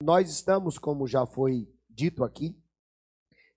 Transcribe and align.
Nós 0.00 0.30
estamos, 0.30 0.78
como 0.78 1.08
já 1.08 1.26
foi 1.26 1.68
dito 1.90 2.22
aqui, 2.22 2.56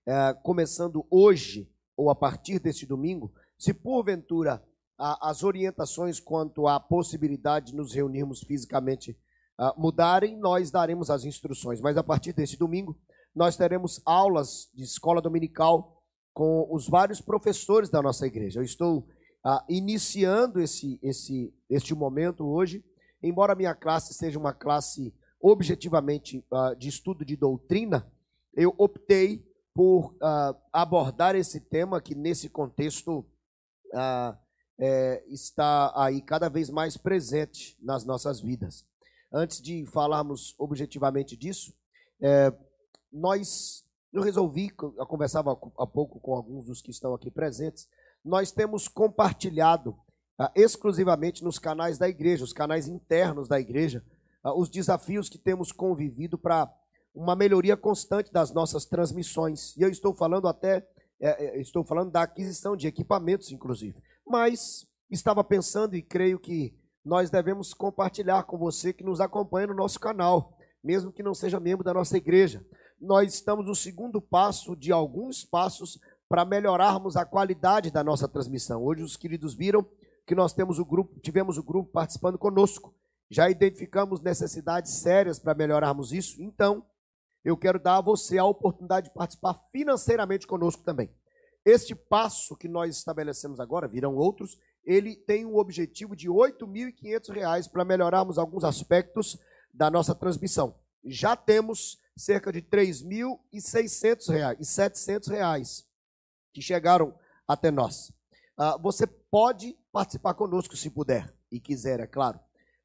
é, 0.04 0.34
começando 0.42 1.06
hoje 1.08 1.70
ou 1.96 2.10
a 2.10 2.16
partir 2.16 2.58
deste 2.58 2.84
domingo, 2.84 3.32
se 3.56 3.72
porventura 3.72 4.60
a, 4.98 5.30
as 5.30 5.44
orientações 5.44 6.18
quanto 6.18 6.66
à 6.66 6.80
possibilidade 6.80 7.66
de 7.66 7.76
nos 7.76 7.94
reunirmos 7.94 8.40
fisicamente 8.40 9.16
a, 9.56 9.72
mudarem, 9.78 10.36
nós 10.36 10.68
daremos 10.68 11.10
as 11.10 11.24
instruções. 11.24 11.80
Mas 11.80 11.96
a 11.96 12.02
partir 12.02 12.32
deste 12.32 12.56
domingo, 12.56 12.98
nós 13.32 13.56
teremos 13.56 14.02
aulas 14.04 14.68
de 14.74 14.82
escola 14.82 15.22
dominical 15.22 16.02
com 16.34 16.66
os 16.74 16.88
vários 16.88 17.20
professores 17.20 17.88
da 17.88 18.02
nossa 18.02 18.26
igreja. 18.26 18.58
Eu 18.58 18.64
estou 18.64 19.06
ah, 19.44 19.64
iniciando 19.68 20.60
esse, 20.60 20.98
esse, 21.04 21.54
este 21.70 21.94
momento 21.94 22.44
hoje, 22.44 22.84
embora 23.22 23.54
minha 23.54 23.76
classe 23.76 24.12
seja 24.12 24.40
uma 24.40 24.52
classe 24.52 25.14
objetivamente 25.42 26.44
ah, 26.52 26.74
de 26.74 26.88
estudo 26.88 27.24
de 27.24 27.36
doutrina, 27.36 28.10
eu 28.54 28.72
optei 28.78 29.44
por 29.74 30.16
ah, 30.22 30.54
abordar 30.72 31.34
esse 31.34 31.60
tema 31.60 32.00
que 32.00 32.14
nesse 32.14 32.48
contexto 32.48 33.26
é, 34.78 35.22
está 35.28 35.92
aí 35.94 36.22
cada 36.22 36.48
vez 36.48 36.70
mais 36.70 36.96
presente 36.96 37.76
nas 37.78 38.06
nossas 38.06 38.40
vidas. 38.40 38.86
Antes 39.30 39.60
de 39.60 39.84
falarmos 39.84 40.54
objetivamente 40.58 41.36
disso, 41.36 41.74
é, 42.22 42.50
nós 43.12 43.84
eu 44.12 44.22
resolvi, 44.22 44.70
eu 44.80 45.06
conversava 45.06 45.52
há 45.52 45.86
pouco 45.86 46.20
com 46.20 46.34
alguns 46.34 46.66
dos 46.66 46.82
que 46.82 46.90
estão 46.90 47.14
aqui 47.14 47.30
presentes, 47.30 47.88
nós 48.24 48.52
temos 48.52 48.86
compartilhado 48.86 49.98
exclusivamente 50.54 51.42
nos 51.44 51.58
canais 51.58 51.98
da 51.98 52.08
igreja, 52.08 52.44
os 52.44 52.52
canais 52.52 52.88
internos 52.88 53.48
da 53.48 53.60
igreja, 53.60 54.04
os 54.50 54.68
desafios 54.68 55.28
que 55.28 55.38
temos 55.38 55.70
convivido 55.70 56.36
para 56.36 56.72
uma 57.14 57.36
melhoria 57.36 57.76
constante 57.76 58.32
das 58.32 58.52
nossas 58.52 58.84
transmissões. 58.84 59.76
E 59.76 59.82
eu 59.82 59.90
estou 59.90 60.14
falando 60.14 60.48
até, 60.48 60.86
é, 61.20 61.46
é, 61.46 61.60
estou 61.60 61.84
falando 61.84 62.10
da 62.10 62.22
aquisição 62.22 62.76
de 62.76 62.86
equipamentos, 62.86 63.52
inclusive. 63.52 64.02
Mas 64.26 64.86
estava 65.10 65.44
pensando 65.44 65.94
e 65.94 66.02
creio 66.02 66.38
que 66.38 66.74
nós 67.04 67.30
devemos 67.30 67.74
compartilhar 67.74 68.44
com 68.44 68.56
você 68.56 68.92
que 68.92 69.04
nos 69.04 69.20
acompanha 69.20 69.68
no 69.68 69.74
nosso 69.74 70.00
canal, 70.00 70.56
mesmo 70.82 71.12
que 71.12 71.22
não 71.22 71.34
seja 71.34 71.60
membro 71.60 71.84
da 71.84 71.92
nossa 71.92 72.16
igreja. 72.16 72.64
Nós 73.00 73.34
estamos 73.34 73.66
no 73.66 73.74
segundo 73.74 74.20
passo 74.20 74.76
de 74.76 74.92
alguns 74.92 75.44
passos 75.44 75.98
para 76.28 76.44
melhorarmos 76.44 77.16
a 77.16 77.26
qualidade 77.26 77.90
da 77.90 78.02
nossa 78.02 78.26
transmissão. 78.26 78.82
Hoje 78.82 79.02
os 79.02 79.16
queridos 79.16 79.54
viram 79.54 79.84
que 80.26 80.34
nós 80.34 80.52
temos 80.52 80.78
o 80.78 80.84
grupo, 80.84 81.20
tivemos 81.20 81.58
o 81.58 81.62
grupo 81.62 81.90
participando 81.90 82.38
conosco. 82.38 82.94
Já 83.32 83.48
identificamos 83.48 84.20
necessidades 84.20 84.92
sérias 85.00 85.38
para 85.38 85.54
melhorarmos 85.54 86.12
isso. 86.12 86.42
Então, 86.42 86.84
eu 87.42 87.56
quero 87.56 87.78
dar 87.78 87.96
a 87.96 88.00
você 88.02 88.36
a 88.36 88.44
oportunidade 88.44 89.08
de 89.08 89.14
participar 89.14 89.54
financeiramente 89.72 90.46
conosco 90.46 90.82
também. 90.82 91.10
Este 91.64 91.94
passo 91.94 92.54
que 92.54 92.68
nós 92.68 92.94
estabelecemos 92.94 93.58
agora, 93.58 93.88
virão 93.88 94.16
outros, 94.16 94.58
ele 94.84 95.16
tem 95.16 95.46
um 95.46 95.56
objetivo 95.56 96.14
de 96.14 96.28
R$ 96.28 96.34
8.500 96.34 97.70
para 97.70 97.86
melhorarmos 97.86 98.36
alguns 98.36 98.64
aspectos 98.64 99.38
da 99.72 99.90
nossa 99.90 100.14
transmissão. 100.14 100.78
Já 101.02 101.34
temos 101.34 101.98
cerca 102.14 102.52
de 102.52 102.58
R$ 102.58 102.66
3.600 102.70 104.58
e 104.60 104.64
700 104.66 105.28
reais 105.28 105.86
que 106.52 106.60
chegaram 106.60 107.18
até 107.48 107.70
nós. 107.70 108.12
Ah, 108.58 108.76
você 108.76 109.06
pode 109.06 109.74
participar 109.90 110.34
conosco 110.34 110.76
se 110.76 110.90
puder 110.90 111.34
e 111.50 111.58
quiser, 111.58 111.98
é 111.98 112.06
claro. 112.06 112.38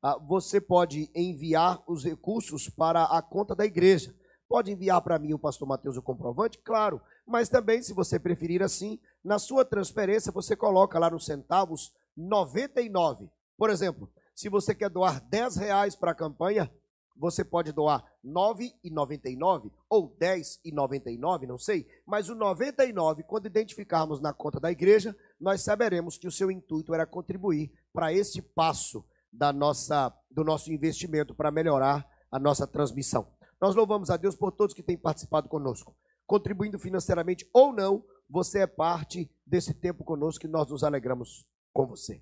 Ah, 0.07 0.17
você 0.17 0.61
pode 0.61 1.11
enviar 1.13 1.83
os 1.85 2.05
recursos 2.05 2.69
para 2.69 3.03
a 3.03 3.21
conta 3.21 3.53
da 3.53 3.65
igreja. 3.65 4.15
Pode 4.47 4.71
enviar 4.71 5.01
para 5.01 5.19
mim 5.19 5.33
o 5.33 5.37
pastor 5.37 5.67
Mateus 5.67 5.97
o 5.97 6.01
comprovante, 6.01 6.57
claro, 6.59 7.01
mas 7.27 7.49
também, 7.49 7.81
se 7.81 7.93
você 7.93 8.17
preferir 8.17 8.63
assim, 8.63 9.01
na 9.21 9.37
sua 9.37 9.65
transferência 9.65 10.31
você 10.31 10.55
coloca 10.55 10.97
lá 10.97 11.09
nos 11.09 11.25
centavos 11.25 11.93
99. 12.15 13.29
Por 13.57 13.69
exemplo, 13.69 14.09
se 14.33 14.47
você 14.47 14.73
quer 14.73 14.89
doar 14.89 15.19
10 15.27 15.57
reais 15.57 15.93
para 15.93 16.11
a 16.11 16.15
campanha, 16.15 16.71
você 17.13 17.43
pode 17.43 17.73
doar 17.73 18.01
9,99 18.23 19.69
ou 19.89 20.15
10,99, 20.17 21.45
não 21.45 21.57
sei, 21.57 21.85
mas 22.05 22.29
o 22.29 22.35
99, 22.35 23.23
quando 23.23 23.47
identificarmos 23.47 24.21
na 24.21 24.31
conta 24.31 24.57
da 24.57 24.71
igreja, 24.71 25.13
nós 25.37 25.63
saberemos 25.63 26.17
que 26.17 26.29
o 26.29 26.31
seu 26.31 26.49
intuito 26.49 26.93
era 26.93 27.05
contribuir 27.05 27.73
para 27.91 28.13
esse 28.13 28.41
passo 28.41 29.03
da 29.37 29.53
nossa, 29.53 30.11
do 30.31 30.43
nosso 30.43 30.71
investimento 30.71 31.35
para 31.35 31.51
melhorar 31.51 32.09
a 32.31 32.39
nossa 32.39 32.65
transmissão. 32.65 33.31
Nós 33.61 33.75
louvamos 33.75 34.09
a 34.09 34.17
Deus 34.17 34.35
por 34.35 34.51
todos 34.51 34.73
que 34.73 34.83
têm 34.83 34.97
participado 34.97 35.47
conosco, 35.47 35.95
contribuindo 36.25 36.79
financeiramente 36.79 37.47
ou 37.53 37.71
não, 37.71 38.03
você 38.29 38.59
é 38.59 38.67
parte 38.67 39.31
desse 39.45 39.73
tempo 39.73 40.03
conosco 40.03 40.45
e 40.45 40.49
nós 40.49 40.69
nos 40.69 40.83
alegramos 40.83 41.47
com 41.71 41.87
você. 41.87 42.21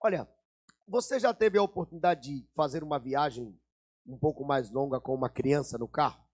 Olha, 0.00 0.28
você 0.86 1.20
já 1.20 1.32
teve 1.34 1.58
a 1.58 1.62
oportunidade 1.62 2.22
de 2.22 2.48
fazer 2.54 2.82
uma 2.82 2.98
viagem 2.98 3.58
um 4.06 4.18
pouco 4.18 4.44
mais 4.44 4.70
longa 4.70 4.98
com 5.00 5.14
uma 5.14 5.28
criança 5.28 5.76
no 5.76 5.86
carro. 5.86 6.26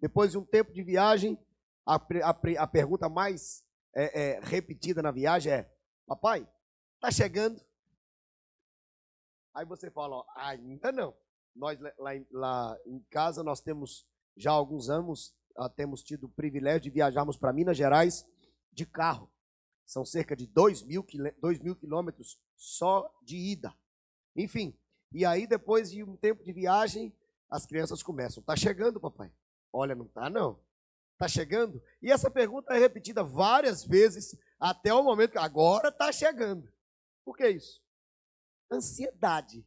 Depois 0.00 0.32
de 0.32 0.38
um 0.38 0.44
tempo 0.44 0.72
de 0.72 0.82
viagem, 0.82 1.38
a, 1.86 1.96
a, 1.96 2.62
a 2.62 2.66
pergunta 2.66 3.08
mais 3.08 3.62
é, 3.94 4.20
é, 4.20 4.40
repetida 4.40 5.02
na 5.02 5.10
viagem 5.10 5.52
é: 5.52 5.70
Papai, 6.06 6.48
tá 7.00 7.10
chegando? 7.10 7.60
Aí 9.54 9.64
você 9.64 9.90
fala: 9.90 10.16
ó, 10.16 10.24
Ainda 10.36 10.92
não. 10.92 11.14
Nós 11.54 11.78
lá, 11.80 12.12
lá 12.30 12.78
em 12.86 13.00
casa 13.10 13.42
nós 13.42 13.60
temos 13.60 14.06
já 14.36 14.50
há 14.50 14.54
alguns 14.54 14.88
anos 14.88 15.34
uh, 15.58 15.68
temos 15.68 16.02
tido 16.02 16.24
o 16.24 16.30
privilégio 16.30 16.82
de 16.82 16.90
viajarmos 16.90 17.36
para 17.36 17.52
Minas 17.52 17.76
Gerais 17.76 18.24
de 18.72 18.86
carro. 18.86 19.30
São 19.84 20.04
cerca 20.04 20.36
de 20.36 20.46
2 20.46 20.82
mil, 20.82 21.04
2 21.40 21.58
mil 21.60 21.74
quilômetros 21.74 22.38
só 22.56 23.10
de 23.22 23.36
ida. 23.36 23.74
Enfim, 24.36 24.78
e 25.12 25.24
aí, 25.24 25.46
depois 25.46 25.90
de 25.90 26.04
um 26.04 26.16
tempo 26.16 26.44
de 26.44 26.52
viagem, 26.52 27.12
as 27.50 27.64
crianças 27.66 28.02
começam: 28.02 28.42
Tá 28.42 28.54
chegando, 28.54 29.00
papai? 29.00 29.32
Olha, 29.72 29.94
não 29.94 30.06
tá, 30.06 30.28
não. 30.28 30.58
Tá 31.16 31.26
chegando? 31.26 31.82
E 32.00 32.12
essa 32.12 32.30
pergunta 32.30 32.72
é 32.74 32.78
repetida 32.78 33.24
várias 33.24 33.84
vezes 33.84 34.38
até 34.60 34.92
o 34.94 35.02
momento 35.02 35.32
que 35.32 35.38
agora 35.38 35.90
tá 35.90 36.12
chegando. 36.12 36.70
Por 37.28 37.36
que 37.36 37.46
isso? 37.46 37.82
Ansiedade. 38.72 39.62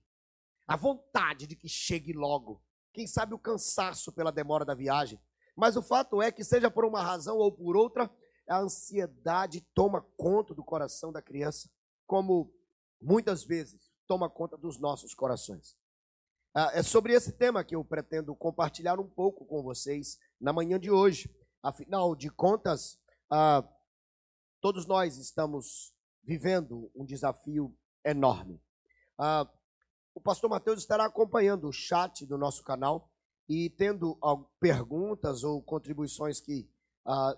A 0.67 0.75
vontade 0.75 1.45
de 1.45 1.55
que 1.55 1.69
chegue 1.69 2.11
logo. 2.11 2.59
Quem 2.91 3.05
sabe 3.05 3.35
o 3.35 3.39
cansaço 3.39 4.11
pela 4.11 4.31
demora 4.31 4.65
da 4.65 4.73
viagem. 4.73 5.21
Mas 5.55 5.75
o 5.75 5.83
fato 5.83 6.23
é 6.23 6.31
que, 6.31 6.43
seja 6.43 6.71
por 6.71 6.85
uma 6.85 7.03
razão 7.03 7.37
ou 7.37 7.51
por 7.51 7.77
outra, 7.77 8.09
a 8.49 8.57
ansiedade 8.57 9.61
toma 9.75 10.01
conta 10.17 10.55
do 10.55 10.63
coração 10.63 11.11
da 11.11 11.21
criança, 11.21 11.69
como 12.07 12.51
muitas 12.99 13.43
vezes 13.43 13.91
toma 14.07 14.27
conta 14.27 14.57
dos 14.57 14.79
nossos 14.79 15.13
corações. 15.13 15.77
Ah, 16.55 16.71
é 16.73 16.81
sobre 16.81 17.13
esse 17.13 17.31
tema 17.31 17.63
que 17.63 17.75
eu 17.75 17.85
pretendo 17.85 18.35
compartilhar 18.35 18.99
um 18.99 19.07
pouco 19.07 19.45
com 19.45 19.61
vocês 19.61 20.17
na 20.39 20.51
manhã 20.51 20.79
de 20.79 20.89
hoje. 20.89 21.29
Afinal 21.61 22.15
de 22.15 22.31
contas, 22.31 22.99
ah, 23.29 23.63
todos 24.59 24.87
nós 24.87 25.17
estamos 25.17 25.93
vivendo 26.23 26.91
um 26.95 27.05
desafio 27.05 27.75
enorme. 28.05 28.61
Ah, 29.17 29.49
o 30.13 30.21
pastor 30.21 30.49
Mateus 30.49 30.79
estará 30.79 31.05
acompanhando 31.05 31.67
o 31.67 31.73
chat 31.73 32.25
do 32.25 32.37
nosso 32.37 32.63
canal 32.63 33.09
e 33.47 33.69
tendo 33.69 34.17
perguntas 34.59 35.43
ou 35.43 35.61
contribuições 35.61 36.39
que 36.39 36.69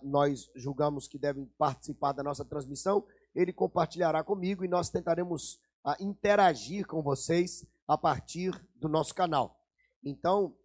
nós 0.02 0.50
julgamos 0.56 1.08
que 1.08 1.18
devem 1.18 1.46
participar 1.58 2.12
da 2.12 2.24
nossa 2.24 2.44
transmissão, 2.44 3.06
ele 3.34 3.54
compartilhará 3.54 4.24
comigo 4.24 4.64
e 4.64 4.68
nós 4.68 4.90
tentaremos 4.90 5.60
a 5.84 5.96
interagir 6.00 6.86
com 6.86 7.02
vocês 7.02 7.66
a 7.88 7.98
partir 7.98 8.52
do 8.76 8.88
nosso 8.88 9.14
canal. 9.14 9.60
Então, 10.04 10.56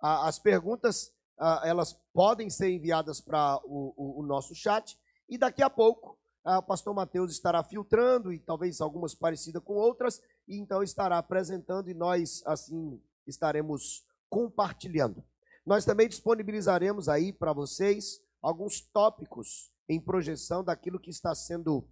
as 0.00 0.38
perguntas 0.38 1.12
a, 1.38 1.62
elas 1.64 1.92
podem 2.12 2.50
ser 2.50 2.70
enviadas 2.70 3.20
para 3.20 3.60
o, 3.64 3.94
o, 3.96 4.20
o, 4.20 4.26
nosso 4.26 4.54
chat 4.54 4.98
e 5.28 5.38
daqui 5.38 5.62
a 5.62 5.70
pouco 5.70 6.17
o 6.56 6.62
pastor 6.62 6.94
Mateus 6.94 7.30
estará 7.30 7.62
filtrando 7.62 8.32
e 8.32 8.38
talvez 8.38 8.80
algumas 8.80 9.14
parecidas 9.14 9.62
com 9.62 9.74
outras 9.74 10.22
e 10.46 10.56
então 10.56 10.82
estará 10.82 11.18
apresentando 11.18 11.90
e 11.90 11.94
nós 11.94 12.42
assim 12.46 13.00
estaremos 13.26 14.06
compartilhando. 14.30 15.22
Nós 15.66 15.84
também 15.84 16.08
disponibilizaremos 16.08 17.08
aí 17.08 17.32
para 17.32 17.52
vocês 17.52 18.22
alguns 18.40 18.80
tópicos 18.80 19.70
em 19.88 20.00
projeção 20.00 20.64
daquilo 20.64 20.98
que 20.98 21.10
está 21.10 21.34
sendo 21.34 21.86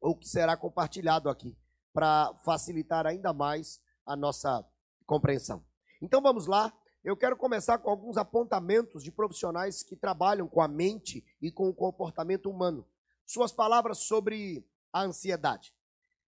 ou 0.00 0.14
que 0.14 0.28
será 0.28 0.56
compartilhado 0.56 1.30
aqui 1.30 1.56
para 1.92 2.34
facilitar 2.44 3.06
ainda 3.06 3.32
mais 3.32 3.80
a 4.04 4.14
nossa 4.14 4.62
compreensão. 5.06 5.64
Então 6.02 6.20
vamos 6.20 6.46
lá. 6.46 6.72
Eu 7.02 7.16
quero 7.16 7.36
começar 7.36 7.78
com 7.78 7.90
alguns 7.90 8.16
apontamentos 8.16 9.02
de 9.02 9.12
profissionais 9.12 9.82
que 9.82 9.96
trabalham 9.96 10.48
com 10.48 10.60
a 10.60 10.68
mente 10.68 11.24
e 11.40 11.50
com 11.50 11.68
o 11.68 11.74
comportamento 11.74 12.50
humano. 12.50 12.86
Suas 13.26 13.52
palavras 13.52 13.98
sobre 13.98 14.66
a 14.92 15.02
ansiedade. 15.02 15.74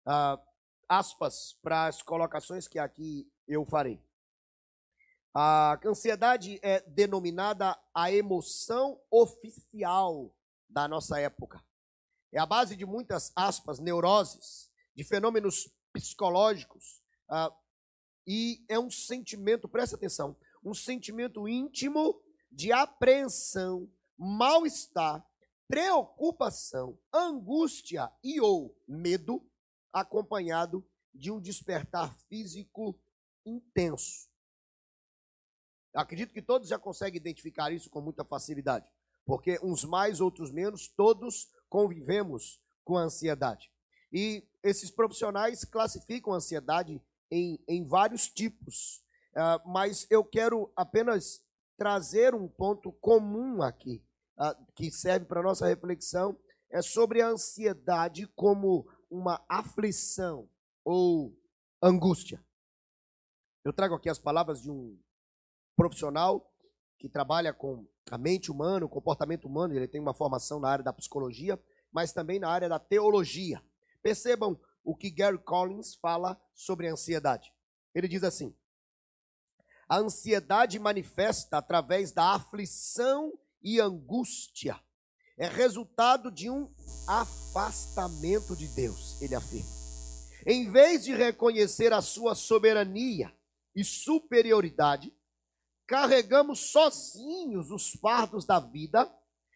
Uh, 0.07 0.41
aspas 0.89 1.59
para 1.63 1.87
as 1.87 2.03
colocações 2.03 2.69
que 2.69 2.79
aqui 2.79 3.31
eu 3.47 3.65
farei. 3.65 4.03
A 5.35 5.79
ansiedade 5.85 6.59
é 6.63 6.81
denominada 6.81 7.79
a 7.95 8.11
emoção 8.11 8.99
oficial 9.11 10.35
da 10.69 10.89
nossa 10.89 11.21
época. 11.21 11.63
É 12.33 12.39
a 12.39 12.47
base 12.47 12.75
de 12.75 12.87
muitas 12.87 13.33
aspas, 13.37 13.79
neuroses, 13.79 14.71
de 14.95 15.05
fenômenos 15.05 15.71
psicológicos. 15.93 17.03
Ah, 17.29 17.55
e 18.27 18.65
é 18.69 18.79
um 18.79 18.91
sentimento, 18.91 19.69
presta 19.69 19.95
atenção, 19.95 20.37
um 20.65 20.75
sentimento 20.75 21.47
íntimo 21.47 22.21
de 22.51 22.73
apreensão, 22.73 23.91
mal-estar, 24.19 25.25
preocupação, 25.69 26.99
angústia 27.13 28.11
e 28.23 28.41
ou 28.41 28.77
medo, 28.87 29.45
acompanhado 29.93 30.87
de 31.15 31.31
um 31.31 31.41
despertar 31.41 32.15
físico 32.29 32.99
intenso. 33.45 34.29
Acredito 35.95 36.35
que 36.35 36.43
todos 36.43 36.69
já 36.69 36.79
conseguem 36.79 37.17
identificar 37.17 37.73
isso 37.73 37.89
com 37.89 38.01
muita 38.01 38.25
facilidade, 38.25 38.87
porque 39.25 39.59
uns 39.63 39.85
mais, 39.85 40.21
outros 40.21 40.51
menos, 40.51 40.89
todos 40.89 41.51
convivemos 41.69 42.63
com 42.85 42.99
a 42.99 43.03
ansiedade. 43.03 43.73
E 44.13 44.47
esses 44.63 44.91
profissionais 44.91 45.65
classificam 45.65 46.33
a 46.33 46.37
ansiedade 46.37 47.03
em, 47.31 47.59
em 47.67 47.85
vários 47.85 48.29
tipos, 48.29 49.03
uh, 49.33 49.69
mas 49.69 50.07
eu 50.11 50.23
quero 50.23 50.71
apenas 50.77 51.43
trazer 51.77 52.35
um 52.35 52.47
ponto 52.47 52.93
comum 52.93 53.63
aqui, 53.63 54.05
que 54.75 54.91
serve 54.91 55.27
para 55.27 55.43
nossa 55.43 55.67
reflexão, 55.67 56.39
é 56.71 56.83
sobre 56.83 57.23
a 57.23 57.29
ansiedade 57.29 58.27
como 58.35 58.87
uma 59.11 59.45
aflição 59.49 60.49
ou 60.85 61.37
angústia. 61.83 62.45
Eu 63.65 63.73
trago 63.73 63.95
aqui 63.95 64.09
as 64.09 64.19
palavras 64.19 64.61
de 64.61 64.71
um 64.71 64.99
profissional 65.77 66.53
que 66.99 67.09
trabalha 67.09 67.53
com 67.53 67.87
a 68.11 68.17
mente 68.17 68.51
humana, 68.51 68.87
o 68.87 68.89
comportamento 68.89 69.47
humano, 69.47 69.75
ele 69.75 69.89
tem 69.89 70.01
uma 70.01 70.15
formação 70.15 70.61
na 70.61 70.69
área 70.69 70.85
da 70.85 70.93
psicologia, 70.93 71.61
mas 71.93 72.13
também 72.13 72.39
na 72.39 72.49
área 72.49 72.69
da 72.69 72.79
teologia. 72.79 73.63
Percebam 74.03 74.59
o 74.85 74.95
que 74.95 75.11
Gary 75.11 75.39
Collins 75.39 75.95
fala 75.97 76.41
sobre 76.55 76.89
a 76.89 76.93
ansiedade. 76.93 77.53
Ele 77.95 78.07
diz 78.07 78.23
assim: 78.23 78.55
a 79.89 79.99
ansiedade 79.99 80.79
manifesta 80.79 81.59
através 81.59 82.13
da 82.13 82.35
aflição 82.35 83.33
e 83.67 83.81
angústia. 83.81 84.81
É 85.37 85.49
resultado 85.49 86.31
de 86.31 86.49
um 86.49 86.73
afastamento 87.09 88.55
de 88.55 88.69
Deus, 88.69 89.21
ele 89.21 89.35
afirma. 89.35 89.69
Em 90.47 90.71
vez 90.71 91.05
de 91.05 91.13
reconhecer 91.13 91.93
a 91.93 92.01
sua 92.01 92.37
soberania 92.37 93.37
e 93.75 93.83
superioridade, 93.83 95.13
carregamos 95.85 96.71
sozinhos 96.71 97.73
os 97.73 97.91
fardos 98.01 98.47
da 98.47 98.61
vida 98.61 99.13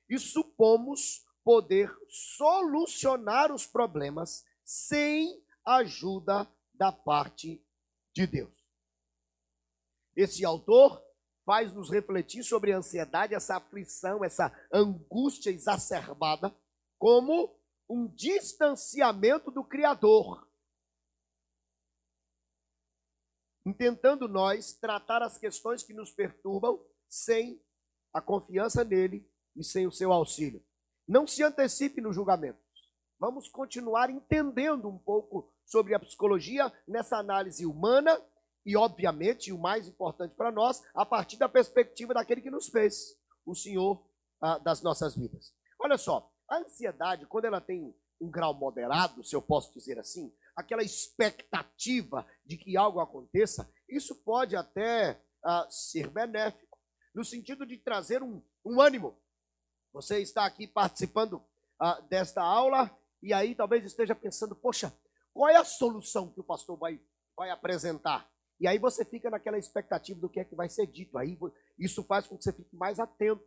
e 0.09 0.19
supomos 0.19 1.25
poder 1.45 1.95
solucionar 2.09 3.53
os 3.53 3.65
problemas 3.65 4.45
sem 4.65 5.41
ajuda 5.65 6.51
da 6.75 6.91
parte 6.91 7.65
de 8.13 8.27
Deus. 8.27 8.53
Esse 10.17 10.45
autor 10.45 11.01
faz 11.51 11.73
nos 11.73 11.91
refletir 11.91 12.45
sobre 12.45 12.73
a 12.73 12.79
ansiedade, 12.79 13.35
essa 13.35 13.57
aflição, 13.57 14.23
essa 14.23 14.57
angústia 14.73 15.51
exacerbada, 15.51 16.55
como 16.97 17.59
um 17.89 18.07
distanciamento 18.07 19.51
do 19.51 19.65
Criador. 19.65 20.49
Intentando 23.67 24.29
nós 24.29 24.75
tratar 24.75 25.25
as 25.25 25.39
questões 25.39 25.83
que 25.83 25.93
nos 25.93 26.13
perturbam 26.13 26.81
sem 27.09 27.61
a 28.13 28.21
confiança 28.21 28.85
nele 28.85 29.29
e 29.57 29.65
sem 29.65 29.89
o 29.89 29.93
seu 29.93 30.13
auxílio. 30.13 30.65
Não 31.05 31.27
se 31.27 31.43
antecipe 31.43 32.01
no 32.01 32.13
julgamento. 32.13 32.61
Vamos 33.19 33.49
continuar 33.49 34.09
entendendo 34.09 34.89
um 34.89 34.99
pouco 34.99 35.53
sobre 35.65 35.97
a 35.97 35.99
psicologia 35.99 36.73
nessa 36.87 37.17
análise 37.17 37.67
humana 37.67 38.17
e, 38.65 38.77
obviamente, 38.77 39.53
o 39.53 39.59
mais 39.59 39.89
importante 39.89 40.35
para 40.35 40.53
nós, 40.53 40.83
a 40.95 41.05
partir 41.07 41.37
da 41.37 41.49
perspectiva 41.49 42.15
daquele 42.15 42.43
que 42.43 42.51
nos 42.51 42.69
fez, 42.69 43.17
o 43.47 43.55
Senhor 43.55 44.05
ah, 44.41 44.59
das 44.59 44.83
nossas 44.83 45.17
vidas. 45.17 45.55
Olha 45.79 45.97
só, 45.97 46.31
a 46.49 46.59
ansiedade, 46.59 47.27
quando 47.27 47.47
ela 47.47 47.61
tem 47.61 47.95
um 48.21 48.31
grau 48.31 48.53
moderado, 48.53 49.25
se 49.25 49.35
eu 49.35 49.41
posso 49.41 49.73
dizer 49.73 49.99
assim, 49.99 50.33
aquela 50.55 50.83
expectativa 50.83 52.27
de 52.45 52.59
que 52.59 52.77
algo 52.77 53.01
aconteça, 53.01 53.73
isso 53.89 54.15
pode 54.15 54.55
até 54.55 55.21
ah, 55.45 55.67
ser 55.71 56.09
benéfico, 56.09 56.79
no 57.15 57.25
sentido 57.25 57.67
de 57.67 57.79
trazer 57.79 58.23
um, 58.23 58.43
um 58.65 58.81
ânimo. 58.81 59.19
Você 59.93 60.21
está 60.21 60.45
aqui 60.45 60.67
participando 60.67 61.43
ah, 61.81 62.01
desta 62.09 62.43
aula 62.43 62.95
e 63.23 63.33
aí 63.33 63.55
talvez 63.55 63.85
esteja 63.85 64.15
pensando, 64.15 64.55
poxa, 64.55 64.93
qual 65.33 65.49
é 65.49 65.57
a 65.57 65.65
solução 65.65 66.31
que 66.31 66.41
o 66.41 66.45
pastor 66.45 66.79
vai, 66.79 67.01
vai 67.37 67.51
apresentar? 67.51 68.30
E 68.61 68.69
aí 68.69 68.79
você 68.79 69.05
fica 69.07 69.31
naquela 69.31 69.59
expectativa 69.59 70.21
do 70.21 70.29
que 70.29 70.39
é 70.39 70.45
que 70.45 70.55
vai 70.55 70.69
ser 70.69 70.87
dito. 70.87 71.17
Aí 71.17 71.39
isso 71.79 72.05
faz 72.05 72.27
com 72.27 72.37
que 72.37 72.45
você 72.45 72.53
fique 72.53 72.77
mais 72.77 72.99
atento, 73.01 73.43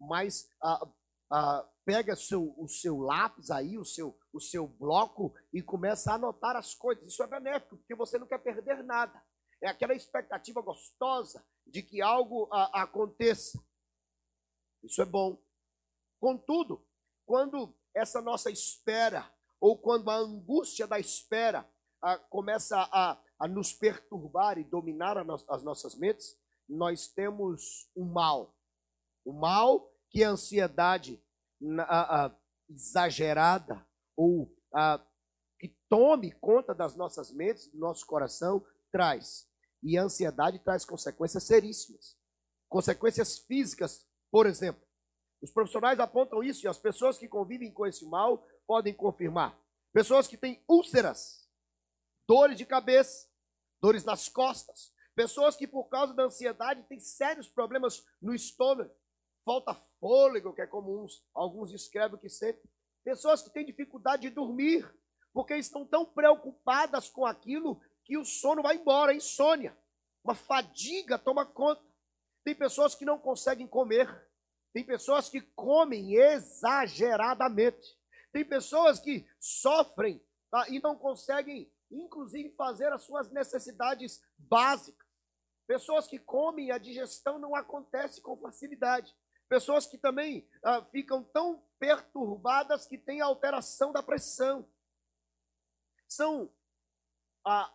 mais 0.00 0.50
ah, 0.60 0.90
ah, 1.30 1.68
pega 1.84 2.16
seu, 2.16 2.52
o 2.58 2.66
seu 2.66 2.98
lápis 2.98 3.50
aí, 3.52 3.78
o 3.78 3.84
seu, 3.84 4.18
o 4.32 4.40
seu 4.40 4.66
bloco 4.66 5.32
e 5.52 5.62
começa 5.62 6.10
a 6.10 6.14
anotar 6.16 6.56
as 6.56 6.74
coisas. 6.74 7.06
Isso 7.06 7.22
é 7.22 7.28
benéfico, 7.28 7.76
porque 7.76 7.94
você 7.94 8.18
não 8.18 8.26
quer 8.26 8.38
perder 8.38 8.82
nada. 8.82 9.22
É 9.62 9.68
aquela 9.68 9.94
expectativa 9.94 10.60
gostosa 10.60 11.46
de 11.64 11.80
que 11.82 12.02
algo 12.02 12.48
ah, 12.50 12.82
aconteça. 12.82 13.62
Isso 14.82 15.00
é 15.00 15.04
bom. 15.04 15.40
Contudo, 16.18 16.84
quando 17.24 17.72
essa 17.94 18.20
nossa 18.20 18.50
espera, 18.50 19.32
ou 19.60 19.78
quando 19.78 20.10
a 20.10 20.16
angústia 20.16 20.88
da 20.88 20.98
espera 20.98 21.70
começa 22.30 22.76
a, 22.90 23.22
a 23.40 23.48
nos 23.48 23.72
perturbar 23.72 24.58
e 24.58 24.64
dominar 24.64 25.16
as 25.48 25.62
nossas 25.62 25.94
mentes, 25.94 26.38
nós 26.68 27.08
temos 27.08 27.90
o 27.96 28.04
mal. 28.04 28.54
O 29.24 29.32
mal 29.32 29.90
que 30.10 30.22
a 30.22 30.30
ansiedade 30.30 31.22
a, 31.80 32.26
a, 32.26 32.36
exagerada 32.68 33.86
ou 34.16 34.54
que 35.58 35.68
tome 35.88 36.32
conta 36.32 36.74
das 36.74 36.94
nossas 36.94 37.32
mentes, 37.32 37.68
do 37.68 37.78
nosso 37.78 38.06
coração, 38.06 38.64
traz. 38.92 39.48
E 39.82 39.96
a 39.96 40.02
ansiedade 40.02 40.58
traz 40.58 40.84
consequências 40.84 41.44
seríssimas. 41.44 42.16
Consequências 42.68 43.38
físicas, 43.38 44.06
por 44.30 44.46
exemplo. 44.46 44.82
Os 45.42 45.50
profissionais 45.50 45.98
apontam 45.98 46.42
isso 46.42 46.66
e 46.66 46.68
as 46.68 46.78
pessoas 46.78 47.16
que 47.18 47.26
convivem 47.26 47.72
com 47.72 47.86
esse 47.86 48.04
mal 48.04 48.46
podem 48.66 48.92
confirmar. 48.92 49.58
Pessoas 49.92 50.28
que 50.28 50.36
têm 50.36 50.62
úlceras, 50.68 51.48
dores 52.28 52.58
de 52.58 52.66
cabeça, 52.66 53.29
dores 53.80 54.04
nas 54.04 54.28
costas. 54.28 54.92
Pessoas 55.14 55.56
que, 55.56 55.66
por 55.66 55.84
causa 55.88 56.14
da 56.14 56.24
ansiedade, 56.24 56.82
têm 56.84 57.00
sérios 57.00 57.48
problemas 57.48 58.04
no 58.20 58.34
estômago. 58.34 58.90
Falta 59.44 59.74
fôlego, 59.98 60.52
que 60.52 60.62
é 60.62 60.66
comum, 60.66 61.06
alguns 61.34 61.70
descrevem 61.70 62.18
que 62.18 62.28
sentem. 62.28 62.62
Pessoas 63.02 63.42
que 63.42 63.50
têm 63.50 63.64
dificuldade 63.64 64.22
de 64.22 64.30
dormir, 64.30 64.88
porque 65.32 65.56
estão 65.56 65.84
tão 65.86 66.04
preocupadas 66.04 67.08
com 67.08 67.24
aquilo 67.24 67.80
que 68.04 68.18
o 68.18 68.24
sono 68.24 68.62
vai 68.62 68.76
embora, 68.76 69.14
insônia. 69.14 69.76
Uma 70.22 70.34
fadiga 70.34 71.18
toma 71.18 71.46
conta. 71.46 71.82
Tem 72.44 72.54
pessoas 72.54 72.94
que 72.94 73.04
não 73.04 73.18
conseguem 73.18 73.66
comer 73.66 74.30
tem 74.72 74.84
pessoas 74.84 75.28
que 75.28 75.40
comem 75.40 76.14
exageradamente. 76.14 77.98
Tem 78.32 78.44
pessoas 78.44 79.00
que 79.00 79.26
sofrem 79.38 80.22
tá, 80.50 80.68
e 80.68 80.80
não 80.80 80.96
conseguem, 80.96 81.70
inclusive, 81.90 82.50
fazer 82.50 82.92
as 82.92 83.02
suas 83.02 83.30
necessidades 83.30 84.22
básicas. 84.38 85.08
Pessoas 85.66 86.06
que 86.06 86.18
comem 86.18 86.70
a 86.70 86.78
digestão 86.78 87.38
não 87.38 87.54
acontece 87.54 88.20
com 88.20 88.36
facilidade. 88.36 89.14
Pessoas 89.48 89.86
que 89.86 89.98
também 89.98 90.48
ah, 90.64 90.84
ficam 90.86 91.24
tão 91.24 91.62
perturbadas 91.78 92.86
que 92.86 92.98
têm 92.98 93.20
alteração 93.20 93.92
da 93.92 94.02
pressão. 94.02 94.68
São 96.08 96.52
ah, 97.44 97.72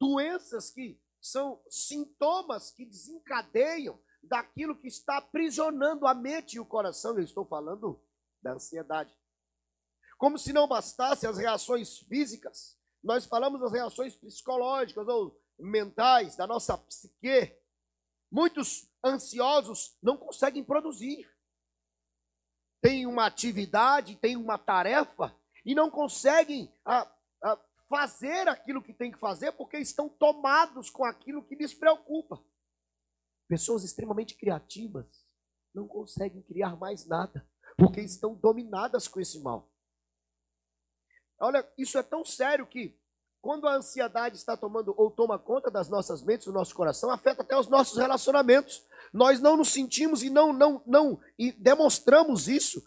doenças 0.00 0.70
que 0.70 1.00
são 1.20 1.62
sintomas 1.70 2.70
que 2.70 2.84
desencadeiam 2.84 3.98
daquilo 4.22 4.78
que 4.78 4.88
está 4.88 5.18
aprisionando 5.18 6.06
a 6.06 6.14
mente 6.14 6.54
e 6.54 6.60
o 6.60 6.66
coração. 6.66 7.16
Eu 7.16 7.24
estou 7.24 7.46
falando 7.46 8.02
da 8.42 8.52
ansiedade. 8.52 9.16
Como 10.18 10.38
se 10.38 10.52
não 10.52 10.68
bastasse 10.68 11.26
as 11.26 11.38
reações 11.38 11.98
físicas, 11.98 12.78
nós 13.02 13.26
falamos 13.26 13.60
das 13.60 13.72
reações 13.72 14.14
psicológicas 14.16 15.06
ou 15.08 15.40
mentais 15.58 16.36
da 16.36 16.46
nossa 16.46 16.78
psique. 16.78 17.56
Muitos 18.30 18.88
ansiosos 19.04 19.96
não 20.02 20.16
conseguem 20.16 20.64
produzir. 20.64 21.28
Tem 22.80 23.06
uma 23.06 23.26
atividade, 23.26 24.16
tem 24.16 24.36
uma 24.36 24.58
tarefa 24.58 25.36
e 25.64 25.74
não 25.74 25.90
conseguem 25.90 26.72
a, 26.84 27.10
a 27.42 27.58
fazer 27.88 28.48
aquilo 28.48 28.82
que 28.82 28.92
tem 28.92 29.12
que 29.12 29.18
fazer 29.18 29.52
porque 29.52 29.78
estão 29.78 30.08
tomados 30.08 30.90
com 30.90 31.04
aquilo 31.04 31.44
que 31.44 31.54
lhes 31.54 31.74
preocupa. 31.74 32.42
Pessoas 33.48 33.84
extremamente 33.84 34.36
criativas 34.36 35.26
não 35.74 35.86
conseguem 35.86 36.42
criar 36.42 36.76
mais 36.76 37.06
nada, 37.06 37.48
porque 37.76 38.00
estão 38.00 38.34
dominadas 38.34 39.08
com 39.08 39.20
esse 39.20 39.40
mal. 39.40 39.71
Olha, 41.42 41.68
isso 41.76 41.98
é 41.98 42.02
tão 42.04 42.24
sério 42.24 42.64
que 42.64 42.96
quando 43.40 43.66
a 43.66 43.74
ansiedade 43.74 44.36
está 44.36 44.56
tomando 44.56 44.94
ou 44.96 45.10
toma 45.10 45.36
conta 45.36 45.68
das 45.68 45.88
nossas 45.88 46.22
mentes, 46.22 46.46
do 46.46 46.52
nosso 46.52 46.72
coração, 46.72 47.10
afeta 47.10 47.42
até 47.42 47.58
os 47.58 47.66
nossos 47.66 47.98
relacionamentos. 47.98 48.84
Nós 49.12 49.40
não 49.40 49.56
nos 49.56 49.72
sentimos 49.72 50.22
e 50.22 50.30
não 50.30 50.52
não 50.52 50.80
não 50.86 51.20
e 51.36 51.50
demonstramos 51.50 52.46
isso. 52.46 52.80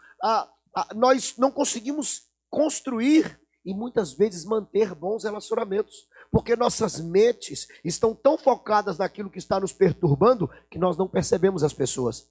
Nós 0.96 1.36
não 1.38 1.52
conseguimos 1.52 2.30
construir 2.50 3.38
e 3.66 3.74
muitas 3.74 4.14
vezes 4.14 4.46
manter 4.46 4.96
bons 4.96 5.26
relacionamentos, 5.26 6.08
porque 6.32 6.56
nossas 6.56 7.02
mentes 7.02 7.68
estão 7.84 8.16
tão 8.16 8.38
focadas 8.38 8.98
naquilo 8.98 9.30
que 9.30 9.40
está 9.40 9.60
nos 9.60 9.74
perturbando 9.74 10.50
que 10.72 10.80
nós 10.80 10.96
não 10.96 11.10
percebemos 11.10 11.64
as 11.64 11.74
pessoas. 11.74 12.30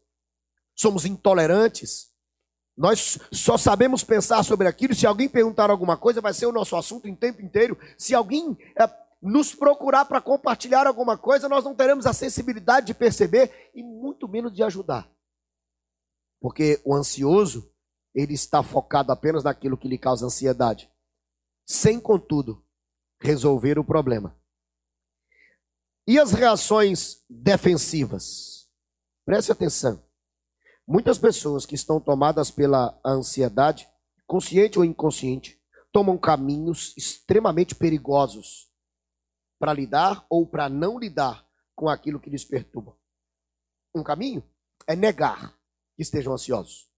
Somos 0.74 1.04
intolerantes, 1.04 2.13
nós 2.76 3.18
só 3.32 3.56
sabemos 3.56 4.02
pensar 4.02 4.42
sobre 4.42 4.66
aquilo. 4.66 4.94
Se 4.94 5.06
alguém 5.06 5.28
perguntar 5.28 5.70
alguma 5.70 5.96
coisa, 5.96 6.20
vai 6.20 6.34
ser 6.34 6.46
o 6.46 6.52
nosso 6.52 6.76
assunto 6.76 7.06
em 7.06 7.14
tempo 7.14 7.40
inteiro. 7.40 7.78
Se 7.96 8.14
alguém 8.14 8.58
é, 8.76 8.90
nos 9.22 9.54
procurar 9.54 10.04
para 10.04 10.20
compartilhar 10.20 10.86
alguma 10.86 11.16
coisa, 11.16 11.48
nós 11.48 11.64
não 11.64 11.74
teremos 11.74 12.04
a 12.04 12.12
sensibilidade 12.12 12.88
de 12.88 12.94
perceber 12.94 13.70
e 13.74 13.82
muito 13.82 14.28
menos 14.28 14.52
de 14.52 14.62
ajudar. 14.62 15.08
Porque 16.40 16.80
o 16.84 16.94
ansioso, 16.94 17.72
ele 18.14 18.34
está 18.34 18.62
focado 18.62 19.12
apenas 19.12 19.44
naquilo 19.44 19.78
que 19.78 19.88
lhe 19.88 19.96
causa 19.96 20.26
ansiedade, 20.26 20.90
sem, 21.64 21.98
contudo, 21.98 22.62
resolver 23.20 23.78
o 23.78 23.84
problema. 23.84 24.36
E 26.06 26.18
as 26.18 26.32
reações 26.32 27.24
defensivas? 27.30 28.68
Preste 29.24 29.50
atenção. 29.50 30.03
Muitas 30.86 31.18
pessoas 31.18 31.64
que 31.64 31.74
estão 31.74 31.98
tomadas 31.98 32.50
pela 32.50 32.98
ansiedade, 33.04 33.88
consciente 34.26 34.78
ou 34.78 34.84
inconsciente, 34.84 35.58
tomam 35.90 36.18
caminhos 36.18 36.94
extremamente 36.96 37.74
perigosos 37.74 38.68
para 39.58 39.72
lidar 39.72 40.26
ou 40.28 40.46
para 40.46 40.68
não 40.68 40.98
lidar 40.98 41.46
com 41.74 41.88
aquilo 41.88 42.20
que 42.20 42.28
lhes 42.28 42.44
perturba. 42.44 42.94
Um 43.94 44.02
caminho 44.02 44.42
é 44.86 44.94
negar 44.94 45.56
que 45.96 46.02
estejam 46.02 46.32
ansiosos. 46.32 46.88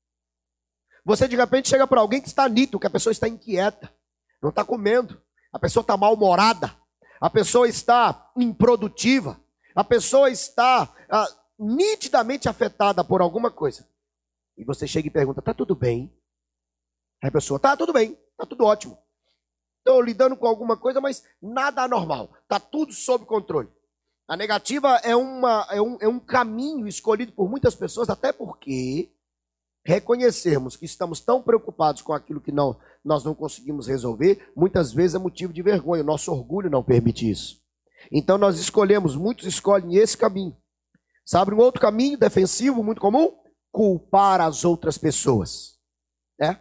Você 1.05 1.29
de 1.29 1.37
repente 1.37 1.69
chega 1.69 1.87
para 1.87 2.01
alguém 2.01 2.21
que 2.21 2.27
está 2.27 2.49
nito, 2.49 2.81
que 2.81 2.87
a 2.87 2.91
pessoa 2.91 3.13
está 3.13 3.29
inquieta, 3.29 3.95
não 4.43 4.51
está 4.51 4.65
comendo, 4.65 5.23
a 5.53 5.59
pessoa 5.59 5.83
está 5.83 5.97
mal-humorada, 5.97 6.77
a 7.21 7.31
pessoa 7.31 7.69
está 7.69 8.33
improdutiva, 8.37 9.41
a 9.75 9.85
pessoa 9.85 10.31
está 10.31 10.93
ah, 11.09 11.29
nitidamente 11.59 12.49
afetada 12.49 13.03
por 13.03 13.21
alguma 13.21 13.51
coisa, 13.51 13.87
e 14.57 14.65
você 14.65 14.87
chega 14.87 15.09
e 15.09 15.11
pergunta: 15.11 15.43
tá 15.43 15.53
tudo 15.53 15.75
bem? 15.75 16.13
Aí 17.23 17.29
a 17.29 17.33
pessoa: 17.33 17.61
tá 17.61 17.77
tudo 17.77 17.93
bem, 17.93 18.19
tá 18.37 18.47
tudo 18.47 18.65
ótimo. 18.65 18.99
Estou 19.79 20.03
lidando 20.03 20.37
com 20.37 20.47
alguma 20.47 20.77
coisa, 20.77 21.01
mas 21.01 21.23
nada 21.41 21.83
anormal. 21.83 22.33
Tá 22.49 22.59
tudo 22.59 22.93
sob 22.93 23.25
controle. 23.25 23.69
A 24.27 24.37
negativa 24.37 24.97
é, 25.05 25.15
uma, 25.15 25.65
é, 25.71 25.81
um, 25.81 25.97
é 26.01 26.09
um 26.09 26.19
caminho 26.19 26.89
escolhido 26.89 27.31
por 27.31 27.49
muitas 27.49 27.77
pessoas, 27.77 28.11
até 28.11 28.33
porque 28.33 29.13
reconhecermos 29.85 30.77
que 30.77 30.85
estamos 30.85 31.21
tão 31.21 31.41
preocupados 31.41 32.03
com 32.03 32.13
aquilo 32.13 32.41
que 32.41 32.51
não, 32.51 32.77
nós 33.05 33.23
não 33.23 33.33
conseguimos 33.33 33.87
resolver, 33.87 34.51
muitas 34.57 34.93
vezes 34.93 35.15
é 35.15 35.19
motivo 35.19 35.53
de 35.53 35.63
vergonha. 35.63 36.03
O 36.03 36.07
nosso 36.07 36.33
orgulho 36.33 36.69
não 36.69 36.83
permite 36.83 37.31
isso. 37.31 37.63
Então 38.11 38.37
nós 38.37 38.59
escolhemos, 38.59 39.15
muitos 39.15 39.47
escolhem 39.47 39.95
esse 39.95 40.17
caminho. 40.17 40.57
Sabe 41.27 41.53
um 41.53 41.59
outro 41.59 41.81
caminho 41.81 42.17
defensivo 42.17 42.85
muito 42.85 43.01
comum? 43.01 43.37
Culpar 43.73 44.41
as 44.41 44.65
outras 44.65 44.97
pessoas. 44.97 45.77
É? 46.41 46.57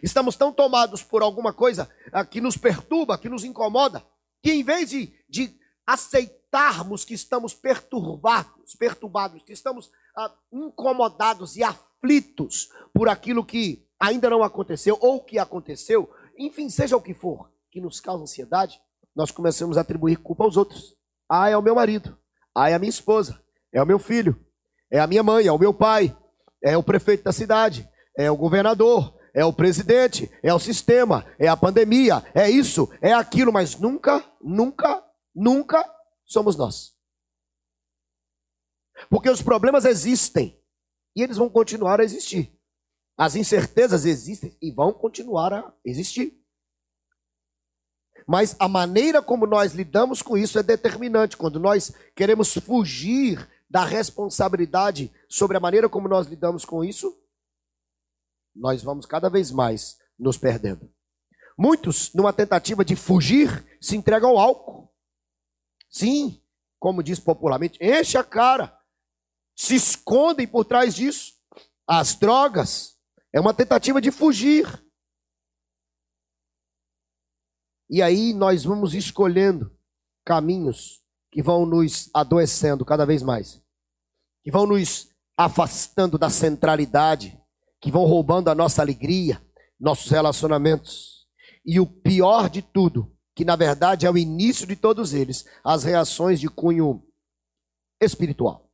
Estamos 0.00 0.36
tão 0.36 0.52
tomados 0.52 1.02
por 1.02 1.22
alguma 1.22 1.52
coisa 1.52 1.90
ah, 2.12 2.24
que 2.24 2.40
nos 2.40 2.56
perturba, 2.56 3.18
que 3.18 3.28
nos 3.28 3.42
incomoda, 3.42 4.06
que 4.40 4.52
em 4.52 4.62
vez 4.62 4.90
de, 4.90 5.12
de 5.28 5.58
aceitarmos 5.84 7.04
que 7.04 7.14
estamos 7.14 7.52
perturbados, 7.52 8.76
perturbados, 8.76 9.42
que 9.42 9.52
estamos 9.52 9.90
ah, 10.16 10.32
incomodados 10.52 11.56
e 11.56 11.64
aflitos 11.64 12.70
por 12.94 13.08
aquilo 13.08 13.44
que 13.44 13.84
ainda 13.98 14.30
não 14.30 14.44
aconteceu 14.44 14.96
ou 15.00 15.20
que 15.20 15.36
aconteceu, 15.36 16.08
enfim, 16.38 16.70
seja 16.70 16.96
o 16.96 17.02
que 17.02 17.12
for, 17.12 17.50
que 17.72 17.80
nos 17.80 17.98
causa 17.98 18.22
ansiedade, 18.22 18.80
nós 19.16 19.32
começamos 19.32 19.76
a 19.76 19.80
atribuir 19.80 20.18
culpa 20.18 20.44
aos 20.44 20.56
outros. 20.56 20.96
Ah, 21.28 21.48
é 21.48 21.56
o 21.56 21.62
meu 21.62 21.74
marido. 21.74 22.16
Ah, 22.54 22.70
é 22.70 22.74
a 22.74 22.78
minha 22.78 22.88
esposa 22.88 23.42
é 23.72 23.82
o 23.82 23.86
meu 23.86 23.98
filho, 23.98 24.38
é 24.90 24.98
a 24.98 25.06
minha 25.06 25.22
mãe, 25.22 25.46
é 25.46 25.52
o 25.52 25.58
meu 25.58 25.74
pai, 25.74 26.16
é 26.62 26.76
o 26.76 26.82
prefeito 26.82 27.24
da 27.24 27.32
cidade, 27.32 27.88
é 28.16 28.30
o 28.30 28.36
governador, 28.36 29.16
é 29.34 29.44
o 29.44 29.52
presidente, 29.52 30.30
é 30.42 30.52
o 30.52 30.58
sistema, 30.58 31.24
é 31.38 31.46
a 31.48 31.56
pandemia, 31.56 32.24
é 32.34 32.50
isso, 32.50 32.88
é 33.00 33.12
aquilo, 33.12 33.52
mas 33.52 33.78
nunca, 33.78 34.24
nunca, 34.40 35.04
nunca 35.34 35.84
somos 36.24 36.56
nós. 36.56 36.94
Porque 39.08 39.30
os 39.30 39.42
problemas 39.42 39.84
existem 39.84 40.60
e 41.14 41.22
eles 41.22 41.36
vão 41.36 41.48
continuar 41.48 42.00
a 42.00 42.04
existir. 42.04 42.52
As 43.16 43.36
incertezas 43.36 44.04
existem 44.04 44.56
e 44.60 44.72
vão 44.72 44.92
continuar 44.92 45.52
a 45.52 45.72
existir. 45.84 46.38
Mas 48.26 48.54
a 48.58 48.68
maneira 48.68 49.22
como 49.22 49.46
nós 49.46 49.72
lidamos 49.72 50.20
com 50.20 50.36
isso 50.36 50.58
é 50.58 50.62
determinante. 50.62 51.36
Quando 51.36 51.58
nós 51.58 51.92
queremos 52.14 52.52
fugir 52.54 53.48
da 53.68 53.84
responsabilidade 53.84 55.12
sobre 55.28 55.56
a 55.56 55.60
maneira 55.60 55.88
como 55.88 56.08
nós 56.08 56.26
lidamos 56.26 56.64
com 56.64 56.82
isso, 56.82 57.16
nós 58.54 58.82
vamos 58.82 59.06
cada 59.06 59.28
vez 59.28 59.50
mais 59.50 59.98
nos 60.18 60.38
perdendo. 60.38 60.92
Muitos, 61.56 62.12
numa 62.14 62.32
tentativa 62.32 62.84
de 62.84 62.96
fugir, 62.96 63.66
se 63.80 63.96
entregam 63.96 64.30
ao 64.30 64.38
álcool. 64.38 64.92
Sim, 65.90 66.42
como 66.78 67.02
diz 67.02 67.18
popularmente, 67.18 67.78
enche 67.82 68.16
a 68.16 68.24
cara. 68.24 68.78
Se 69.56 69.74
escondem 69.74 70.46
por 70.46 70.64
trás 70.64 70.94
disso. 70.94 71.34
As 71.86 72.14
drogas 72.14 72.96
é 73.32 73.40
uma 73.40 73.52
tentativa 73.52 74.00
de 74.00 74.10
fugir. 74.10 74.66
E 77.90 78.02
aí 78.02 78.32
nós 78.34 78.64
vamos 78.64 78.94
escolhendo 78.94 79.76
caminhos 80.24 81.02
que 81.30 81.42
vão 81.42 81.66
nos 81.66 82.10
adoecendo 82.14 82.84
cada 82.84 83.04
vez 83.04 83.22
mais, 83.22 83.62
que 84.42 84.50
vão 84.50 84.66
nos 84.66 85.08
afastando 85.36 86.18
da 86.18 86.30
centralidade, 86.30 87.38
que 87.80 87.90
vão 87.90 88.04
roubando 88.04 88.48
a 88.48 88.54
nossa 88.54 88.82
alegria, 88.82 89.40
nossos 89.78 90.10
relacionamentos. 90.10 91.28
E 91.64 91.78
o 91.78 91.86
pior 91.86 92.48
de 92.48 92.62
tudo, 92.62 93.14
que 93.36 93.44
na 93.44 93.54
verdade 93.54 94.06
é 94.06 94.10
o 94.10 94.18
início 94.18 94.66
de 94.66 94.74
todos 94.74 95.14
eles, 95.14 95.46
as 95.62 95.84
reações 95.84 96.40
de 96.40 96.48
cunho 96.48 97.06
espiritual. 98.00 98.68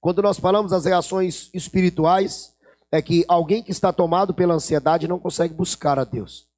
Quando 0.00 0.22
nós 0.22 0.38
falamos 0.38 0.70
das 0.70 0.86
reações 0.86 1.50
espirituais, 1.52 2.56
é 2.90 3.02
que 3.02 3.24
alguém 3.28 3.62
que 3.62 3.70
está 3.70 3.92
tomado 3.92 4.34
pela 4.34 4.54
ansiedade 4.54 5.06
não 5.06 5.18
consegue 5.18 5.52
buscar 5.52 5.98
a 5.98 6.04
Deus. 6.04 6.48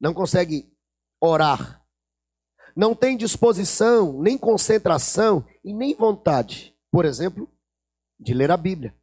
Não 0.00 0.14
consegue 0.14 0.72
orar, 1.20 1.79
não 2.76 2.94
tem 2.94 3.16
disposição, 3.16 4.20
nem 4.20 4.38
concentração 4.38 5.44
e 5.64 5.72
nem 5.72 5.94
vontade, 5.94 6.74
por 6.90 7.04
exemplo, 7.04 7.48
de 8.18 8.34
ler 8.34 8.50
a 8.50 8.56
Bíblia. 8.56 8.94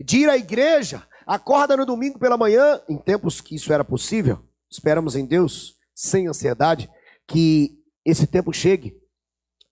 De 0.00 0.18
ir 0.18 0.28
à 0.28 0.36
igreja, 0.36 1.06
acorda 1.26 1.76
no 1.76 1.86
domingo 1.86 2.18
pela 2.18 2.36
manhã, 2.36 2.82
em 2.88 2.98
tempos 2.98 3.40
que 3.40 3.54
isso 3.54 3.72
era 3.72 3.84
possível, 3.84 4.42
esperamos 4.70 5.14
em 5.14 5.24
Deus, 5.24 5.78
sem 5.94 6.26
ansiedade, 6.26 6.90
que 7.26 7.80
esse 8.04 8.26
tempo 8.26 8.52
chegue. 8.52 9.00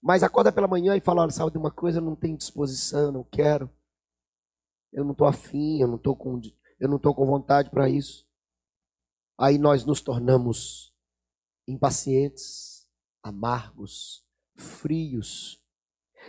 Mas 0.03 0.23
acorda 0.23 0.53
pela 0.53 0.69
manhã 0.69 0.97
e 0.97 1.01
fala: 1.01 1.23
olha, 1.23 1.31
sabe 1.31 1.53
de 1.53 1.59
uma 1.59 1.71
coisa, 1.71 1.99
eu 1.99 2.03
não 2.03 2.17
tenho 2.17 2.37
disposição, 2.37 3.13
não 3.13 3.25
quero. 3.25 3.71
Eu 4.93 5.05
não 5.05 5.13
estou 5.13 5.27
afim, 5.27 5.81
eu 5.81 5.89
não 5.89 5.97
estou 5.97 6.15
com, 6.15 6.41
eu 6.79 6.89
não 6.89 6.99
com 6.99 7.27
vontade 7.27 7.71
para 7.71 7.89
isso. 7.89 8.27
Aí 9.39 9.59
nós 9.59 9.85
nos 9.85 10.01
tornamos 10.01 10.93
impacientes, 11.67 12.72
amargos, 13.23 14.25
frios. 14.55 15.63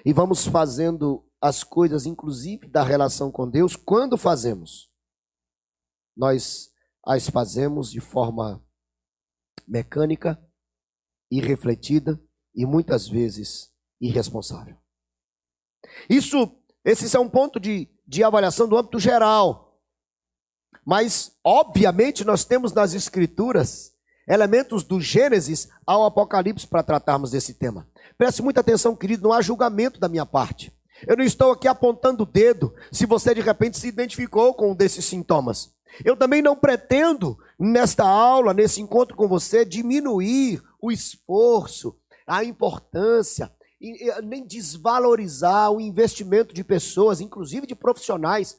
E 0.05 0.13
vamos 0.13 0.45
fazendo 0.45 1.27
as 1.41 1.63
coisas, 1.63 2.05
inclusive 2.05 2.67
da 2.67 2.83
relação 2.83 3.31
com 3.31 3.49
Deus, 3.49 3.75
quando 3.75 4.17
fazemos? 4.17 4.91
Nós 6.15 6.71
as 7.05 7.29
fazemos 7.29 7.91
de 7.91 7.99
forma 7.99 8.65
mecânica, 9.67 10.41
irrefletida 11.29 12.21
e 12.55 12.65
muitas 12.65 13.07
vezes 13.07 13.73
irresponsável. 13.99 14.77
Isso, 16.09 16.55
esse 16.85 17.15
é 17.15 17.19
um 17.19 17.29
ponto 17.29 17.59
de, 17.59 17.89
de 18.07 18.23
avaliação 18.23 18.67
do 18.67 18.77
âmbito 18.77 18.99
geral. 18.99 19.81
Mas, 20.85 21.37
obviamente, 21.43 22.23
nós 22.23 22.45
temos 22.45 22.73
nas 22.73 22.93
Escrituras 22.93 23.92
elementos 24.27 24.83
do 24.83 24.99
Gênesis 25.01 25.69
ao 25.85 26.05
Apocalipse 26.05 26.67
para 26.67 26.83
tratarmos 26.83 27.31
desse 27.31 27.53
tema. 27.53 27.87
Preste 28.17 28.41
muita 28.41 28.61
atenção, 28.61 28.95
querido, 28.95 29.23
não 29.23 29.33
há 29.33 29.41
julgamento 29.41 29.99
da 29.99 30.07
minha 30.07 30.25
parte. 30.25 30.71
Eu 31.07 31.17
não 31.17 31.23
estou 31.23 31.51
aqui 31.51 31.67
apontando 31.67 32.23
o 32.23 32.25
dedo 32.25 32.73
se 32.91 33.05
você 33.05 33.33
de 33.33 33.41
repente 33.41 33.77
se 33.77 33.87
identificou 33.87 34.53
com 34.53 34.71
um 34.71 34.75
desses 34.75 35.05
sintomas. 35.05 35.73
Eu 36.03 36.15
também 36.15 36.41
não 36.41 36.55
pretendo, 36.55 37.37
nesta 37.59 38.03
aula, 38.03 38.53
nesse 38.53 38.81
encontro 38.81 39.15
com 39.15 39.27
você, 39.27 39.63
diminuir 39.65 40.63
o 40.81 40.91
esforço, 40.91 41.95
a 42.25 42.43
importância, 42.43 43.51
nem 44.23 44.45
desvalorizar 44.45 45.71
o 45.71 45.81
investimento 45.81 46.53
de 46.53 46.63
pessoas, 46.63 47.19
inclusive 47.19 47.67
de 47.67 47.75
profissionais, 47.75 48.57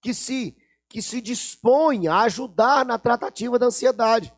que 0.00 0.14
se, 0.14 0.56
que 0.88 1.02
se 1.02 1.20
dispõem 1.20 2.08
a 2.08 2.20
ajudar 2.20 2.84
na 2.84 2.98
tratativa 2.98 3.58
da 3.58 3.66
ansiedade. 3.66 4.32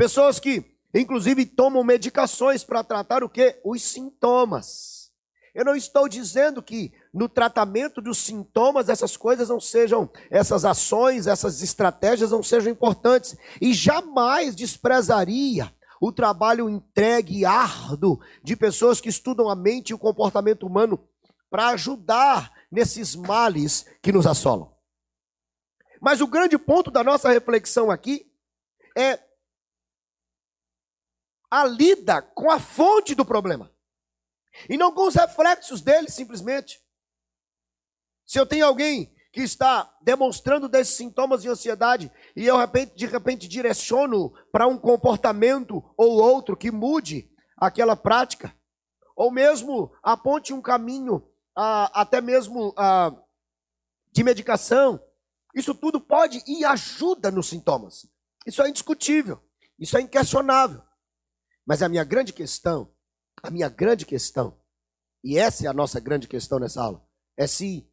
Pessoas 0.00 0.40
que, 0.40 0.64
inclusive, 0.94 1.44
tomam 1.44 1.84
medicações 1.84 2.64
para 2.64 2.82
tratar 2.82 3.22
o 3.22 3.28
quê? 3.28 3.60
Os 3.62 3.82
sintomas. 3.82 5.12
Eu 5.54 5.62
não 5.62 5.76
estou 5.76 6.08
dizendo 6.08 6.62
que 6.62 6.90
no 7.12 7.28
tratamento 7.28 8.00
dos 8.00 8.16
sintomas 8.16 8.88
essas 8.88 9.14
coisas 9.14 9.50
não 9.50 9.60
sejam, 9.60 10.10
essas 10.30 10.64
ações, 10.64 11.26
essas 11.26 11.60
estratégias 11.60 12.30
não 12.30 12.42
sejam 12.42 12.72
importantes. 12.72 13.36
E 13.60 13.74
jamais 13.74 14.56
desprezaria 14.56 15.70
o 16.00 16.10
trabalho 16.10 16.70
entregue 16.70 17.40
e 17.40 17.44
árduo 17.44 18.20
de 18.42 18.56
pessoas 18.56 19.02
que 19.02 19.10
estudam 19.10 19.50
a 19.50 19.54
mente 19.54 19.90
e 19.90 19.94
o 19.94 19.98
comportamento 19.98 20.66
humano 20.66 20.98
para 21.50 21.68
ajudar 21.68 22.50
nesses 22.72 23.14
males 23.14 23.84
que 24.00 24.12
nos 24.12 24.26
assolam. 24.26 24.72
Mas 26.00 26.22
o 26.22 26.26
grande 26.26 26.56
ponto 26.56 26.90
da 26.90 27.04
nossa 27.04 27.28
reflexão 27.28 27.90
aqui 27.90 28.32
é 28.96 29.28
a 31.50 31.64
lida 31.64 32.22
com 32.22 32.50
a 32.50 32.60
fonte 32.60 33.14
do 33.14 33.24
problema. 33.24 33.74
E 34.68 34.76
não 34.76 34.92
com 34.92 35.06
os 35.06 35.14
reflexos 35.14 35.80
dele, 35.80 36.10
simplesmente. 36.10 36.80
Se 38.24 38.38
eu 38.38 38.46
tenho 38.46 38.66
alguém 38.66 39.14
que 39.32 39.42
está 39.42 39.96
demonstrando 40.02 40.68
desses 40.68 40.96
sintomas 40.96 41.42
de 41.42 41.48
ansiedade 41.48 42.10
e 42.34 42.46
eu 42.46 42.56
de 42.96 43.06
repente, 43.06 43.48
direciono 43.48 44.32
para 44.52 44.66
um 44.66 44.76
comportamento 44.76 45.82
ou 45.96 46.20
outro 46.20 46.56
que 46.56 46.70
mude 46.70 47.30
aquela 47.56 47.94
prática, 47.94 48.54
ou 49.14 49.30
mesmo 49.30 49.92
aponte 50.02 50.52
um 50.52 50.60
caminho, 50.62 51.28
até 51.54 52.20
mesmo 52.20 52.74
de 54.12 54.24
medicação, 54.24 55.00
isso 55.54 55.74
tudo 55.74 56.00
pode 56.00 56.42
e 56.46 56.64
ajuda 56.64 57.30
nos 57.30 57.48
sintomas. 57.48 58.08
Isso 58.46 58.62
é 58.62 58.68
indiscutível, 58.68 59.40
isso 59.78 59.96
é 59.96 60.00
inquestionável. 60.00 60.82
Mas 61.70 61.84
a 61.84 61.88
minha 61.88 62.02
grande 62.02 62.32
questão, 62.32 62.92
a 63.40 63.48
minha 63.48 63.68
grande 63.68 64.04
questão, 64.04 64.60
e 65.22 65.38
essa 65.38 65.64
é 65.64 65.68
a 65.68 65.72
nossa 65.72 66.00
grande 66.00 66.26
questão 66.26 66.58
nessa 66.58 66.82
aula, 66.82 67.08
é 67.36 67.46
se 67.46 67.88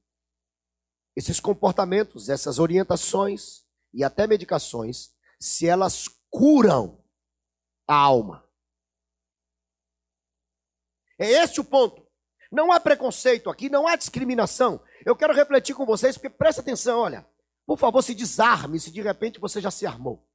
esses 1.15 1.39
comportamentos, 1.39 2.27
essas 2.27 2.57
orientações 2.57 3.67
e 3.93 4.03
até 4.03 4.25
medicações, 4.25 5.13
se 5.39 5.67
elas 5.67 6.07
curam 6.27 7.05
a 7.87 7.93
alma. 7.93 8.49
É 11.19 11.29
este 11.29 11.61
o 11.61 11.63
ponto. 11.63 12.03
Não 12.51 12.71
há 12.71 12.79
preconceito 12.79 13.47
aqui, 13.47 13.69
não 13.69 13.87
há 13.87 13.95
discriminação. 13.95 14.83
Eu 15.05 15.15
quero 15.15 15.35
refletir 15.35 15.75
com 15.75 15.85
vocês, 15.85 16.17
porque 16.17 16.31
presta 16.31 16.61
atenção, 16.61 17.01
olha. 17.01 17.29
Por 17.63 17.77
favor, 17.77 18.01
se 18.01 18.15
desarme 18.15 18.79
se 18.79 18.89
de 18.89 19.03
repente 19.03 19.39
você 19.39 19.61
já 19.61 19.69
se 19.69 19.85
armou. 19.85 20.26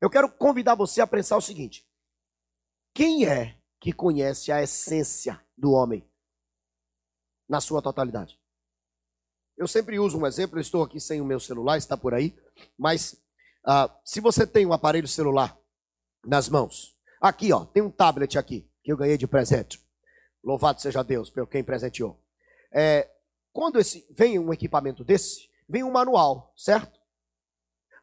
Eu 0.00 0.10
quero 0.10 0.30
convidar 0.30 0.74
você 0.74 1.00
a 1.00 1.06
pensar 1.06 1.36
o 1.36 1.42
seguinte: 1.42 1.86
quem 2.94 3.26
é 3.26 3.58
que 3.80 3.92
conhece 3.92 4.52
a 4.52 4.62
essência 4.62 5.40
do 5.56 5.72
homem 5.72 6.08
na 7.48 7.60
sua 7.60 7.80
totalidade? 7.80 8.40
Eu 9.56 9.66
sempre 9.66 9.98
uso 9.98 10.18
um 10.18 10.26
exemplo, 10.26 10.58
eu 10.58 10.62
estou 10.62 10.82
aqui 10.82 11.00
sem 11.00 11.20
o 11.20 11.24
meu 11.24 11.40
celular, 11.40 11.78
está 11.78 11.96
por 11.96 12.12
aí, 12.12 12.36
mas 12.78 13.14
uh, 13.66 13.90
se 14.04 14.20
você 14.20 14.46
tem 14.46 14.66
um 14.66 14.72
aparelho 14.72 15.08
celular 15.08 15.58
nas 16.24 16.48
mãos, 16.48 16.94
aqui 17.20 17.52
ó, 17.52 17.64
tem 17.64 17.82
um 17.82 17.90
tablet 17.90 18.36
aqui 18.36 18.70
que 18.82 18.92
eu 18.92 18.96
ganhei 18.96 19.16
de 19.16 19.26
presente. 19.26 19.80
Louvado 20.44 20.80
seja 20.80 21.02
Deus 21.02 21.30
pelo 21.30 21.46
quem 21.46 21.64
presenteou. 21.64 22.22
É, 22.70 23.10
quando 23.50 23.80
esse, 23.80 24.06
vem 24.10 24.38
um 24.38 24.52
equipamento 24.52 25.02
desse, 25.02 25.48
vem 25.66 25.82
um 25.82 25.90
manual, 25.90 26.52
certo? 26.54 26.95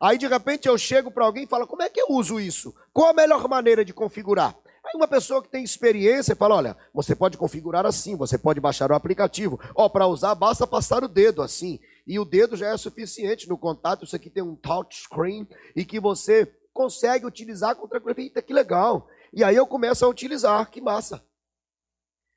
Aí 0.04 0.18
de 0.18 0.28
repente 0.28 0.68
eu 0.68 0.78
chego 0.78 1.10
para 1.10 1.24
alguém 1.24 1.46
e 1.46 1.48
falo: 1.48 1.66
como 1.66 1.82
é 1.82 1.89
que 1.89 2.02
eu 2.02 2.08
uso 2.10 2.38
isso? 2.38 2.76
Qual 2.92 3.12
a 3.12 3.13
melhor 3.13 3.48
maneira 3.48 3.86
de 3.86 3.94
configurar? 3.94 4.54
Aí 4.84 4.92
uma 4.96 5.08
pessoa 5.08 5.42
que 5.42 5.48
tem 5.48 5.63
experiência 5.63 6.36
fala: 6.36 6.56
olha, 6.56 6.78
você 6.94 7.16
pode 7.16 7.38
configurar 7.38 7.86
assim, 7.86 8.18
você 8.18 8.38
pode 8.38 8.60
baixar 8.60 8.92
o 8.92 8.96
aplicativo. 8.96 9.58
Ó, 9.74 9.88
para 9.88 10.06
usar 10.06 10.36
basta 10.36 10.68
passar 10.68 11.06
o 11.06 11.08
dedo 11.08 11.42
assim. 11.42 11.80
E 12.06 12.20
o 12.20 12.26
dedo 12.26 12.58
já 12.58 12.68
é 12.68 12.76
suficiente 12.76 13.48
no 13.48 13.58
contato. 13.58 14.04
Isso 14.04 14.13
aqui 14.13 14.30
tem 14.30 14.44
um 14.44 14.58
touchscreen 14.58 15.48
e 15.74 15.86
que 15.86 16.02
você 16.02 16.54
consegue 16.74 17.26
utilizar 17.26 17.78
com 17.78 17.88
tranquilidade. 17.88 18.46
Que 18.46 18.54
legal. 18.54 19.08
E 19.32 19.42
aí 19.42 19.56
eu 19.56 19.66
começo 19.66 20.04
a 20.04 20.10
utilizar, 20.10 20.70
que 20.70 20.82
massa. 20.82 21.26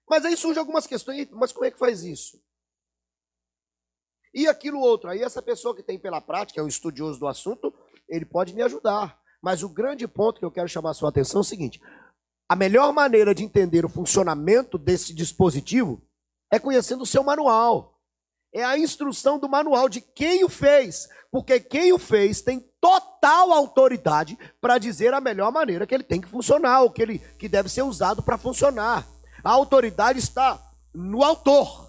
Mas 0.08 0.24
aí 0.24 0.36
surgem 0.36 0.60
algumas 0.60 0.86
questões, 0.86 1.28
mas 1.32 1.50
como 1.50 1.64
é 1.64 1.72
que 1.72 1.80
faz 1.80 2.04
isso? 2.04 2.40
E 4.34 4.46
aquilo 4.46 4.80
outro, 4.80 5.08
aí 5.08 5.22
essa 5.22 5.40
pessoa 5.40 5.74
que 5.74 5.82
tem 5.82 5.98
pela 5.98 6.20
prática, 6.20 6.60
é 6.60 6.64
um 6.64 6.68
estudioso 6.68 7.18
do 7.18 7.26
assunto, 7.26 7.72
ele 8.08 8.24
pode 8.24 8.54
me 8.54 8.62
ajudar. 8.62 9.18
Mas 9.42 9.62
o 9.62 9.68
grande 9.68 10.06
ponto 10.06 10.38
que 10.38 10.44
eu 10.44 10.50
quero 10.50 10.68
chamar 10.68 10.90
a 10.90 10.94
sua 10.94 11.08
atenção 11.08 11.40
é 11.40 11.42
o 11.42 11.44
seguinte: 11.44 11.80
a 12.48 12.56
melhor 12.56 12.92
maneira 12.92 13.34
de 13.34 13.44
entender 13.44 13.84
o 13.84 13.88
funcionamento 13.88 14.78
desse 14.78 15.14
dispositivo 15.14 16.02
é 16.52 16.58
conhecendo 16.58 17.02
o 17.02 17.06
seu 17.06 17.22
manual. 17.22 18.00
É 18.54 18.64
a 18.64 18.78
instrução 18.78 19.38
do 19.38 19.48
manual 19.48 19.88
de 19.88 20.00
quem 20.00 20.44
o 20.44 20.48
fez, 20.48 21.08
porque 21.30 21.60
quem 21.60 21.92
o 21.92 21.98
fez 21.98 22.40
tem 22.40 22.60
total 22.80 23.52
autoridade 23.52 24.38
para 24.60 24.78
dizer 24.78 25.12
a 25.12 25.20
melhor 25.20 25.52
maneira 25.52 25.86
que 25.86 25.94
ele 25.94 26.04
tem 26.04 26.20
que 26.20 26.28
funcionar, 26.28 26.82
ou 26.82 26.90
que 26.90 27.02
ele 27.02 27.18
que 27.38 27.48
deve 27.48 27.68
ser 27.68 27.82
usado 27.82 28.22
para 28.22 28.38
funcionar. 28.38 29.06
A 29.44 29.50
autoridade 29.50 30.18
está 30.18 30.60
no 30.94 31.22
autor 31.22 31.85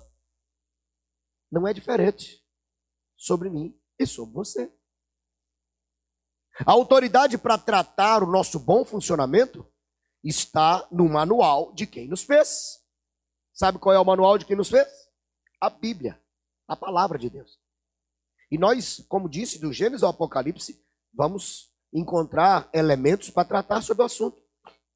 não 1.51 1.67
é 1.67 1.73
diferente 1.73 2.43
sobre 3.15 3.49
mim 3.49 3.79
e 3.99 4.05
sobre 4.05 4.33
você. 4.33 4.71
A 6.65 6.71
autoridade 6.71 7.37
para 7.37 7.57
tratar 7.57 8.23
o 8.23 8.31
nosso 8.31 8.59
bom 8.59 8.83
funcionamento 8.83 9.65
está 10.23 10.87
no 10.91 11.07
manual 11.07 11.73
de 11.73 11.85
quem 11.85 12.07
nos 12.07 12.23
fez. 12.23 12.83
Sabe 13.53 13.79
qual 13.79 13.93
é 13.93 13.99
o 13.99 14.05
manual 14.05 14.37
de 14.37 14.45
quem 14.45 14.55
nos 14.55 14.69
fez? 14.69 14.87
A 15.61 15.69
Bíblia, 15.69 16.21
a 16.67 16.75
palavra 16.75 17.17
de 17.17 17.29
Deus. 17.29 17.59
E 18.51 18.57
nós, 18.57 19.05
como 19.07 19.29
disse, 19.29 19.59
do 19.59 19.73
Gênesis 19.73 20.03
ao 20.03 20.09
Apocalipse, 20.09 20.83
vamos 21.13 21.71
encontrar 21.93 22.69
elementos 22.73 23.29
para 23.29 23.47
tratar 23.47 23.81
sobre 23.81 24.03
o 24.03 24.05
assunto. 24.05 24.41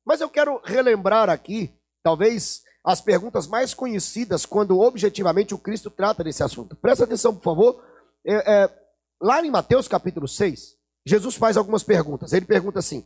Mas 0.06 0.22
eu 0.22 0.30
quero 0.30 0.60
relembrar 0.64 1.30
aqui, 1.30 1.74
talvez 2.04 2.64
as 2.84 3.00
perguntas 3.00 3.48
mais 3.48 3.74
conhecidas 3.74 4.46
quando 4.46 4.80
objetivamente 4.80 5.54
o 5.54 5.60
Cristo 5.60 5.90
trata 5.90 6.24
desse 6.24 6.44
assunto. 6.44 6.76
Presta 6.76 7.04
atenção, 7.04 7.36
por 7.36 7.44
favor. 7.44 7.84
É, 8.26 8.64
é, 8.64 8.86
lá 9.22 9.44
em 9.44 9.52
Mateus 9.52 9.88
capítulo 9.88 10.28
6, 10.28 10.78
Jesus 11.06 11.36
faz 11.36 11.58
algumas 11.58 11.84
perguntas. 11.84 12.34
Ele 12.34 12.46
pergunta 12.46 12.80
assim: 12.80 13.06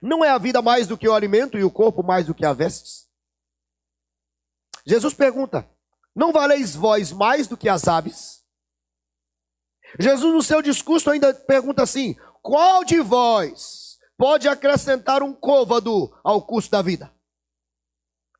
Não 0.00 0.24
é 0.24 0.30
a 0.30 0.38
vida 0.38 0.60
mais 0.60 0.86
do 0.86 0.98
que 0.98 1.08
o 1.08 1.14
alimento 1.14 1.56
e 1.56 1.64
o 1.64 1.70
corpo 1.70 2.02
mais 2.02 2.26
do 2.26 2.34
que 2.34 2.44
a 2.44 2.52
vestes? 2.52 3.08
Jesus 4.84 5.14
pergunta: 5.14 5.68
Não 6.14 6.32
valeis 6.32 6.74
vós 6.74 7.12
mais 7.12 7.46
do 7.46 7.56
que 7.56 7.68
as 7.68 7.86
aves? 7.86 8.42
Jesus, 9.98 10.32
no 10.32 10.42
seu 10.42 10.62
discurso, 10.62 11.10
ainda 11.10 11.32
pergunta 11.32 11.82
assim: 11.82 12.16
Qual 12.40 12.84
de 12.84 13.00
vós 13.00 13.98
pode 14.16 14.48
acrescentar 14.48 15.22
um 15.22 15.32
côvado 15.32 16.12
ao 16.24 16.44
custo 16.44 16.70
da 16.70 16.82
vida? 16.82 17.12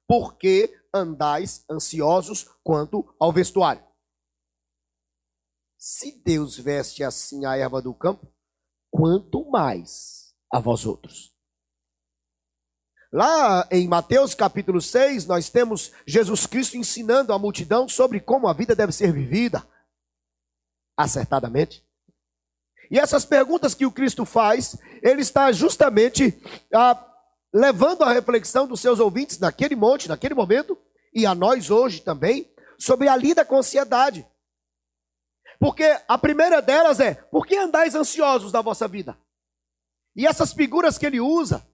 Porque 0.06 0.72
andais 0.92 1.64
ansiosos 1.70 2.48
quanto 2.62 3.14
ao 3.18 3.32
vestuário. 3.32 3.82
Se 5.78 6.12
Deus 6.22 6.58
veste 6.58 7.02
assim 7.02 7.44
a 7.44 7.56
erva 7.56 7.82
do 7.82 7.92
campo, 7.92 8.32
quanto 8.90 9.50
mais 9.50 10.34
a 10.52 10.60
vós 10.60 10.86
outros. 10.86 11.32
Lá 13.12 13.68
em 13.70 13.88
Mateus 13.88 14.34
capítulo 14.34 14.80
6, 14.80 15.26
nós 15.26 15.50
temos 15.50 15.92
Jesus 16.06 16.46
Cristo 16.46 16.76
ensinando 16.76 17.32
a 17.32 17.38
multidão 17.38 17.88
sobre 17.88 18.20
como 18.20 18.48
a 18.48 18.52
vida 18.52 18.74
deve 18.74 18.92
ser 18.92 19.12
vivida 19.12 19.66
acertadamente. 20.96 21.84
E 22.90 22.98
essas 22.98 23.24
perguntas 23.24 23.74
que 23.74 23.86
o 23.86 23.92
Cristo 23.92 24.24
faz, 24.24 24.76
ele 25.02 25.22
está 25.22 25.50
justamente 25.50 26.40
ah, 26.74 26.94
levando 27.52 28.02
a 28.02 28.12
reflexão 28.12 28.66
dos 28.66 28.80
seus 28.80 28.98
ouvintes 28.98 29.38
naquele 29.38 29.76
monte, 29.76 30.08
naquele 30.08 30.34
momento, 30.34 30.78
e 31.14 31.26
a 31.26 31.34
nós 31.34 31.70
hoje 31.70 32.00
também, 32.00 32.50
sobre 32.78 33.08
a 33.08 33.16
lida 33.16 33.44
com 33.44 33.56
a 33.56 33.58
ansiedade. 33.58 34.26
Porque 35.58 35.84
a 36.08 36.16
primeira 36.16 36.62
delas 36.62 36.98
é: 36.98 37.14
por 37.14 37.46
que 37.46 37.56
andais 37.56 37.94
ansiosos 37.94 38.50
da 38.50 38.62
vossa 38.62 38.88
vida? 38.88 39.18
E 40.16 40.26
essas 40.26 40.52
figuras 40.52 40.98
que 40.98 41.06
ele 41.06 41.20
usa, 41.20 41.66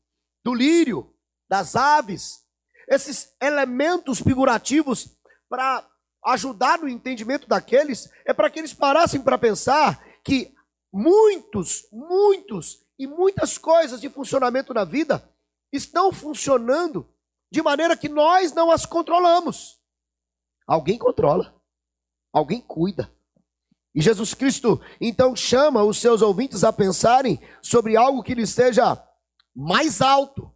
do 0.45 0.55
lírio, 0.55 1.15
das 1.49 1.77
aves, 1.77 2.45
esses 2.89 3.35
elementos 3.41 4.21
figurativos 4.21 5.17
para 5.49 5.87
ajudar 6.25 6.79
no 6.79 6.89
entendimento 6.89 7.49
daqueles, 7.49 8.11
é 8.27 8.35
para 8.35 8.51
que 8.51 8.59
eles 8.59 8.75
parassem 8.75 9.23
para 9.23 9.39
pensar 9.39 10.05
que 10.25 10.55
muitos, 10.93 11.87
muitos 11.93 12.85
e 12.99 13.07
muitas 13.07 13.57
coisas 13.57 14.01
de 14.01 14.09
funcionamento 14.09 14.75
na 14.75 14.85
vida 14.85 15.29
estão 15.73 16.13
funcionando 16.13 17.09
de 17.51 17.63
maneira 17.63 17.97
que 17.97 18.09
nós 18.09 18.53
não 18.53 18.71
as 18.71 18.85
controlamos. 18.85 19.79
Alguém 20.67 20.99
controla, 20.99 21.55
alguém 22.33 22.61
cuida. 22.61 23.13
E 23.95 24.03
Jesus 24.03 24.35
Cristo 24.35 24.81
então 25.01 25.35
chama 25.35 25.83
os 25.83 25.99
seus 25.99 26.23
ouvintes 26.23 26.63
a 26.63 26.73
pensarem 26.73 27.41
sobre 27.63 27.97
algo 27.97 28.23
que 28.23 28.35
lhes 28.35 28.51
seja 28.51 29.03
mais 29.55 30.01
alto. 30.01 30.55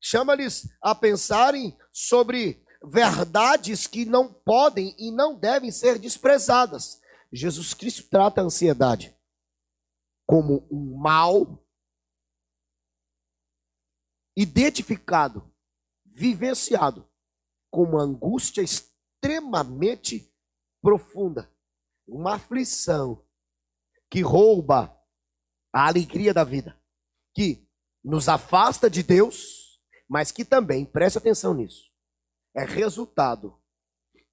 Chama-lhes 0.00 0.68
a 0.82 0.94
pensarem 0.94 1.76
sobre 1.92 2.64
verdades 2.82 3.86
que 3.86 4.04
não 4.04 4.32
podem 4.32 4.94
e 4.98 5.10
não 5.10 5.38
devem 5.38 5.70
ser 5.70 5.98
desprezadas. 5.98 7.00
Jesus 7.32 7.74
Cristo 7.74 8.08
trata 8.08 8.40
a 8.40 8.44
ansiedade 8.44 9.14
como 10.26 10.66
um 10.70 10.96
mal 10.98 11.62
identificado, 14.36 15.50
vivenciado 16.04 17.08
como 17.70 17.92
uma 17.92 18.02
angústia 18.02 18.62
extremamente 18.62 20.32
profunda, 20.82 21.50
uma 22.06 22.34
aflição 22.34 23.26
que 24.10 24.20
rouba 24.20 24.96
a 25.72 25.86
alegria 25.88 26.32
da 26.32 26.44
vida, 26.44 26.80
que 27.34 27.66
nos 28.04 28.28
afasta 28.28 28.88
de 28.88 29.02
Deus, 29.02 29.80
mas 30.08 30.30
que 30.30 30.44
também, 30.44 30.86
preste 30.86 31.18
atenção 31.18 31.52
nisso, 31.54 31.92
é 32.54 32.64
resultado 32.64 33.60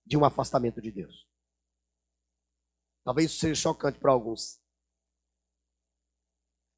de 0.05 0.15
um 0.17 0.23
afastamento 0.23 0.81
de 0.81 0.91
Deus. 0.91 1.27
Talvez 3.03 3.31
isso 3.31 3.39
seja 3.39 3.61
chocante 3.61 3.99
para 3.99 4.11
alguns. 4.11 4.61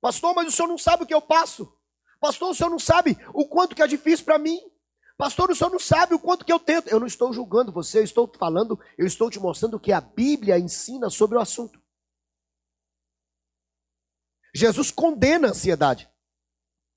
Pastor, 0.01 0.33
mas 0.33 0.47
o 0.47 0.51
senhor 0.51 0.67
não 0.67 0.77
sabe 0.77 1.03
o 1.03 1.07
que 1.07 1.13
eu 1.13 1.21
passo. 1.21 1.74
Pastor, 2.25 2.49
o 2.49 2.55
senhor 2.55 2.71
não 2.71 2.79
sabe 2.79 3.15
o 3.35 3.45
quanto 3.45 3.75
que 3.75 3.83
é 3.83 3.87
difícil 3.87 4.25
para 4.25 4.39
mim. 4.39 4.59
Pastor, 5.15 5.51
o 5.51 5.55
senhor 5.55 5.69
não 5.69 5.77
sabe 5.77 6.15
o 6.15 6.19
quanto 6.19 6.43
que 6.43 6.51
eu 6.51 6.59
tento. 6.59 6.87
Eu 6.87 6.99
não 6.99 7.05
estou 7.05 7.31
julgando 7.31 7.71
você, 7.71 7.99
eu 7.99 8.03
estou 8.03 8.27
falando, 8.39 8.79
eu 8.97 9.05
estou 9.05 9.29
te 9.29 9.39
mostrando 9.39 9.75
o 9.75 9.79
que 9.79 9.91
a 9.91 10.01
Bíblia 10.01 10.57
ensina 10.57 11.07
sobre 11.11 11.37
o 11.37 11.39
assunto. 11.39 11.79
Jesus 14.55 14.89
condena 14.89 15.49
a 15.49 15.51
ansiedade. 15.51 16.09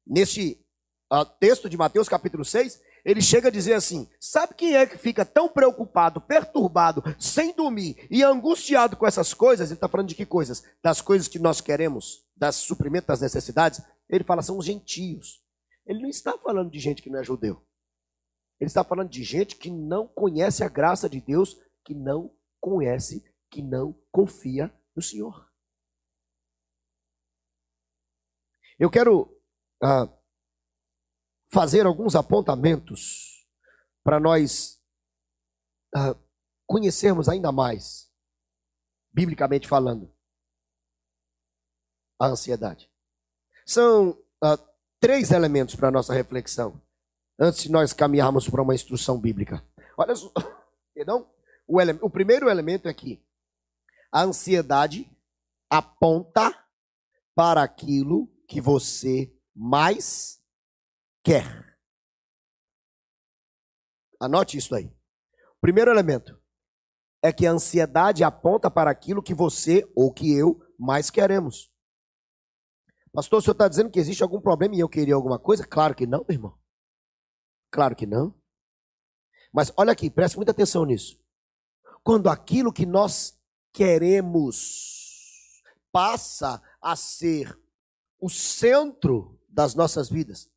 Neste 0.07 0.65
uh, 1.13 1.27
texto 1.39 1.69
de 1.69 1.77
Mateus 1.77 2.09
capítulo 2.09 2.43
6, 2.43 2.81
ele 3.05 3.21
chega 3.21 3.49
a 3.49 3.53
dizer 3.53 3.75
assim: 3.75 4.09
sabe 4.19 4.55
quem 4.55 4.77
é 4.77 4.87
que 4.87 4.97
fica 4.97 5.27
tão 5.27 5.47
preocupado, 5.47 6.23
perturbado, 6.23 7.05
sem 7.19 7.55
dormir 7.55 8.09
e 8.11 8.23
angustiado 8.23 8.97
com 8.97 9.07
essas 9.07 9.35
coisas? 9.35 9.69
Ele 9.69 9.75
está 9.75 9.89
falando 9.89 10.09
de 10.09 10.15
que 10.15 10.25
coisas? 10.25 10.65
Das 10.83 11.03
coisas 11.03 11.29
que 11.29 11.39
nós 11.39 11.61
queremos, 11.61 12.25
das 12.35 12.57
suprimentos 12.57 13.09
das 13.09 13.21
necessidades. 13.21 13.83
Ele 14.09 14.25
fala, 14.25 14.43
são 14.43 14.59
os 14.59 14.65
gentios. 14.65 15.45
Ele 15.87 16.03
não 16.03 16.09
está 16.09 16.39
falando 16.39 16.71
de 16.71 16.79
gente 16.79 17.03
que 17.03 17.11
não 17.11 17.21
é 17.21 17.25
judeu. 17.25 17.67
Ele 18.61 18.69
está 18.69 18.83
falando 18.83 19.09
de 19.09 19.23
gente 19.23 19.57
que 19.57 19.71
não 19.71 20.07
conhece 20.09 20.65
a 20.65 20.69
graça 20.69 21.09
de 21.09 21.21
Deus, 21.21 21.57
que 21.85 21.95
não 21.95 22.37
conhece, 22.61 23.25
que 23.51 23.63
não 23.63 23.93
confia 24.11 24.73
no 24.95 25.03
Senhor. 25.03 25.49
Eu 28.79 28.91
quero 28.91 29.41
ah, 29.83 30.07
fazer 31.53 31.87
alguns 31.87 32.15
apontamentos 32.15 33.47
para 34.05 34.21
nós 34.21 34.83
ah, 35.95 36.15
conhecermos 36.67 37.29
ainda 37.29 37.51
mais, 37.51 38.13
biblicamente 39.13 39.67
falando, 39.67 40.15
a 42.21 42.27
ansiedade. 42.27 42.91
São 43.69 44.13
uh, 44.43 44.59
três 44.99 45.31
elementos 45.31 45.75
para 45.75 45.89
a 45.89 45.91
nossa 45.91 46.15
reflexão, 46.15 46.81
antes 47.39 47.65
de 47.65 47.71
nós 47.71 47.93
caminharmos 47.93 48.49
para 48.49 48.63
uma 48.63 48.75
instrução 48.75 49.21
bíblica. 49.21 49.63
Olha 49.95 50.17
só, 50.17 50.33
perdão? 50.95 51.31
O, 51.67 51.79
ele, 51.79 51.99
o 52.01 52.09
primeiro 52.09 52.49
elemento 52.49 52.89
é 52.89 52.95
que 52.95 53.23
a 54.11 54.23
ansiedade 54.23 55.07
aponta 55.69 56.51
para 57.35 57.63
aquilo 57.63 58.27
que 58.49 58.59
você 58.59 59.31
mais 59.55 60.43
quer. 61.23 61.79
Anote 64.19 64.57
isso 64.57 64.75
aí. 64.75 64.87
O 64.87 65.61
primeiro 65.61 65.91
elemento 65.91 66.41
é 67.23 67.31
que 67.35 67.47
a 67.47 67.53
ansiedade 67.53 68.25
aponta 68.25 68.71
para 68.71 68.91
aquilo 68.91 69.23
que 69.23 69.35
você 69.35 69.87
ou 69.95 70.11
que 70.11 70.35
eu 70.35 70.59
mais 70.79 71.11
queremos. 71.11 71.71
Pastor, 73.13 73.39
o 73.39 73.43
senhor 73.43 73.53
está 73.53 73.69
dizendo 73.69 73.91
que 73.91 73.99
existe 73.99 74.23
algum 74.23 74.41
problema 74.41 74.75
e 74.75 74.81
eu 74.81 74.89
queria 74.89 75.15
alguma 75.15 75.39
coisa? 75.39 75.67
Claro 75.67 75.95
que 75.95 76.07
não, 76.07 76.25
meu 76.29 76.37
irmão. 76.37 76.59
Claro 77.71 77.97
que 77.97 78.07
não. 78.07 78.35
Mas 79.53 79.73
olha 79.77 79.93
aqui, 79.93 80.11
preste 80.11 80.37
muita 80.37 80.53
atenção 80.53 80.85
nisso. 80.85 81.19
Quando 82.03 82.29
aquilo 82.29 82.73
que 82.73 82.87
nós 82.87 83.39
queremos 83.73 85.63
passa 85.91 86.63
a 86.81 86.95
ser 86.97 87.59
o 88.21 88.29
centro 88.29 89.39
das 89.49 89.75
nossas 89.75 90.09
vidas, 90.09 90.51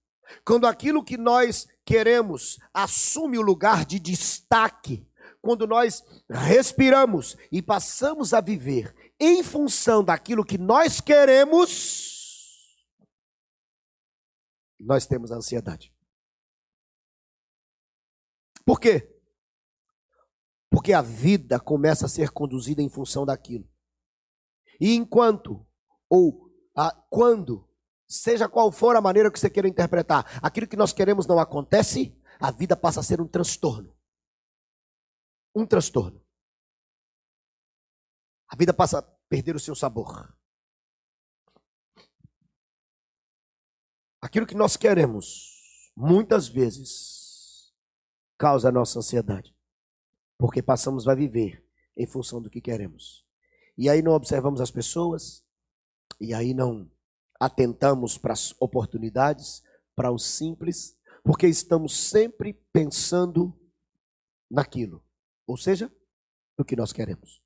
quando 0.45 0.65
aquilo 0.65 1.03
que 1.03 1.17
nós 1.17 1.67
queremos 1.85 2.59
assume 2.73 3.37
o 3.37 3.41
lugar 3.41 3.85
de 3.85 3.99
destaque, 3.99 5.07
quando 5.41 5.65
nós 5.65 6.03
respiramos 6.29 7.35
e 7.51 7.61
passamos 7.61 8.33
a 8.33 8.41
viver 8.41 8.95
em 9.19 9.43
função 9.43 10.03
daquilo 10.03 10.45
que 10.45 10.57
nós 10.57 11.01
queremos, 11.01 12.20
nós 14.83 15.05
temos 15.05 15.31
a 15.31 15.35
ansiedade. 15.35 15.93
Por 18.65 18.79
quê? 18.79 19.07
Porque 20.69 20.93
a 20.93 21.01
vida 21.01 21.59
começa 21.59 22.05
a 22.05 22.09
ser 22.09 22.31
conduzida 22.31 22.81
em 22.81 22.89
função 22.89 23.25
daquilo. 23.25 23.69
E 24.79 24.95
enquanto, 24.95 25.65
ou 26.09 26.49
a, 26.75 26.91
quando, 27.09 27.69
seja 28.07 28.49
qual 28.49 28.71
for 28.71 28.95
a 28.95 29.01
maneira 29.01 29.31
que 29.31 29.39
você 29.39 29.49
queira 29.49 29.67
interpretar, 29.67 30.39
aquilo 30.41 30.67
que 30.67 30.77
nós 30.77 30.93
queremos 30.93 31.27
não 31.27 31.39
acontece, 31.39 32.17
a 32.39 32.51
vida 32.51 32.75
passa 32.75 32.99
a 32.99 33.03
ser 33.03 33.21
um 33.21 33.27
transtorno. 33.27 33.95
Um 35.55 35.65
transtorno. 35.65 36.23
A 38.47 38.55
vida 38.55 38.73
passa 38.73 38.99
a 38.99 39.01
perder 39.29 39.55
o 39.55 39.59
seu 39.59 39.75
sabor. 39.75 40.35
Aquilo 44.21 44.45
que 44.45 44.55
nós 44.55 44.77
queremos, 44.77 45.49
muitas 45.95 46.47
vezes, 46.47 47.73
causa 48.37 48.69
a 48.69 48.71
nossa 48.71 48.99
ansiedade. 48.99 49.55
Porque 50.37 50.61
passamos 50.61 51.07
a 51.07 51.15
viver 51.15 51.65
em 51.97 52.05
função 52.05 52.41
do 52.41 52.49
que 52.49 52.61
queremos. 52.61 53.25
E 53.77 53.89
aí 53.89 54.01
não 54.01 54.13
observamos 54.13 54.61
as 54.61 54.69
pessoas, 54.69 55.43
e 56.19 56.33
aí 56.33 56.53
não 56.53 56.89
atentamos 57.39 58.17
para 58.17 58.33
as 58.33 58.53
oportunidades, 58.59 59.63
para 59.95 60.11
o 60.11 60.19
simples, 60.19 60.95
porque 61.23 61.47
estamos 61.47 61.95
sempre 61.95 62.53
pensando 62.71 63.59
naquilo, 64.49 65.03
ou 65.47 65.57
seja, 65.57 65.91
no 66.57 66.65
que 66.65 66.75
nós 66.75 66.93
queremos. 66.93 67.41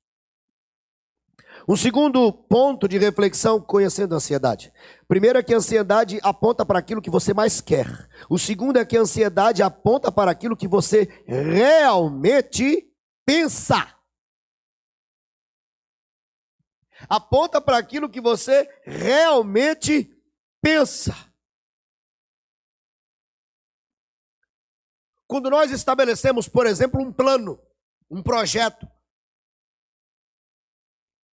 Um 1.68 1.76
segundo 1.76 2.32
ponto 2.32 2.86
de 2.86 2.96
reflexão 2.96 3.60
conhecendo 3.60 4.14
a 4.14 4.18
ansiedade. 4.18 4.72
Primeiro 5.08 5.38
é 5.38 5.42
que 5.42 5.52
a 5.52 5.56
ansiedade 5.56 6.20
aponta 6.22 6.64
para 6.64 6.78
aquilo 6.78 7.02
que 7.02 7.10
você 7.10 7.34
mais 7.34 7.60
quer. 7.60 8.08
O 8.30 8.38
segundo 8.38 8.78
é 8.78 8.84
que 8.84 8.96
a 8.96 9.00
ansiedade 9.00 9.64
aponta 9.64 10.12
para 10.12 10.30
aquilo 10.30 10.56
que 10.56 10.68
você 10.68 11.24
realmente 11.26 12.88
pensa. 13.24 13.96
Aponta 17.08 17.60
para 17.60 17.78
aquilo 17.78 18.08
que 18.08 18.20
você 18.20 18.68
realmente 18.84 20.08
pensa. 20.62 21.14
Quando 25.26 25.50
nós 25.50 25.72
estabelecemos, 25.72 26.48
por 26.48 26.64
exemplo, 26.64 27.00
um 27.00 27.12
plano, 27.12 27.60
um 28.08 28.22
projeto, 28.22 28.88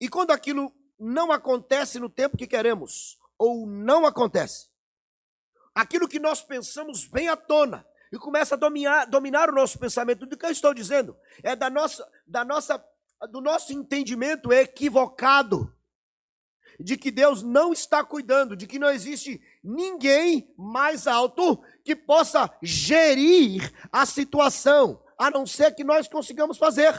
e 0.03 0.09
quando 0.09 0.31
aquilo 0.31 0.75
não 0.99 1.31
acontece 1.31 1.97
no 1.97 2.09
tempo 2.09 2.35
que 2.35 2.45
queremos, 2.45 3.17
ou 3.37 3.65
não 3.65 4.05
acontece, 4.05 4.67
aquilo 5.73 6.09
que 6.09 6.19
nós 6.19 6.43
pensamos 6.43 7.05
vem 7.05 7.29
à 7.29 7.37
tona 7.37 7.87
e 8.11 8.17
começa 8.17 8.55
a 8.55 8.57
dominar, 8.57 9.05
dominar 9.05 9.49
o 9.49 9.55
nosso 9.55 9.79
pensamento. 9.79 10.25
Do 10.25 10.35
que 10.35 10.45
eu 10.45 10.51
estou 10.51 10.73
dizendo 10.73 11.15
é 11.41 11.55
da 11.55 11.69
nossa, 11.69 12.05
da 12.27 12.43
nossa, 12.43 12.85
do 13.31 13.39
nosso 13.39 13.71
entendimento 13.71 14.51
equivocado 14.51 15.73
de 16.77 16.97
que 16.97 17.09
Deus 17.09 17.41
não 17.41 17.71
está 17.71 18.03
cuidando, 18.03 18.57
de 18.57 18.67
que 18.67 18.77
não 18.77 18.89
existe 18.89 19.41
ninguém 19.63 20.53
mais 20.57 21.07
alto 21.07 21.63
que 21.81 21.95
possa 21.95 22.53
gerir 22.61 23.71
a 23.89 24.05
situação, 24.05 25.01
a 25.17 25.31
não 25.31 25.45
ser 25.45 25.73
que 25.73 25.83
nós 25.85 26.09
consigamos 26.09 26.57
fazer. 26.57 26.93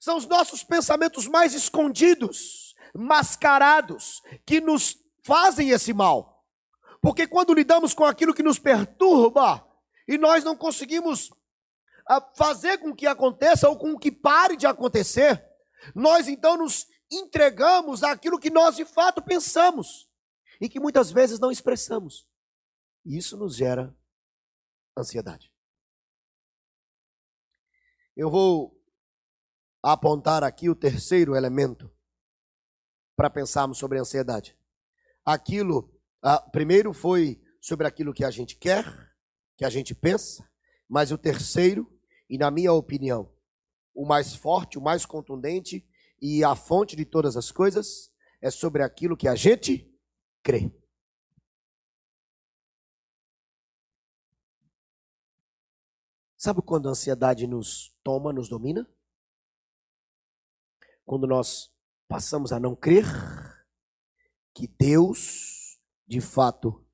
São 0.00 0.16
os 0.16 0.26
nossos 0.26 0.64
pensamentos 0.64 1.28
mais 1.28 1.52
escondidos, 1.52 2.74
mascarados, 2.94 4.22
que 4.46 4.58
nos 4.58 4.96
fazem 5.22 5.70
esse 5.70 5.92
mal. 5.92 6.42
Porque 7.02 7.26
quando 7.26 7.52
lidamos 7.52 7.92
com 7.92 8.04
aquilo 8.04 8.32
que 8.32 8.42
nos 8.42 8.58
perturba 8.58 9.66
e 10.08 10.16
nós 10.16 10.42
não 10.42 10.56
conseguimos 10.56 11.30
ah, 12.08 12.20
fazer 12.34 12.78
com 12.78 12.94
que 12.94 13.06
aconteça 13.06 13.68
ou 13.68 13.78
com 13.78 13.98
que 13.98 14.10
pare 14.10 14.56
de 14.56 14.66
acontecer, 14.66 15.46
nós 15.94 16.28
então 16.28 16.56
nos 16.56 16.86
entregamos 17.10 18.02
àquilo 18.02 18.38
que 18.38 18.50
nós 18.50 18.76
de 18.76 18.86
fato 18.86 19.20
pensamos 19.20 20.08
e 20.58 20.68
que 20.68 20.80
muitas 20.80 21.10
vezes 21.10 21.38
não 21.38 21.50
expressamos. 21.50 22.26
E 23.04 23.18
isso 23.18 23.36
nos 23.36 23.54
gera 23.54 23.94
ansiedade. 24.96 25.52
Eu 28.16 28.30
vou 28.30 28.79
apontar 29.82 30.44
aqui 30.44 30.68
o 30.68 30.74
terceiro 30.74 31.34
elemento 31.34 31.90
para 33.16 33.30
pensarmos 33.30 33.78
sobre 33.78 33.98
a 33.98 34.02
ansiedade. 34.02 34.56
Aquilo, 35.24 35.94
ah, 36.22 36.40
primeiro 36.40 36.92
foi 36.92 37.42
sobre 37.60 37.86
aquilo 37.86 38.14
que 38.14 38.24
a 38.24 38.30
gente 38.30 38.56
quer, 38.56 38.84
que 39.56 39.64
a 39.64 39.70
gente 39.70 39.94
pensa, 39.94 40.48
mas 40.88 41.12
o 41.12 41.18
terceiro, 41.18 41.86
e 42.28 42.38
na 42.38 42.50
minha 42.50 42.72
opinião, 42.72 43.32
o 43.94 44.06
mais 44.06 44.34
forte, 44.34 44.78
o 44.78 44.82
mais 44.82 45.04
contundente 45.04 45.86
e 46.20 46.42
a 46.42 46.54
fonte 46.54 46.96
de 46.96 47.04
todas 47.04 47.36
as 47.36 47.50
coisas, 47.50 48.10
é 48.40 48.50
sobre 48.50 48.82
aquilo 48.82 49.16
que 49.16 49.28
a 49.28 49.34
gente 49.34 49.94
crê. 50.42 50.72
Sabe 56.36 56.62
quando 56.62 56.88
a 56.88 56.92
ansiedade 56.92 57.46
nos 57.46 57.94
toma, 58.02 58.32
nos 58.32 58.48
domina? 58.48 58.88
Quando 61.10 61.26
nós 61.26 61.68
passamos 62.06 62.52
a 62.52 62.60
não 62.60 62.76
crer 62.76 63.04
que 64.54 64.68
Deus, 64.68 65.76
de 66.06 66.20
fato, 66.20 66.86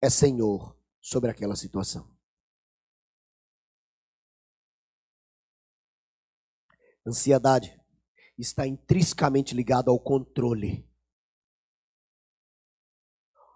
é 0.00 0.08
Senhor 0.08 0.78
sobre 1.00 1.32
aquela 1.32 1.56
situação. 1.56 2.08
Ansiedade 7.04 7.76
está 8.38 8.64
intrinsecamente 8.68 9.52
ligada 9.52 9.90
ao 9.90 9.98
controle. 9.98 10.88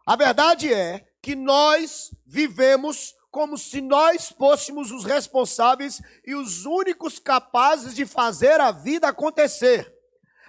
A 0.04 0.16
verdade 0.16 0.74
é 0.74 1.08
que 1.22 1.36
nós 1.36 2.12
vivemos 2.26 3.14
como 3.30 3.56
se 3.56 3.80
nós 3.80 4.30
fôssemos 4.30 4.90
os 4.90 5.04
responsáveis 5.04 6.02
e 6.26 6.34
os 6.34 6.66
únicos 6.66 7.20
capazes 7.20 7.94
de 7.94 8.04
fazer 8.04 8.60
a 8.60 8.72
vida 8.72 9.06
acontecer. 9.06 9.99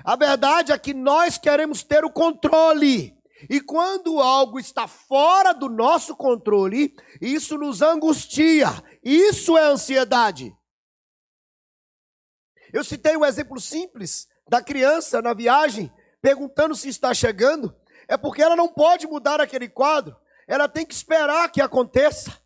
A 0.03 0.15
verdade 0.15 0.71
é 0.71 0.77
que 0.77 0.93
nós 0.93 1.37
queremos 1.37 1.83
ter 1.83 2.03
o 2.03 2.11
controle. 2.11 3.17
E 3.49 3.59
quando 3.59 4.19
algo 4.19 4.59
está 4.59 4.87
fora 4.87 5.53
do 5.53 5.67
nosso 5.67 6.15
controle, 6.15 6.95
isso 7.19 7.57
nos 7.57 7.81
angustia. 7.81 8.67
Isso 9.03 9.57
é 9.57 9.63
ansiedade. 9.63 10.55
Eu 12.71 12.83
citei 12.83 13.17
um 13.17 13.25
exemplo 13.25 13.59
simples 13.59 14.27
da 14.47 14.61
criança 14.61 15.21
na 15.21 15.33
viagem, 15.33 15.91
perguntando 16.21 16.75
se 16.75 16.89
está 16.89 17.13
chegando 17.13 17.75
é 18.11 18.17
porque 18.17 18.41
ela 18.41 18.57
não 18.57 18.67
pode 18.67 19.07
mudar 19.07 19.39
aquele 19.39 19.69
quadro, 19.69 20.13
ela 20.45 20.67
tem 20.67 20.85
que 20.85 20.93
esperar 20.93 21.49
que 21.49 21.61
aconteça. 21.61 22.37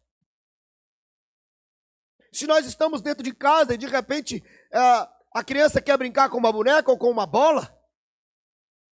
Se 2.32 2.46
nós 2.46 2.68
estamos 2.68 3.02
dentro 3.02 3.24
de 3.24 3.34
casa 3.34 3.74
e 3.74 3.78
de 3.78 3.88
repente 3.88 4.44
é, 4.72 5.08
a 5.36 5.43
criança 5.43 5.82
quer 5.82 5.98
brincar 5.98 6.30
com 6.30 6.38
uma 6.38 6.50
boneca 6.50 6.89
ou 6.89 6.98
com 6.98 7.12
uma 7.12 7.26
bola, 7.26 7.78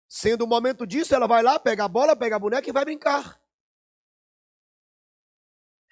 sendo 0.10 0.43
o 0.43 0.47
momento 0.47 0.86
disso, 0.86 1.15
ela 1.15 1.25
vai 1.25 1.41
lá, 1.41 1.58
pega 1.58 1.86
a 1.86 1.88
bola, 1.88 2.17
pega 2.17 2.36
a 2.36 2.39
boneca 2.39 2.69
e 2.69 2.73
vai 2.73 2.84
brincar. 2.84 3.39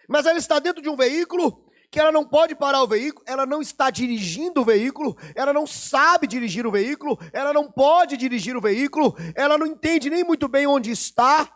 Mas 0.09 0.25
ela 0.25 0.37
está 0.37 0.59
dentro 0.59 0.81
de 0.81 0.89
um 0.89 0.97
veículo 0.97 1.71
que 1.89 1.97
ela 1.97 2.11
não 2.11 2.27
pode 2.27 2.53
parar 2.53 2.83
o 2.83 2.87
veículo, 2.87 3.23
ela 3.25 3.45
não 3.45 3.61
está 3.61 3.89
dirigindo 3.89 4.59
o 4.59 4.65
veículo, 4.65 5.15
ela 5.35 5.53
não 5.53 5.65
sabe 5.65 6.27
dirigir 6.27 6.67
o 6.67 6.71
veículo, 6.71 7.17
ela 7.31 7.53
não 7.53 7.71
pode 7.71 8.17
dirigir 8.17 8.55
o 8.57 8.61
veículo, 8.61 9.15
ela 9.35 9.57
não 9.57 9.65
entende 9.65 10.09
nem 10.09 10.23
muito 10.23 10.49
bem 10.49 10.67
onde 10.67 10.91
está, 10.91 11.49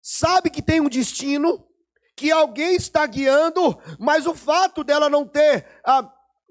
sabe 0.00 0.48
que 0.48 0.62
tem 0.62 0.80
um 0.80 0.88
destino, 0.88 1.68
que 2.16 2.30
alguém 2.30 2.74
está 2.74 3.06
guiando, 3.06 3.78
mas 3.98 4.26
o 4.26 4.34
fato 4.34 4.82
dela 4.82 5.10
não 5.10 5.26
ter 5.26 5.66
ah, 5.84 6.10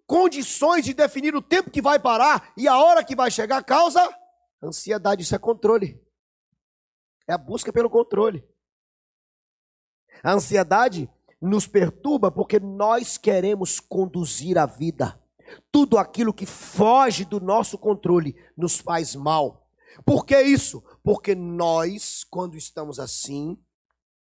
condições 0.09 0.85
de 0.85 0.95
definir 0.95 1.35
o 1.35 1.41
tempo 1.41 1.69
que 1.69 1.83
vai 1.83 1.99
parar 1.99 2.51
e 2.57 2.67
a 2.67 2.79
hora 2.79 3.03
que 3.03 3.15
vai 3.15 3.29
chegar 3.29 3.63
causa 3.63 4.01
ansiedade, 4.61 5.21
isso 5.21 5.35
é 5.35 5.37
controle. 5.37 6.03
É 7.27 7.33
a 7.33 7.37
busca 7.37 7.71
pelo 7.71 7.91
controle. 7.91 8.43
A 10.23 10.33
ansiedade 10.33 11.07
nos 11.39 11.67
perturba 11.67 12.31
porque 12.31 12.59
nós 12.59 13.19
queremos 13.19 13.79
conduzir 13.79 14.57
a 14.57 14.65
vida. 14.65 15.21
Tudo 15.71 15.99
aquilo 15.99 16.33
que 16.33 16.45
foge 16.45 17.23
do 17.23 17.39
nosso 17.39 17.77
controle 17.77 18.35
nos 18.57 18.79
faz 18.79 19.15
mal. 19.15 19.69
Por 20.03 20.25
que 20.25 20.41
isso? 20.41 20.83
Porque 21.03 21.35
nós, 21.35 22.23
quando 22.23 22.57
estamos 22.57 22.99
assim, 22.99 23.57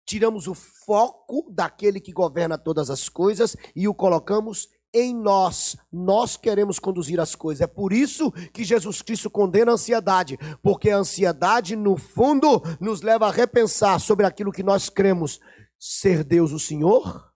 tiramos 0.06 0.48
o 0.48 0.54
foco 0.54 1.50
daquele 1.50 2.00
que 2.00 2.12
governa 2.12 2.58
todas 2.58 2.92
as 2.92 3.10
coisas 3.10 3.58
e 3.76 3.88
o 3.88 3.96
colocamos 3.96 4.70
em 4.94 5.16
nós. 5.16 5.78
Nós 5.92 6.38
queremos 6.38 6.80
conduzir 6.80 7.20
as 7.20 7.36
coisas. 7.36 7.62
É 7.62 7.68
por 7.68 7.94
isso 7.94 8.32
que 8.54 8.64
Jesus 8.64 9.02
Cristo 9.02 9.30
condena 9.30 9.72
a 9.72 9.74
ansiedade, 9.76 10.38
porque 10.62 10.90
a 10.90 10.98
ansiedade, 10.98 11.76
no 11.76 11.98
fundo, 11.98 12.62
nos 12.80 13.02
leva 13.02 13.28
a 13.28 13.32
repensar 13.32 14.00
sobre 14.00 14.26
aquilo 14.26 14.52
que 14.52 14.64
nós 14.64 14.90
cremos 14.90 15.40
ser 15.80 16.24
Deus 16.24 16.52
o 16.52 16.60
Senhor 16.60 17.34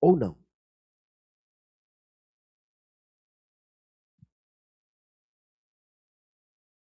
ou 0.00 0.16
não. 0.16 0.36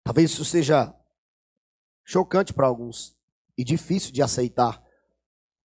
Talvez 0.04 0.32
isso 0.32 0.44
seja 0.44 0.94
chocante 2.04 2.54
para 2.54 2.68
alguns 2.68 3.18
e 3.58 3.64
difícil 3.64 4.12
de 4.12 4.22
aceitar, 4.22 4.84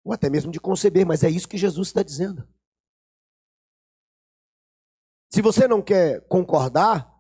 ou 0.05 0.12
até 0.12 0.29
mesmo 0.29 0.53
de 0.53 0.61
conceber, 0.61 1.07
mas 1.07 1.25
é 1.25 1.31
isso 1.31 1.49
que 1.49 1.57
Jesus 1.57 1.88
está 1.88 2.03
dizendo. 2.03 2.47
Se 5.31 5.43
você 5.43 5.69
não 5.69 5.83
quer 5.83 6.27
concordar, 6.27 7.14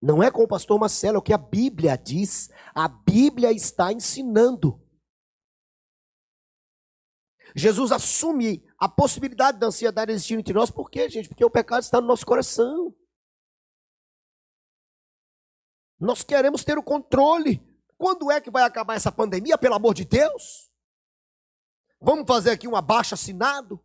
não 0.00 0.22
é 0.22 0.30
com 0.30 0.42
o 0.42 0.48
pastor 0.48 0.78
Marcelo, 0.78 1.16
é 1.16 1.18
o 1.18 1.22
que 1.22 1.32
a 1.32 1.38
Bíblia 1.38 1.96
diz. 1.96 2.48
A 2.74 2.88
Bíblia 2.88 3.52
está 3.52 3.92
ensinando. 3.92 4.80
Jesus 7.54 7.92
assume 7.92 8.64
a 8.78 8.88
possibilidade 8.88 9.58
da 9.58 9.66
ansiedade 9.66 10.12
existir 10.12 10.38
entre 10.38 10.54
nós. 10.54 10.70
Por 10.70 10.90
quê, 10.90 11.08
gente? 11.08 11.28
Porque 11.28 11.44
o 11.44 11.50
pecado 11.50 11.82
está 11.82 12.00
no 12.00 12.06
nosso 12.06 12.24
coração. 12.24 12.96
Nós 15.98 16.22
queremos 16.22 16.64
ter 16.64 16.78
o 16.78 16.82
controle. 16.82 17.60
Quando 17.98 18.30
é 18.30 18.40
que 18.40 18.50
vai 18.50 18.62
acabar 18.62 18.94
essa 18.94 19.12
pandemia, 19.12 19.58
pelo 19.58 19.74
amor 19.74 19.92
de 19.92 20.06
Deus? 20.06 20.70
Vamos 22.00 22.26
fazer 22.26 22.52
aqui 22.52 22.66
um 22.66 22.74
abaixo 22.74 23.12
assinado? 23.12 23.84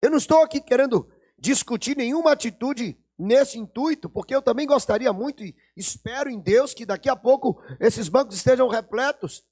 Eu 0.00 0.10
não 0.10 0.16
estou 0.16 0.42
aqui 0.42 0.62
querendo 0.62 1.12
discutir 1.42 1.96
nenhuma 1.96 2.30
atitude 2.30 2.96
nesse 3.18 3.58
intuito, 3.58 4.08
porque 4.08 4.32
eu 4.32 4.40
também 4.40 4.64
gostaria 4.64 5.12
muito 5.12 5.42
e 5.42 5.56
espero 5.76 6.30
em 6.30 6.38
Deus 6.38 6.72
que 6.72 6.86
daqui 6.86 7.08
a 7.08 7.16
pouco 7.16 7.60
esses 7.80 8.08
bancos 8.08 8.36
estejam 8.36 8.68
repletos 8.68 9.44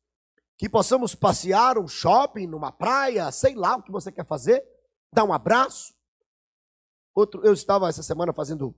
que 0.56 0.68
possamos 0.68 1.16
passear 1.16 1.78
um 1.78 1.88
shopping, 1.88 2.46
numa 2.46 2.70
praia, 2.70 3.32
sei 3.32 3.56
lá 3.56 3.76
o 3.76 3.82
que 3.82 3.90
você 3.90 4.12
quer 4.12 4.24
fazer, 4.24 4.64
dar 5.12 5.24
um 5.24 5.32
abraço. 5.32 5.92
Outro, 7.12 7.44
eu 7.44 7.52
estava 7.52 7.88
essa 7.88 8.04
semana 8.04 8.32
fazendo 8.32 8.72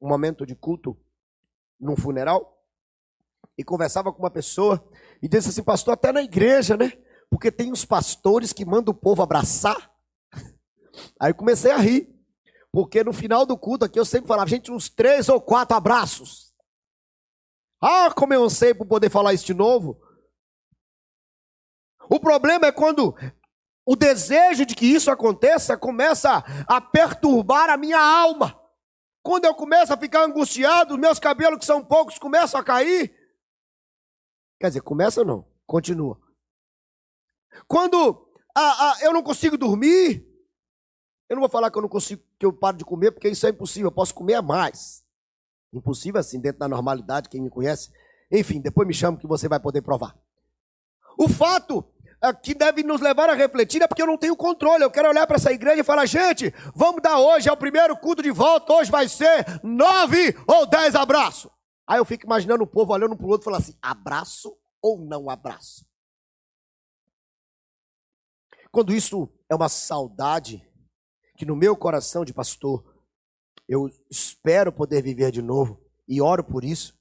um 0.00 0.08
momento 0.08 0.44
de 0.44 0.54
culto 0.54 0.98
num 1.80 1.96
funeral 1.96 2.62
e 3.56 3.64
conversava 3.64 4.12
com 4.12 4.18
uma 4.18 4.30
pessoa 4.30 4.86
e 5.22 5.28
disse 5.28 5.48
assim, 5.48 5.62
pastor, 5.62 5.94
até 5.94 6.12
na 6.12 6.22
igreja, 6.22 6.76
né? 6.76 6.92
Porque 7.30 7.50
tem 7.50 7.72
uns 7.72 7.86
pastores 7.86 8.52
que 8.52 8.66
mandam 8.66 8.92
o 8.92 8.96
povo 8.96 9.22
abraçar. 9.22 9.89
Aí 11.18 11.32
comecei 11.32 11.70
a 11.70 11.76
rir, 11.76 12.08
porque 12.72 13.02
no 13.04 13.12
final 13.12 13.44
do 13.44 13.56
culto 13.58 13.84
aqui 13.84 13.98
eu 13.98 14.04
sempre 14.04 14.28
falava, 14.28 14.48
gente, 14.48 14.70
uns 14.70 14.88
três 14.88 15.28
ou 15.28 15.40
quatro 15.40 15.76
abraços. 15.76 16.54
Ah, 17.80 18.12
como 18.12 18.34
eu 18.34 18.48
sei 18.50 18.74
por 18.74 18.86
poder 18.86 19.10
falar 19.10 19.32
isso 19.32 19.46
de 19.46 19.54
novo. 19.54 20.00
O 22.10 22.20
problema 22.20 22.66
é 22.66 22.72
quando 22.72 23.14
o 23.86 23.96
desejo 23.96 24.66
de 24.66 24.74
que 24.74 24.86
isso 24.86 25.10
aconteça 25.10 25.76
começa 25.76 26.44
a 26.68 26.80
perturbar 26.80 27.70
a 27.70 27.76
minha 27.76 28.00
alma. 28.00 28.60
Quando 29.22 29.44
eu 29.44 29.54
começo 29.54 29.92
a 29.92 29.96
ficar 29.96 30.24
angustiado, 30.24 30.98
meus 30.98 31.18
cabelos, 31.18 31.58
que 31.58 31.64
são 31.64 31.84
poucos, 31.84 32.18
começam 32.18 32.60
a 32.60 32.64
cair. 32.64 33.14
Quer 34.58 34.68
dizer, 34.68 34.82
começa 34.82 35.20
ou 35.20 35.26
não? 35.26 35.48
Continua. 35.66 36.20
Quando 37.66 38.30
ah, 38.56 38.90
ah, 38.90 38.98
eu 39.02 39.12
não 39.12 39.22
consigo 39.22 39.56
dormir, 39.56 40.26
eu 41.30 41.36
não 41.36 41.42
vou 41.42 41.48
falar 41.48 41.70
que 41.70 41.78
eu 41.78 41.82
não 41.82 41.88
consigo, 41.88 42.20
que 42.36 42.44
eu 42.44 42.52
paro 42.52 42.76
de 42.76 42.84
comer, 42.84 43.12
porque 43.12 43.28
isso 43.28 43.46
é 43.46 43.50
impossível. 43.50 43.86
Eu 43.86 43.92
posso 43.92 44.12
comer 44.12 44.42
mais. 44.42 45.04
Impossível 45.72 46.18
assim, 46.18 46.40
dentro 46.40 46.58
da 46.58 46.66
normalidade, 46.66 47.28
quem 47.28 47.40
me 47.40 47.48
conhece. 47.48 47.92
Enfim, 48.32 48.60
depois 48.60 48.86
me 48.86 48.92
chama 48.92 49.16
que 49.16 49.28
você 49.28 49.48
vai 49.48 49.60
poder 49.60 49.80
provar. 49.80 50.18
O 51.16 51.28
fato 51.28 51.84
é 52.20 52.32
que 52.32 52.52
deve 52.52 52.82
nos 52.82 53.00
levar 53.00 53.30
a 53.30 53.34
refletir 53.34 53.80
é 53.80 53.86
porque 53.86 54.02
eu 54.02 54.08
não 54.08 54.18
tenho 54.18 54.36
controle. 54.36 54.82
Eu 54.82 54.90
quero 54.90 55.08
olhar 55.08 55.24
para 55.24 55.36
essa 55.36 55.52
igreja 55.52 55.82
e 55.82 55.84
falar, 55.84 56.04
gente, 56.04 56.52
vamos 56.74 57.00
dar 57.00 57.20
hoje, 57.20 57.48
é 57.48 57.52
o 57.52 57.56
primeiro 57.56 57.96
culto 57.96 58.24
de 58.24 58.32
volta, 58.32 58.72
hoje 58.72 58.90
vai 58.90 59.08
ser 59.08 59.46
nove 59.62 60.36
ou 60.48 60.66
dez 60.66 60.96
abraços. 60.96 61.48
Aí 61.86 61.98
eu 61.98 62.04
fico 62.04 62.26
imaginando 62.26 62.64
o 62.64 62.66
povo 62.66 62.92
olhando 62.92 63.16
para 63.16 63.26
o 63.26 63.28
outro 63.28 63.44
e 63.44 63.46
falando 63.46 63.62
assim: 63.62 63.78
abraço 63.80 64.58
ou 64.82 64.98
não 64.98 65.30
abraço? 65.30 65.86
Quando 68.72 68.92
isso 68.92 69.28
é 69.48 69.54
uma 69.54 69.68
saudade 69.68 70.68
que 71.40 71.46
no 71.46 71.56
meu 71.56 71.74
coração 71.74 72.22
de 72.22 72.34
pastor, 72.34 72.84
eu 73.66 73.90
espero 74.10 74.70
poder 74.70 75.02
viver 75.02 75.30
de 75.30 75.40
novo 75.40 75.80
e 76.06 76.20
oro 76.20 76.44
por 76.44 76.62
isso. 76.62 76.94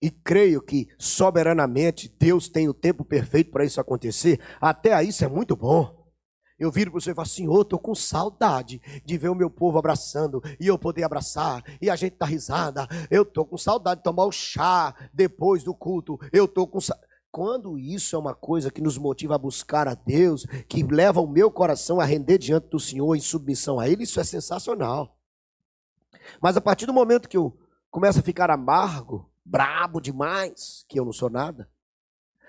E 0.00 0.12
creio 0.12 0.62
que 0.62 0.86
soberanamente 0.96 2.08
Deus 2.08 2.48
tem 2.48 2.68
o 2.68 2.72
tempo 2.72 3.04
perfeito 3.04 3.50
para 3.50 3.64
isso 3.64 3.80
acontecer. 3.80 4.40
Até 4.60 4.92
aí 4.92 5.08
isso 5.08 5.24
é 5.24 5.28
muito 5.28 5.56
bom. 5.56 6.08
Eu 6.56 6.70
viro 6.70 6.92
para 6.92 7.00
você 7.00 7.10
e 7.10 7.14
falo, 7.14 7.26
Senhor, 7.26 7.62
estou 7.62 7.80
com 7.80 7.92
saudade 7.92 8.80
de 9.04 9.18
ver 9.18 9.28
o 9.28 9.34
meu 9.34 9.50
povo 9.50 9.76
abraçando 9.76 10.40
e 10.60 10.68
eu 10.68 10.78
poder 10.78 11.02
abraçar 11.02 11.64
e 11.82 11.90
a 11.90 11.96
gente 11.96 12.16
dar 12.16 12.26
risada. 12.26 12.86
Eu 13.10 13.22
estou 13.22 13.44
com 13.44 13.58
saudade 13.58 13.98
de 14.00 14.04
tomar 14.04 14.26
o 14.26 14.30
chá 14.30 14.94
depois 15.12 15.64
do 15.64 15.74
culto. 15.74 16.16
Eu 16.32 16.44
estou 16.44 16.68
com 16.68 16.80
saudade. 16.80 17.09
Quando 17.30 17.78
isso 17.78 18.16
é 18.16 18.18
uma 18.18 18.34
coisa 18.34 18.70
que 18.70 18.80
nos 18.80 18.98
motiva 18.98 19.36
a 19.36 19.38
buscar 19.38 19.86
a 19.86 19.94
Deus, 19.94 20.44
que 20.68 20.82
leva 20.82 21.20
o 21.20 21.28
meu 21.28 21.50
coração 21.50 22.00
a 22.00 22.04
render 22.04 22.38
diante 22.38 22.68
do 22.68 22.80
Senhor 22.80 23.14
em 23.14 23.20
submissão 23.20 23.78
a 23.78 23.88
Ele, 23.88 24.02
isso 24.02 24.18
é 24.18 24.24
sensacional. 24.24 25.16
Mas 26.42 26.56
a 26.56 26.60
partir 26.60 26.86
do 26.86 26.92
momento 26.92 27.28
que 27.28 27.36
eu 27.36 27.56
começo 27.90 28.18
a 28.18 28.22
ficar 28.22 28.50
amargo, 28.50 29.30
brabo 29.44 30.00
demais, 30.00 30.84
que 30.88 30.98
eu 30.98 31.04
não 31.04 31.12
sou 31.12 31.30
nada, 31.30 31.68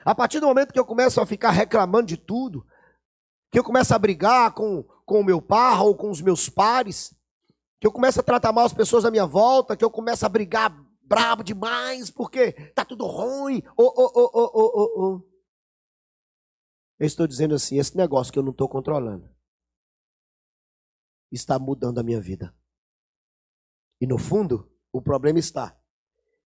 a 0.03 0.15
partir 0.15 0.39
do 0.39 0.47
momento 0.47 0.73
que 0.73 0.79
eu 0.79 0.85
começo 0.85 1.21
a 1.21 1.25
ficar 1.25 1.51
reclamando 1.51 2.07
de 2.07 2.17
tudo, 2.17 2.65
que 3.51 3.59
eu 3.59 3.63
começo 3.63 3.93
a 3.93 3.99
brigar 3.99 4.51
com, 4.51 4.83
com 5.05 5.19
o 5.19 5.23
meu 5.23 5.41
par 5.41 5.83
ou 5.83 5.95
com 5.95 6.09
os 6.09 6.21
meus 6.21 6.49
pares, 6.49 7.13
que 7.79 7.85
eu 7.85 7.91
começo 7.91 8.19
a 8.19 8.23
tratar 8.23 8.51
mal 8.51 8.65
as 8.65 8.73
pessoas 8.73 9.05
à 9.05 9.11
minha 9.11 9.25
volta, 9.25 9.75
que 9.75 9.85
eu 9.85 9.91
começo 9.91 10.25
a 10.25 10.29
brigar 10.29 10.75
brabo 11.11 11.43
demais, 11.43 12.09
porque 12.09 12.53
tá 12.71 12.85
tudo 12.85 13.05
ruim. 13.05 13.61
Oh, 13.75 13.83
oh, 13.83 14.11
oh, 14.15 14.31
oh, 14.33 14.71
oh, 14.73 15.03
oh. 15.03 15.31
Eu 16.97 17.05
estou 17.05 17.27
dizendo 17.27 17.53
assim, 17.53 17.77
esse 17.77 17.97
negócio 17.97 18.31
que 18.31 18.39
eu 18.39 18.43
não 18.43 18.51
estou 18.51 18.69
controlando 18.69 19.29
está 21.29 21.59
mudando 21.59 21.99
a 21.99 22.03
minha 22.03 22.21
vida. 22.21 22.55
E 23.99 24.07
no 24.07 24.17
fundo, 24.17 24.71
o 24.93 25.01
problema 25.01 25.37
está 25.37 25.77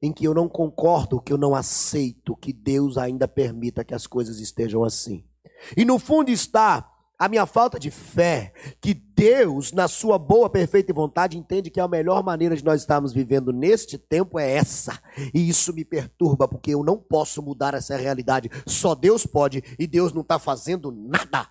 em 0.01 0.11
que 0.11 0.25
eu 0.25 0.33
não 0.33 0.49
concordo, 0.49 1.21
que 1.21 1.31
eu 1.31 1.37
não 1.37 1.53
aceito 1.53 2.35
que 2.35 2.51
Deus 2.51 2.97
ainda 2.97 3.27
permita 3.27 3.85
que 3.85 3.93
as 3.93 4.07
coisas 4.07 4.39
estejam 4.39 4.83
assim. 4.83 5.29
E 5.77 5.85
no 5.85 5.99
fundo 5.99 6.31
está 6.31 6.91
a 7.17 7.29
minha 7.29 7.45
falta 7.45 7.79
de 7.79 7.89
fé, 7.89 8.53
que 8.81 8.93
Deus, 8.93 9.71
na 9.71 9.87
sua 9.87 10.17
boa, 10.17 10.49
perfeita 10.49 10.93
vontade, 10.93 11.37
entende 11.37 11.69
que 11.69 11.79
a 11.79 11.87
melhor 11.87 12.23
maneira 12.23 12.55
de 12.55 12.63
nós 12.63 12.81
estarmos 12.81 13.13
vivendo 13.13 13.53
neste 13.53 13.97
tempo 13.97 14.37
é 14.37 14.51
essa. 14.51 15.01
E 15.33 15.47
isso 15.47 15.73
me 15.73 15.85
perturba, 15.85 16.47
porque 16.47 16.71
eu 16.71 16.83
não 16.83 16.97
posso 16.97 17.41
mudar 17.41 17.73
essa 17.73 17.95
realidade. 17.95 18.49
Só 18.67 18.93
Deus 18.93 19.25
pode, 19.25 19.63
e 19.79 19.87
Deus 19.87 20.11
não 20.11 20.21
está 20.21 20.37
fazendo 20.37 20.91
nada 20.91 21.49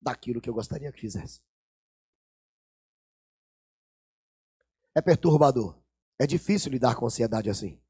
daquilo 0.00 0.40
que 0.40 0.48
eu 0.48 0.54
gostaria 0.54 0.92
que 0.92 1.00
fizesse. 1.00 1.40
É 4.94 5.00
perturbador. 5.00 5.76
É 6.18 6.26
difícil 6.26 6.70
lidar 6.70 6.94
com 6.94 7.06
ansiedade 7.06 7.50
assim. 7.50 7.80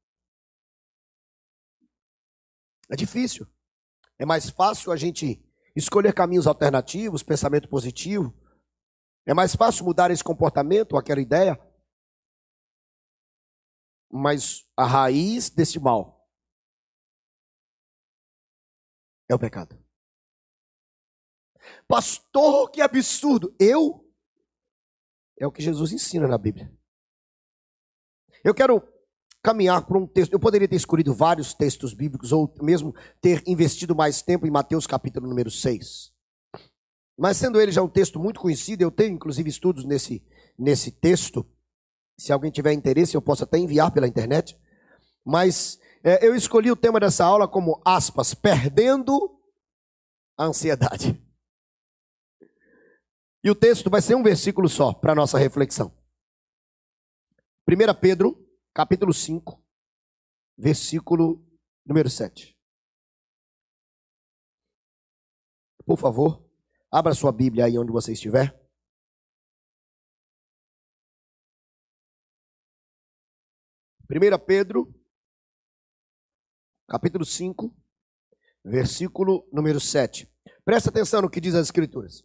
É 2.89 2.95
difícil. 2.95 3.47
É 4.17 4.25
mais 4.25 4.49
fácil 4.49 4.91
a 4.91 4.95
gente 4.95 5.43
escolher 5.75 6.13
caminhos 6.13 6.47
alternativos, 6.47 7.23
pensamento 7.23 7.67
positivo. 7.67 8.33
É 9.25 9.33
mais 9.33 9.55
fácil 9.55 9.85
mudar 9.85 10.11
esse 10.11 10.23
comportamento, 10.23 10.97
aquela 10.97 11.21
ideia. 11.21 11.59
Mas 14.11 14.69
a 14.77 14.85
raiz 14.85 15.49
desse 15.49 15.79
mal 15.79 16.29
é 19.29 19.33
o 19.33 19.39
pecado. 19.39 19.81
Pastor, 21.87 22.69
que 22.69 22.81
absurdo! 22.81 23.55
Eu? 23.59 24.03
É 25.39 25.47
o 25.47 25.51
que 25.51 25.63
Jesus 25.63 25.91
ensina 25.91 26.27
na 26.27 26.37
Bíblia. 26.37 26.71
Eu 28.43 28.53
quero 28.53 28.92
caminhar 29.43 29.85
por 29.85 29.97
um 29.97 30.07
texto. 30.07 30.31
Eu 30.31 30.39
poderia 30.39 30.67
ter 30.67 30.77
escolhido 30.77 31.13
vários 31.13 31.53
textos 31.53 31.93
bíblicos, 31.93 32.31
ou 32.31 32.51
mesmo 32.61 32.95
ter 33.21 33.43
investido 33.45 33.93
mais 33.93 34.21
tempo 34.21 34.47
em 34.47 34.51
Mateus 34.51 34.87
capítulo 34.87 35.27
número 35.27 35.51
6. 35.51 36.13
Mas 37.17 37.37
sendo 37.37 37.59
ele 37.59 37.71
já 37.71 37.83
um 37.83 37.89
texto 37.89 38.19
muito 38.19 38.39
conhecido, 38.39 38.81
eu 38.81 38.89
tenho 38.89 39.13
inclusive 39.13 39.49
estudos 39.49 39.83
nesse, 39.83 40.25
nesse 40.57 40.89
texto. 40.89 41.45
Se 42.17 42.31
alguém 42.31 42.49
tiver 42.49 42.71
interesse, 42.71 43.15
eu 43.15 43.21
posso 43.21 43.43
até 43.43 43.57
enviar 43.57 43.91
pela 43.91 44.07
internet. 44.07 44.57
Mas 45.25 45.77
é, 46.03 46.25
eu 46.25 46.35
escolhi 46.35 46.71
o 46.71 46.75
tema 46.75 46.99
dessa 46.99 47.25
aula 47.25 47.47
como, 47.47 47.81
aspas, 47.85 48.33
perdendo 48.33 49.37
a 50.37 50.45
ansiedade. 50.45 51.21
E 53.43 53.51
o 53.51 53.55
texto 53.55 53.89
vai 53.89 54.01
ser 54.01 54.15
um 54.15 54.23
versículo 54.23 54.69
só 54.69 54.93
para 54.93 55.13
nossa 55.13 55.37
reflexão. 55.37 55.93
1 57.67 57.93
Pedro 57.99 58.42
capítulo 58.73 59.13
5, 59.13 59.63
versículo 60.57 61.45
número 61.85 62.09
7. 62.09 62.57
Por 65.85 65.99
favor, 65.99 66.49
abra 66.91 67.13
sua 67.13 67.31
Bíblia 67.31 67.65
aí 67.65 67.77
onde 67.77 67.91
você 67.91 68.13
estiver. 68.13 68.59
Primeira 74.07 74.39
Pedro, 74.39 74.93
capítulo 76.87 77.25
5, 77.25 77.75
versículo 78.63 79.47
número 79.51 79.79
7. 79.79 80.31
Presta 80.65 80.89
atenção 80.89 81.21
no 81.21 81.29
que 81.29 81.41
diz 81.41 81.53
as 81.53 81.67
Escrituras. 81.67 82.23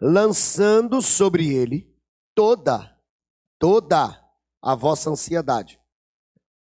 Lançando 0.00 1.00
sobre 1.00 1.54
ele 1.54 1.96
toda, 2.34 3.00
toda 3.58 4.23
a 4.64 4.74
vossa 4.74 5.10
ansiedade, 5.10 5.78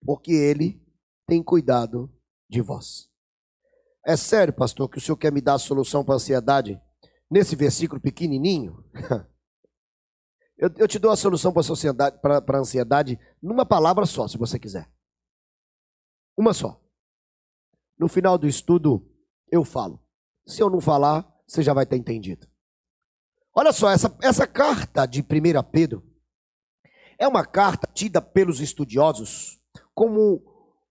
porque 0.02 0.32
ele 0.32 0.82
tem 1.26 1.42
cuidado 1.42 2.10
de 2.48 2.62
vós. 2.62 3.10
É 4.06 4.16
sério, 4.16 4.54
pastor, 4.54 4.88
que 4.88 4.96
o 4.96 5.00
senhor 5.00 5.18
quer 5.18 5.30
me 5.30 5.42
dar 5.42 5.54
a 5.54 5.58
solução 5.58 6.02
para 6.02 6.14
a 6.14 6.16
ansiedade 6.16 6.80
nesse 7.30 7.54
versículo 7.54 8.00
pequenininho? 8.00 8.82
eu, 10.56 10.70
eu, 10.78 10.88
te 10.88 10.98
dou 10.98 11.10
a 11.10 11.16
solução 11.16 11.52
para 11.52 11.62
a 12.56 12.60
ansiedade 12.60 13.20
numa 13.42 13.66
palavra 13.66 14.06
só, 14.06 14.26
se 14.26 14.38
você 14.38 14.58
quiser. 14.58 14.90
Uma 16.34 16.54
só. 16.54 16.82
No 17.98 18.08
final 18.08 18.38
do 18.38 18.48
estudo, 18.48 19.06
eu 19.52 19.62
falo. 19.62 20.02
Se 20.46 20.62
eu 20.62 20.70
não 20.70 20.80
falar, 20.80 21.30
você 21.46 21.62
já 21.62 21.74
vai 21.74 21.84
ter 21.84 21.98
entendido. 21.98 22.48
Olha 23.54 23.74
só, 23.74 23.90
essa, 23.90 24.16
essa 24.22 24.46
carta 24.46 25.04
de 25.04 25.20
1 25.20 25.24
Pedro, 25.70 26.09
é 27.20 27.28
uma 27.28 27.44
carta 27.44 27.86
tida 27.92 28.22
pelos 28.22 28.60
estudiosos 28.60 29.60
como 29.94 30.42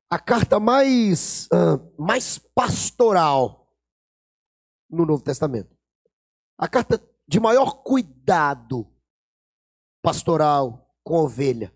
a 0.08 0.20
carta 0.20 0.60
mais, 0.60 1.48
uh, 1.48 2.02
mais 2.02 2.38
pastoral 2.38 3.68
no 4.88 5.08
Novo 5.08 5.24
Testamento. 5.24 5.76
A 6.56 6.68
carta 6.68 7.04
de 7.28 7.40
maior 7.40 7.82
cuidado 7.84 8.88
pastoral 10.04 10.94
com 11.04 11.18
a 11.18 11.22
ovelha. 11.24 11.74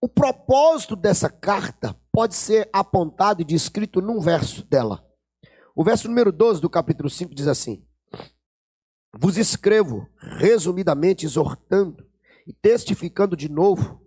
O 0.00 0.08
propósito 0.08 0.96
dessa 0.96 1.30
carta 1.30 1.94
pode 2.12 2.34
ser 2.34 2.68
apontado 2.72 3.42
e 3.42 3.44
descrito 3.44 4.00
num 4.00 4.20
verso 4.20 4.64
dela. 4.64 5.06
O 5.74 5.84
verso 5.84 6.08
número 6.08 6.32
12 6.32 6.60
do 6.60 6.68
capítulo 6.68 7.08
5 7.08 7.32
diz 7.32 7.46
assim: 7.46 7.86
Vos 9.16 9.36
escrevo, 9.36 10.08
resumidamente, 10.16 11.26
exortando 11.26 12.09
e 12.50 12.52
testificando 12.52 13.36
de 13.36 13.48
novo 13.48 14.04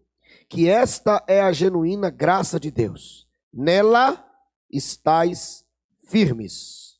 que 0.50 0.68
esta 0.68 1.24
é 1.30 1.42
a 1.42 1.54
genuína 1.54 2.10
graça 2.10 2.60
de 2.60 2.70
Deus. 2.70 3.26
Nela 3.54 4.30
estais 4.70 5.66
firmes. 6.08 7.00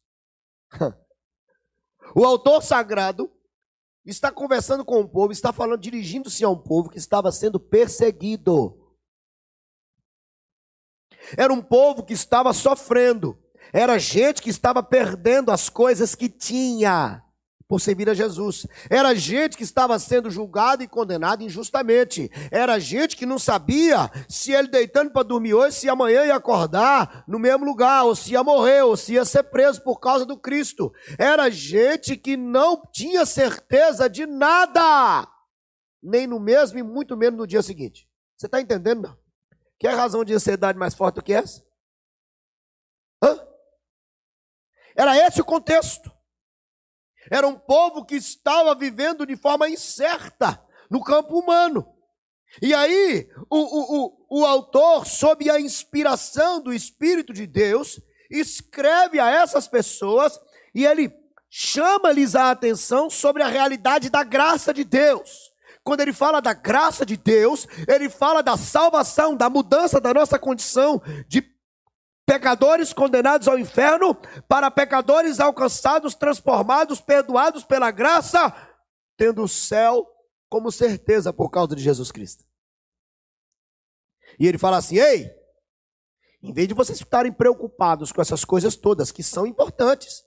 O 2.16 2.24
autor 2.24 2.62
sagrado 2.62 3.32
está 4.06 4.32
conversando 4.32 4.86
com 4.86 5.00
o 5.00 5.10
povo, 5.10 5.32
está 5.32 5.52
falando, 5.52 5.82
dirigindo-se 5.82 6.44
a 6.44 6.50
um 6.50 6.58
povo 6.58 6.90
que 6.90 7.00
estava 7.00 7.32
sendo 7.32 7.60
perseguido. 7.60 8.96
Era 11.36 11.52
um 11.52 11.62
povo 11.62 12.04
que 12.04 12.14
estava 12.14 12.54
sofrendo. 12.54 13.42
Era 13.72 13.98
gente 13.98 14.44
que 14.44 14.50
estava 14.52 14.84
perdendo 14.84 15.50
as 15.50 15.70
coisas 15.70 16.14
que 16.14 16.30
tinha 16.30 17.23
por 17.74 17.80
servir 17.80 18.08
a 18.08 18.14
Jesus. 18.14 18.68
Era 18.88 19.16
gente 19.16 19.58
que 19.58 19.64
estava 19.64 19.98
sendo 19.98 20.30
julgada 20.30 20.84
e 20.84 20.88
condenada 20.88 21.44
injustamente. 21.44 22.30
Era 22.52 22.78
gente 22.78 23.18
que 23.18 23.26
não 23.26 23.40
sabia 23.40 24.12
se 24.30 24.52
ele 24.52 24.68
deitando 24.68 25.10
para 25.10 25.24
dormir 25.24 25.56
hoje, 25.56 25.78
se 25.78 25.90
amanhã 25.90 26.24
ia 26.24 26.36
acordar 26.36 27.24
no 27.28 27.40
mesmo 27.40 27.66
lugar, 27.66 28.04
ou 28.04 28.16
se 28.16 28.34
ia 28.34 28.44
morrer, 28.44 28.84
ou 28.84 28.96
se 28.96 29.14
ia 29.14 29.26
ser 29.26 29.42
preso 29.46 29.82
por 29.82 30.00
causa 30.00 30.24
do 30.24 30.38
Cristo. 30.38 30.94
Era 31.18 31.50
gente 31.50 32.16
que 32.16 32.38
não 32.38 32.80
tinha 32.92 33.26
certeza 33.26 34.08
de 34.08 34.28
nada, 34.28 35.28
nem 36.00 36.28
no 36.28 36.40
mesmo 36.40 36.78
e 36.78 36.84
muito 36.84 37.18
menos 37.18 37.40
no 37.40 37.48
dia 37.48 37.64
seguinte. 37.64 38.08
Você 38.38 38.46
está 38.46 38.62
entendendo? 38.62 39.02
Não? 39.02 39.18
Quer 39.80 39.96
razão 39.96 40.24
de 40.24 40.32
ansiedade 40.32 40.78
mais 40.78 40.94
forte 40.94 41.16
do 41.16 41.24
que 41.24 41.34
essa? 41.34 41.66
Hã? 43.24 43.36
Era 44.96 45.18
esse 45.18 45.42
o 45.42 45.46
contexto. 45.46 46.13
Era 47.30 47.48
um 47.48 47.58
povo 47.58 48.06
que 48.06 48.16
estava 48.16 48.76
vivendo 48.76 49.26
de 49.26 49.36
forma 49.36 49.70
incerta 49.70 50.62
no 50.90 51.04
campo 51.04 51.40
humano. 51.40 51.88
E 52.62 52.74
aí, 52.74 53.28
o, 53.50 53.58
o, 53.58 54.06
o, 54.30 54.42
o 54.42 54.46
autor, 54.46 55.08
sob 55.08 55.50
a 55.50 55.60
inspiração 55.60 56.62
do 56.62 56.74
Espírito 56.74 57.34
de 57.34 57.48
Deus, 57.48 58.00
escreve 58.30 59.20
a 59.20 59.30
essas 59.30 59.68
pessoas 59.68 60.40
e 60.74 60.86
ele 60.86 61.12
chama-lhes 61.50 62.36
a 62.36 62.52
atenção 62.52 63.10
sobre 63.10 63.44
a 63.44 63.48
realidade 63.48 64.10
da 64.10 64.24
graça 64.24 64.74
de 64.74 64.84
Deus. 64.84 65.52
Quando 65.84 66.02
ele 66.02 66.14
fala 66.14 66.42
da 66.42 66.54
graça 66.54 67.06
de 67.06 67.18
Deus, 67.18 67.68
ele 67.88 68.10
fala 68.10 68.42
da 68.42 68.56
salvação, 68.56 69.36
da 69.36 69.50
mudança 69.50 70.00
da 70.00 70.14
nossa 70.14 70.40
condição 70.40 71.02
de 71.28 71.42
pecadores 72.26 72.94
condenados 72.94 73.48
ao 73.48 73.58
inferno 73.58 74.16
para 74.48 74.72
pecadores 74.72 75.40
alcançados, 75.40 76.16
transformados, 76.16 77.02
perdoados 77.02 77.64
pela 77.64 77.92
graça, 77.92 78.52
tendo 79.18 79.44
o 79.44 79.48
céu 79.48 80.08
como 80.50 80.72
certeza 80.72 81.34
por 81.34 81.50
causa 81.50 81.76
de 81.76 81.82
Jesus 81.82 82.12
Cristo. 82.12 82.46
E 84.40 84.48
ele 84.48 84.58
fala 84.58 84.78
assim: 84.78 84.98
ei, 84.98 85.32
em 86.42 86.54
vez 86.54 86.68
de 86.68 86.74
vocês 86.74 87.00
ficarem 87.00 87.32
preocupados 87.32 88.12
com 88.12 88.22
essas 88.22 88.44
coisas 88.44 88.76
todas 88.76 89.12
que 89.12 89.24
são 89.24 89.46
importantes, 89.46 90.24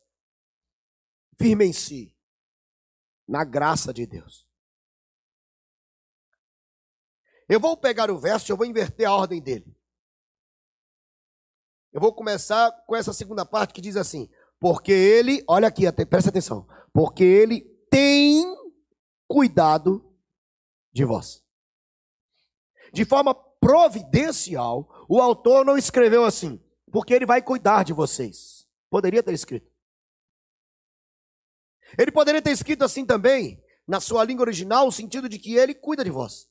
firmem-se 1.39 2.15
na 3.27 3.45
graça 3.45 3.93
de 3.93 4.07
Deus. 4.07 4.47
Eu 7.49 7.61
vou 7.61 7.77
pegar 7.77 8.11
o 8.11 8.19
verso, 8.19 8.51
eu 8.51 8.57
vou 8.57 8.67
inverter 8.67 9.07
a 9.07 9.15
ordem 9.15 9.41
dele. 9.41 9.77
Eu 11.97 12.01
vou 12.03 12.13
começar 12.13 12.71
com 12.87 12.95
essa 12.95 13.11
segunda 13.15 13.47
parte 13.47 13.73
que 13.73 13.81
diz 13.81 13.97
assim: 13.97 14.29
porque 14.61 14.93
ele, 14.93 15.43
olha 15.49 15.67
aqui, 15.67 15.91
presta 16.05 16.29
atenção, 16.29 16.69
porque 16.93 17.25
ele 17.25 17.63
tem 17.91 18.45
cuidado 19.27 20.07
de 20.93 21.07
vós. 21.07 21.43
De 22.93 23.03
forma 23.07 23.35
providencial, 23.35 25.07
o 25.09 25.23
autor 25.23 25.65
não 25.65 25.79
escreveu 25.79 26.27
assim, 26.27 26.63
porque 26.93 27.15
ele 27.15 27.25
vai 27.25 27.41
cuidar 27.41 27.83
de 27.83 27.95
vocês. 27.95 28.69
Poderia 28.91 29.23
ter 29.23 29.33
escrito. 29.33 29.73
Ele 31.99 32.13
poderia 32.13 32.43
ter 32.43 32.51
escrito 32.51 32.85
assim 32.85 33.07
também, 33.07 33.59
na 33.89 34.01
sua 34.01 34.23
língua 34.23 34.43
original, 34.43 34.87
o 34.87 34.93
sentido 34.93 35.31
de 35.31 35.39
que 35.39 35.55
ele 35.55 35.75
cuida 35.75 36.05
de 36.05 36.11
vós. 36.11 36.47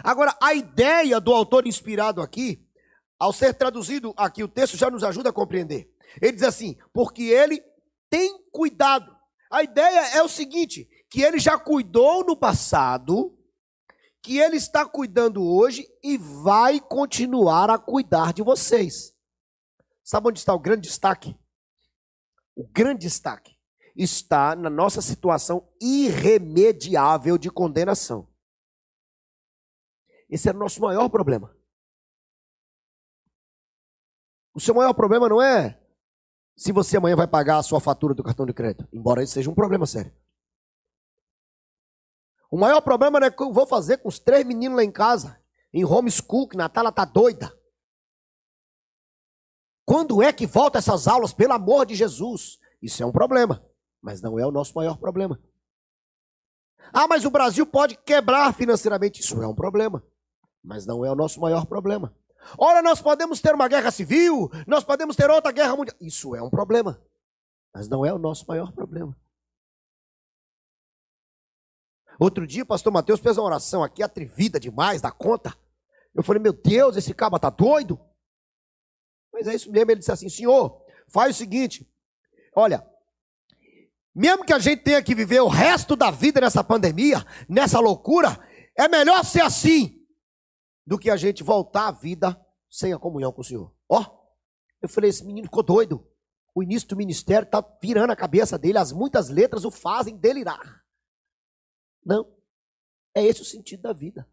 Agora, 0.00 0.36
a 0.42 0.52
ideia 0.52 1.18
do 1.18 1.32
autor 1.32 1.66
inspirado 1.66 2.20
aqui 2.20 2.63
ao 3.18 3.32
ser 3.32 3.54
traduzido 3.54 4.12
aqui 4.16 4.42
o 4.42 4.48
texto, 4.48 4.76
já 4.76 4.90
nos 4.90 5.04
ajuda 5.04 5.30
a 5.30 5.32
compreender. 5.32 5.90
Ele 6.20 6.32
diz 6.32 6.42
assim: 6.42 6.76
porque 6.92 7.24
ele 7.24 7.62
tem 8.10 8.38
cuidado. 8.50 9.14
A 9.50 9.62
ideia 9.62 10.16
é 10.16 10.22
o 10.22 10.28
seguinte: 10.28 10.88
que 11.10 11.22
ele 11.22 11.38
já 11.38 11.58
cuidou 11.58 12.24
no 12.24 12.36
passado, 12.36 13.38
que 14.22 14.38
ele 14.38 14.56
está 14.56 14.86
cuidando 14.86 15.44
hoje 15.44 15.88
e 16.02 16.16
vai 16.18 16.80
continuar 16.80 17.70
a 17.70 17.78
cuidar 17.78 18.32
de 18.32 18.42
vocês. 18.42 19.14
Sabe 20.02 20.28
onde 20.28 20.38
está 20.38 20.52
o 20.52 20.58
grande 20.58 20.88
destaque? 20.88 21.36
O 22.54 22.66
grande 22.66 23.00
destaque 23.00 23.56
está 23.96 24.54
na 24.54 24.68
nossa 24.68 25.00
situação 25.00 25.68
irremediável 25.80 27.38
de 27.38 27.50
condenação. 27.50 28.28
Esse 30.28 30.48
é 30.48 30.52
o 30.52 30.58
nosso 30.58 30.80
maior 30.80 31.08
problema. 31.08 31.56
O 34.54 34.60
seu 34.60 34.74
maior 34.74 34.94
problema 34.94 35.28
não 35.28 35.42
é 35.42 35.80
se 36.56 36.70
você 36.70 36.96
amanhã 36.96 37.16
vai 37.16 37.26
pagar 37.26 37.58
a 37.58 37.62
sua 37.62 37.80
fatura 37.80 38.14
do 38.14 38.22
cartão 38.22 38.46
de 38.46 38.52
crédito, 38.52 38.88
embora 38.92 39.22
isso 39.22 39.32
seja 39.32 39.50
um 39.50 39.54
problema 39.54 39.86
sério. 39.86 40.14
O 42.50 42.56
maior 42.56 42.80
problema 42.80 43.18
não 43.18 43.26
é 43.26 43.30
o 43.30 43.36
que 43.36 43.42
eu 43.42 43.52
vou 43.52 43.66
fazer 43.66 43.98
com 43.98 44.08
os 44.08 44.20
três 44.20 44.46
meninos 44.46 44.76
lá 44.76 44.84
em 44.84 44.92
casa, 44.92 45.42
em 45.72 45.84
homeschool, 45.84 46.48
que 46.48 46.56
Natália 46.56 46.92
tá 46.92 47.04
doida. 47.04 47.52
Quando 49.84 50.22
é 50.22 50.32
que 50.32 50.46
volta 50.46 50.78
essas 50.78 51.08
aulas, 51.08 51.32
pelo 51.32 51.52
amor 51.52 51.84
de 51.84 51.96
Jesus? 51.96 52.60
Isso 52.80 53.02
é 53.02 53.06
um 53.06 53.10
problema, 53.10 53.66
mas 54.00 54.22
não 54.22 54.38
é 54.38 54.46
o 54.46 54.52
nosso 54.52 54.72
maior 54.76 54.96
problema. 54.96 55.42
Ah, 56.92 57.08
mas 57.08 57.24
o 57.24 57.30
Brasil 57.30 57.66
pode 57.66 57.96
quebrar 57.96 58.54
financeiramente. 58.54 59.20
Isso 59.20 59.42
é 59.42 59.48
um 59.48 59.54
problema, 59.54 60.04
mas 60.62 60.86
não 60.86 61.04
é 61.04 61.10
o 61.10 61.16
nosso 61.16 61.40
maior 61.40 61.66
problema. 61.66 62.14
Ora, 62.58 62.82
nós 62.82 63.00
podemos 63.00 63.40
ter 63.40 63.54
uma 63.54 63.68
guerra 63.68 63.90
civil, 63.90 64.50
nós 64.66 64.84
podemos 64.84 65.16
ter 65.16 65.30
outra 65.30 65.52
guerra 65.52 65.76
mundial. 65.76 65.96
Isso 66.00 66.34
é 66.34 66.42
um 66.42 66.50
problema, 66.50 67.02
mas 67.72 67.88
não 67.88 68.04
é 68.04 68.12
o 68.12 68.18
nosso 68.18 68.46
maior 68.46 68.72
problema. 68.72 69.16
Outro 72.18 72.46
dia, 72.46 72.62
o 72.62 72.66
pastor 72.66 72.92
Mateus 72.92 73.20
fez 73.20 73.36
uma 73.38 73.46
oração 73.46 73.82
aqui 73.82 74.02
atrevida 74.02 74.60
demais 74.60 75.00
da 75.00 75.10
conta. 75.10 75.56
Eu 76.14 76.22
falei, 76.22 76.40
meu 76.40 76.52
Deus, 76.52 76.96
esse 76.96 77.12
cabo 77.12 77.38
tá 77.38 77.50
doido. 77.50 78.00
Mas 79.32 79.48
é 79.48 79.54
isso 79.54 79.70
mesmo, 79.70 79.90
ele 79.90 79.98
disse 79.98 80.12
assim: 80.12 80.28
Senhor, 80.28 80.80
faz 81.08 81.34
o 81.34 81.38
seguinte, 81.38 81.90
olha, 82.54 82.86
mesmo 84.14 84.44
que 84.44 84.52
a 84.52 84.60
gente 84.60 84.82
tenha 84.82 85.02
que 85.02 85.14
viver 85.14 85.40
o 85.40 85.48
resto 85.48 85.96
da 85.96 86.10
vida 86.10 86.40
nessa 86.40 86.62
pandemia, 86.62 87.24
nessa 87.48 87.80
loucura, 87.80 88.38
é 88.76 88.86
melhor 88.86 89.24
ser 89.24 89.40
assim 89.40 90.03
do 90.86 90.98
que 90.98 91.10
a 91.10 91.16
gente 91.16 91.42
voltar 91.42 91.88
à 91.88 91.92
vida 91.92 92.38
sem 92.68 92.92
a 92.92 92.98
comunhão 92.98 93.32
com 93.32 93.40
o 93.40 93.44
Senhor. 93.44 93.74
Ó, 93.88 94.00
oh, 94.00 94.24
eu 94.82 94.88
falei, 94.88 95.10
esse 95.10 95.24
menino 95.24 95.46
ficou 95.46 95.62
doido. 95.62 96.06
O 96.54 96.62
início 96.62 96.88
do 96.88 96.96
ministério 96.96 97.46
está 97.46 97.64
virando 97.82 98.12
a 98.12 98.16
cabeça 98.16 98.58
dele, 98.58 98.78
as 98.78 98.92
muitas 98.92 99.28
letras 99.28 99.64
o 99.64 99.70
fazem 99.70 100.16
delirar. 100.16 100.84
Não, 102.04 102.36
é 103.14 103.24
esse 103.24 103.42
o 103.42 103.44
sentido 103.44 103.82
da 103.82 103.92
vida. 103.92 104.28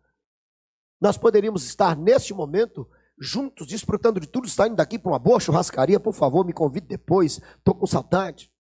Nós 1.00 1.18
poderíamos 1.18 1.64
estar 1.64 1.96
neste 1.96 2.34
momento 2.34 2.90
juntos, 3.18 3.68
desfrutando 3.68 4.20
de 4.20 4.28
tudo, 4.28 4.50
saindo 4.50 4.76
daqui 4.76 5.00
para 5.00 5.12
uma 5.12 5.20
boa 5.20 5.40
churrascaria, 5.40 6.00
por 6.00 6.14
favor, 6.14 6.46
me 6.46 6.54
convide 6.54 6.88
depois, 6.88 7.40
estou 7.58 7.74
com 7.74 7.88
saudade. 7.88 8.52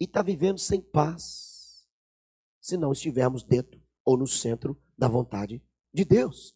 E 0.00 0.04
está 0.04 0.22
vivendo 0.22 0.58
sem 0.58 0.80
paz, 0.80 1.86
se 2.60 2.76
não 2.76 2.92
estivermos 2.92 3.42
dentro 3.42 3.80
ou 4.08 4.16
no 4.16 4.26
centro 4.26 4.74
da 4.96 5.06
vontade 5.06 5.62
de 5.92 6.02
Deus. 6.02 6.54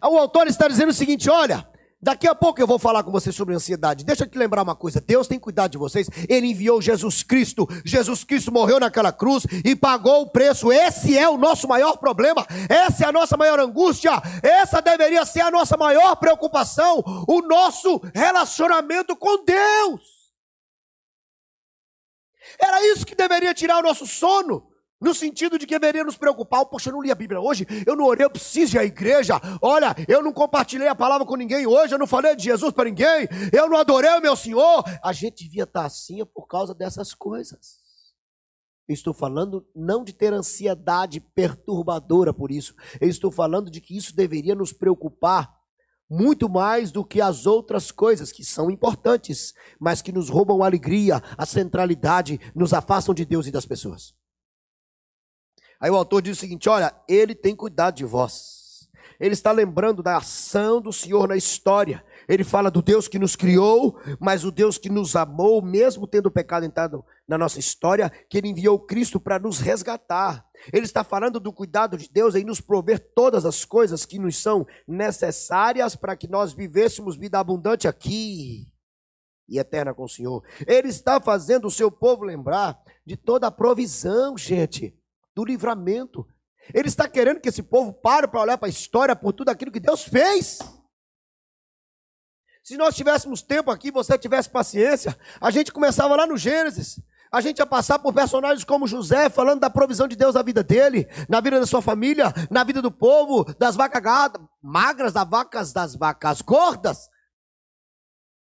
O 0.00 0.16
autor 0.16 0.46
está 0.46 0.68
dizendo 0.68 0.90
o 0.90 0.94
seguinte: 0.94 1.28
olha, 1.28 1.68
daqui 2.00 2.28
a 2.28 2.36
pouco 2.36 2.60
eu 2.60 2.68
vou 2.68 2.78
falar 2.78 3.02
com 3.02 3.10
você 3.10 3.32
sobre 3.32 3.52
ansiedade. 3.52 4.04
Deixa 4.04 4.22
eu 4.22 4.30
te 4.30 4.38
lembrar 4.38 4.62
uma 4.62 4.76
coisa: 4.76 5.00
Deus 5.00 5.26
tem 5.26 5.40
cuidado 5.40 5.72
de 5.72 5.78
vocês. 5.78 6.08
Ele 6.28 6.46
enviou 6.46 6.80
Jesus 6.80 7.24
Cristo. 7.24 7.66
Jesus 7.84 8.22
Cristo 8.22 8.52
morreu 8.52 8.78
naquela 8.78 9.12
cruz 9.12 9.44
e 9.64 9.74
pagou 9.74 10.22
o 10.22 10.30
preço. 10.30 10.72
Esse 10.72 11.18
é 11.18 11.28
o 11.28 11.36
nosso 11.36 11.66
maior 11.66 11.96
problema. 11.96 12.46
Essa 12.68 13.06
é 13.06 13.08
a 13.08 13.12
nossa 13.12 13.36
maior 13.36 13.58
angústia. 13.58 14.12
Essa 14.44 14.80
deveria 14.80 15.26
ser 15.26 15.40
a 15.40 15.50
nossa 15.50 15.76
maior 15.76 16.14
preocupação. 16.14 17.02
O 17.26 17.42
nosso 17.42 18.00
relacionamento 18.14 19.16
com 19.16 19.44
Deus. 19.44 20.30
Era 22.56 22.86
isso 22.86 23.04
que 23.04 23.16
deveria 23.16 23.52
tirar 23.52 23.80
o 23.80 23.82
nosso 23.82 24.06
sono. 24.06 24.75
No 24.98 25.14
sentido 25.14 25.58
de 25.58 25.66
que 25.66 25.78
deveria 25.78 26.04
nos 26.04 26.16
preocupar, 26.16 26.64
poxa, 26.64 26.88
eu 26.88 26.94
não 26.94 27.02
li 27.02 27.10
a 27.10 27.14
Bíblia 27.14 27.38
hoje, 27.38 27.66
eu 27.86 27.94
não 27.94 28.06
orei, 28.06 28.24
eu 28.24 28.30
preciso 28.30 28.76
ir 28.76 28.78
à 28.78 28.84
igreja. 28.84 29.34
Olha, 29.60 29.94
eu 30.08 30.22
não 30.22 30.32
compartilhei 30.32 30.88
a 30.88 30.94
palavra 30.94 31.26
com 31.26 31.36
ninguém 31.36 31.66
hoje, 31.66 31.94
eu 31.94 31.98
não 31.98 32.06
falei 32.06 32.34
de 32.34 32.44
Jesus 32.44 32.72
para 32.72 32.86
ninguém, 32.86 33.28
eu 33.52 33.68
não 33.68 33.76
adorei 33.76 34.10
o 34.12 34.22
meu 34.22 34.34
Senhor. 34.34 34.84
A 35.02 35.12
gente 35.12 35.44
devia 35.44 35.64
estar 35.64 35.84
assim 35.84 36.24
por 36.24 36.46
causa 36.46 36.74
dessas 36.74 37.12
coisas. 37.12 37.84
Eu 38.88 38.94
estou 38.94 39.12
falando 39.12 39.66
não 39.74 40.02
de 40.02 40.14
ter 40.14 40.32
ansiedade 40.32 41.20
perturbadora 41.20 42.32
por 42.32 42.50
isso. 42.50 42.74
Eu 42.98 43.08
estou 43.08 43.30
falando 43.30 43.70
de 43.70 43.80
que 43.82 43.96
isso 43.96 44.14
deveria 44.16 44.54
nos 44.54 44.72
preocupar 44.72 45.54
muito 46.08 46.48
mais 46.48 46.90
do 46.92 47.04
que 47.04 47.20
as 47.20 47.46
outras 47.46 47.90
coisas 47.90 48.30
que 48.32 48.44
são 48.44 48.70
importantes, 48.70 49.52
mas 49.78 50.00
que 50.00 50.12
nos 50.12 50.30
roubam 50.30 50.62
a 50.62 50.66
alegria, 50.66 51.20
a 51.36 51.44
centralidade, 51.44 52.40
nos 52.54 52.72
afastam 52.72 53.12
de 53.12 53.24
Deus 53.24 53.46
e 53.46 53.50
das 53.50 53.66
pessoas. 53.66 54.14
Aí 55.80 55.90
o 55.90 55.96
autor 55.96 56.22
diz 56.22 56.36
o 56.36 56.40
seguinte: 56.40 56.68
olha, 56.68 56.94
ele 57.08 57.34
tem 57.34 57.54
cuidado 57.54 57.96
de 57.96 58.04
vós. 58.04 58.88
ele 59.18 59.34
está 59.34 59.52
lembrando 59.52 60.02
da 60.02 60.18
ação 60.18 60.80
do 60.80 60.92
Senhor 60.92 61.28
na 61.28 61.36
história. 61.36 62.04
Ele 62.28 62.42
fala 62.42 62.70
do 62.70 62.82
Deus 62.82 63.06
que 63.06 63.18
nos 63.18 63.36
criou, 63.36 63.98
mas 64.18 64.44
o 64.44 64.50
Deus 64.50 64.78
que 64.78 64.90
nos 64.90 65.14
amou, 65.14 65.62
mesmo 65.62 66.06
tendo 66.06 66.26
o 66.26 66.30
pecado 66.30 66.66
entrado 66.66 67.04
na 67.26 67.38
nossa 67.38 67.60
história, 67.60 68.10
que 68.28 68.36
ele 68.36 68.48
enviou 68.48 68.80
Cristo 68.80 69.20
para 69.20 69.38
nos 69.38 69.60
resgatar. 69.60 70.44
Ele 70.72 70.84
está 70.84 71.04
falando 71.04 71.38
do 71.38 71.52
cuidado 71.52 71.96
de 71.96 72.10
Deus 72.10 72.34
em 72.34 72.44
nos 72.44 72.60
prover 72.60 72.98
todas 73.14 73.44
as 73.44 73.64
coisas 73.64 74.04
que 74.04 74.18
nos 74.18 74.36
são 74.36 74.66
necessárias 74.88 75.94
para 75.94 76.16
que 76.16 76.26
nós 76.26 76.52
vivêssemos 76.52 77.16
vida 77.16 77.38
abundante 77.38 77.86
aqui 77.86 78.66
e 79.48 79.58
eterna 79.58 79.94
com 79.94 80.04
o 80.04 80.08
Senhor. 80.08 80.42
Ele 80.66 80.88
está 80.88 81.20
fazendo 81.20 81.66
o 81.68 81.70
seu 81.70 81.90
povo 81.90 82.24
lembrar 82.24 82.76
de 83.04 83.16
toda 83.16 83.46
a 83.46 83.52
provisão, 83.52 84.36
gente, 84.36 84.95
do 85.36 85.44
livramento. 85.44 86.26
Ele 86.72 86.88
está 86.88 87.06
querendo 87.06 87.40
que 87.40 87.50
esse 87.50 87.62
povo 87.62 87.92
pare 87.92 88.26
para 88.26 88.40
olhar 88.40 88.56
para 88.56 88.68
a 88.68 88.70
história 88.70 89.14
por 89.14 89.34
tudo 89.34 89.50
aquilo 89.50 89.70
que 89.70 89.78
Deus 89.78 90.02
fez. 90.02 90.58
Se 92.64 92.76
nós 92.76 92.96
tivéssemos 92.96 93.42
tempo 93.42 93.70
aqui, 93.70 93.92
você 93.92 94.18
tivesse 94.18 94.50
paciência, 94.50 95.16
a 95.40 95.50
gente 95.50 95.70
começava 95.70 96.16
lá 96.16 96.26
no 96.26 96.38
Gênesis. 96.38 96.98
A 97.30 97.40
gente 97.40 97.58
ia 97.58 97.66
passar 97.66 97.98
por 97.98 98.14
personagens 98.14 98.64
como 98.64 98.86
José, 98.88 99.28
falando 99.28 99.60
da 99.60 99.68
provisão 99.68 100.08
de 100.08 100.16
Deus 100.16 100.34
na 100.34 100.42
vida 100.42 100.64
dele, 100.64 101.06
na 101.28 101.40
vida 101.40 101.60
da 101.60 101.66
sua 101.66 101.82
família, 101.82 102.32
na 102.50 102.64
vida 102.64 102.80
do 102.80 102.90
povo, 102.90 103.44
das 103.58 103.76
vacas 103.76 104.02
magras, 104.62 105.12
das 105.12 105.28
vacas, 105.28 105.72
das 105.72 105.94
vacas 105.94 106.40
gordas. 106.40 107.08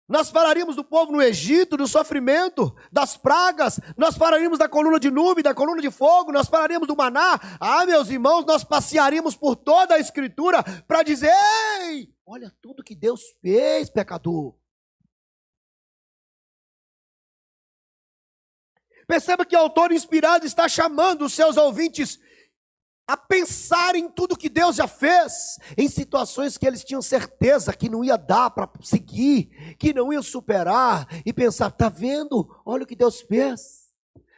Nós 0.08 0.30
falaríamos 0.30 0.76
do 0.76 0.86
povo 0.86 1.12
no 1.12 1.22
Egito, 1.22 1.76
do 1.76 1.86
sofrimento, 1.86 2.74
das 2.90 3.18
pragas, 3.18 3.78
nós 3.98 4.16
falaríamos 4.16 4.58
da 4.58 4.70
coluna 4.70 5.00
de 5.00 5.12
nuvem, 5.12 5.44
da 5.44 5.54
coluna 5.54 5.82
de 5.82 5.92
fogo, 5.92 6.32
nós 6.32 6.48
falaríamos 6.48 6.88
do 6.88 6.96
maná. 6.96 7.38
Ah, 7.60 7.86
meus 7.86 8.10
irmãos, 8.10 8.46
nós 8.46 8.64
passearíamos 8.64 9.36
por 9.36 9.58
toda 9.58 9.96
a 9.96 10.00
escritura 10.00 10.64
para 10.88 11.04
dizer: 11.04 11.30
ei, 11.82 12.10
olha 12.26 12.56
tudo 12.62 12.84
que 12.84 12.96
Deus 12.96 13.22
fez, 13.42 13.90
pecador. 13.90 14.56
Perceba 19.06 19.46
que 19.46 19.56
o 19.56 19.60
autor 19.60 19.92
inspirado 19.92 20.46
está 20.46 20.70
chamando 20.70 21.26
os 21.26 21.34
seus 21.34 21.58
ouvintes 21.58 22.20
a 23.08 23.16
pensar 23.16 23.96
em 23.96 24.10
tudo 24.10 24.38
que 24.38 24.50
Deus 24.50 24.76
já 24.76 24.88
fez, 24.88 25.58
em 25.78 25.88
situações 25.88 26.58
que 26.58 26.68
eles 26.68 26.84
tinham 26.84 27.02
certeza 27.02 27.74
que 27.74 27.90
não 27.90 28.04
ia 28.04 28.18
dar 28.18 28.50
para 28.50 28.70
seguir, 28.82 29.76
que 29.80 29.94
não 29.94 30.12
ia 30.12 30.22
superar, 30.22 31.08
e 31.26 31.32
pensar: 31.32 31.72
tá 31.72 31.88
vendo? 31.88 32.48
Olha 32.66 32.84
o 32.84 32.88
que 32.88 32.96
Deus 32.96 33.22
fez. 33.22 33.94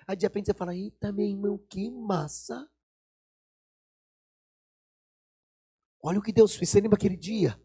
Aí 0.08 0.16
de 0.16 0.26
repente 0.26 0.46
você 0.46 0.54
fala: 0.54 0.76
eita, 0.76 1.12
meu 1.12 1.26
irmão, 1.26 1.60
que 1.68 1.90
massa. 1.90 2.68
Olha 6.02 6.20
o 6.20 6.22
que 6.22 6.32
Deus 6.32 6.56
fez. 6.56 6.70
Você 6.70 6.80
lembra 6.80 6.96
aquele 6.96 7.18
dia? 7.18 7.60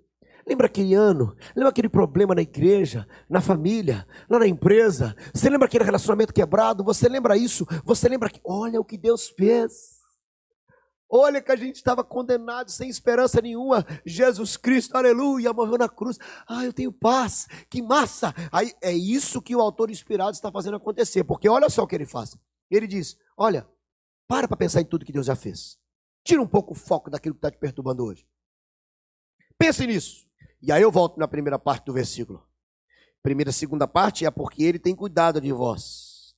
Lembra 0.46 0.66
aquele 0.66 0.94
ano? 0.94 1.36
Lembra 1.54 1.70
aquele 1.70 1.88
problema 1.88 2.34
na 2.34 2.42
igreja, 2.42 3.06
na 3.28 3.40
família, 3.40 4.06
lá 4.28 4.38
na 4.38 4.46
empresa? 4.46 5.16
Você 5.32 5.48
lembra 5.48 5.66
aquele 5.66 5.84
relacionamento 5.84 6.34
quebrado? 6.34 6.82
Você 6.84 7.08
lembra 7.08 7.36
isso? 7.36 7.66
Você 7.84 8.08
lembra 8.08 8.28
que, 8.28 8.40
olha 8.44 8.80
o 8.80 8.84
que 8.84 8.98
Deus 8.98 9.28
fez. 9.28 9.93
Olha 11.16 11.40
que 11.40 11.52
a 11.52 11.54
gente 11.54 11.76
estava 11.76 12.02
condenado, 12.02 12.72
sem 12.72 12.88
esperança 12.88 13.40
nenhuma. 13.40 13.86
Jesus 14.04 14.56
Cristo, 14.56 14.96
aleluia, 14.96 15.52
morreu 15.52 15.78
na 15.78 15.88
cruz. 15.88 16.18
Ah, 16.44 16.64
eu 16.64 16.72
tenho 16.72 16.90
paz, 16.90 17.46
que 17.70 17.80
massa. 17.80 18.34
Aí 18.50 18.74
é 18.82 18.92
isso 18.92 19.40
que 19.40 19.54
o 19.54 19.60
autor 19.60 19.92
inspirado 19.92 20.32
está 20.32 20.50
fazendo 20.50 20.76
acontecer, 20.76 21.22
porque 21.22 21.48
olha 21.48 21.70
só 21.70 21.84
o 21.84 21.86
que 21.86 21.94
ele 21.94 22.04
faz. 22.04 22.36
Ele 22.68 22.88
diz: 22.88 23.16
Olha, 23.36 23.64
para 24.26 24.48
para 24.48 24.56
pensar 24.56 24.80
em 24.80 24.84
tudo 24.84 25.04
que 25.04 25.12
Deus 25.12 25.26
já 25.26 25.36
fez. 25.36 25.78
Tira 26.24 26.42
um 26.42 26.48
pouco 26.48 26.72
o 26.72 26.76
foco 26.76 27.08
daquilo 27.08 27.36
que 27.36 27.38
está 27.38 27.50
te 27.52 27.58
perturbando 27.58 28.04
hoje. 28.04 28.26
Pense 29.56 29.86
nisso. 29.86 30.26
E 30.60 30.72
aí 30.72 30.82
eu 30.82 30.90
volto 30.90 31.16
na 31.20 31.28
primeira 31.28 31.60
parte 31.60 31.84
do 31.84 31.92
versículo. 31.92 32.44
Primeira 33.22 33.50
e 33.50 33.54
segunda 33.54 33.86
parte 33.86 34.26
é 34.26 34.32
porque 34.32 34.64
ele 34.64 34.80
tem 34.80 34.96
cuidado 34.96 35.40
de 35.40 35.52
vós. 35.52 36.34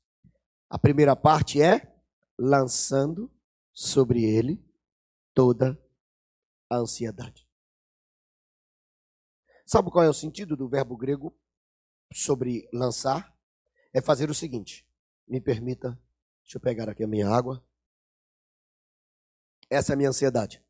A 0.69 0.79
primeira 0.79 1.17
parte 1.17 1.63
é 1.63 1.97
lançando 2.39 3.33
sobre 3.73 4.23
ele 4.23 4.66
toda 5.37 5.79
a 6.71 6.77
ansiedade. 6.77 7.47
Sabe 9.67 9.91
qual 9.91 10.03
é 10.03 10.09
o 10.09 10.15
sentido 10.15 10.57
do 10.57 10.67
verbo 10.67 10.97
grego 10.97 11.39
sobre 12.11 12.67
lançar? 12.73 13.37
É 13.93 14.01
fazer 14.01 14.31
o 14.31 14.35
seguinte. 14.35 14.89
Me 15.29 15.39
permita, 15.39 15.91
deixa 16.43 16.57
eu 16.57 16.61
pegar 16.61 16.89
aqui 16.89 17.05
a 17.05 17.07
minha 17.07 17.29
água. 17.29 17.63
Essa 19.69 19.93
é 19.93 19.95
a 19.95 19.97
minha 19.97 20.09
ansiedade. 20.09 20.65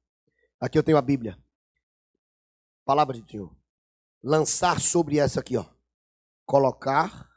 Aqui 0.59 0.77
eu 0.77 0.83
tenho 0.83 0.99
a 0.99 1.03
Bíblia. 1.03 1.41
Palavra 2.85 3.21
de 3.21 3.31
Senhor. 3.31 3.57
Lançar 4.21 4.81
sobre 4.81 5.19
essa 5.19 5.39
aqui, 5.39 5.57
ó. 5.57 5.73
Colocar 6.45 7.31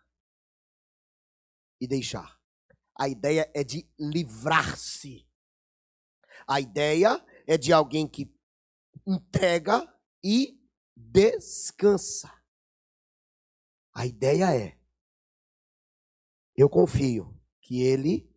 e 1.80 1.88
deixar. 1.88 2.40
A 2.98 3.08
ideia 3.08 3.52
é 3.54 3.64
de 3.64 3.88
livrar-se 4.00 5.29
a 6.50 6.60
ideia 6.60 7.24
é 7.46 7.60
de 7.60 7.72
alguém 7.72 8.08
que 8.08 8.34
entrega 9.06 9.88
e 10.24 10.60
descansa. 10.98 12.34
A 13.94 14.08
ideia 14.08 14.56
é: 14.56 14.76
eu 16.58 16.68
confio 16.68 17.40
que 17.62 17.84
Ele 17.84 18.28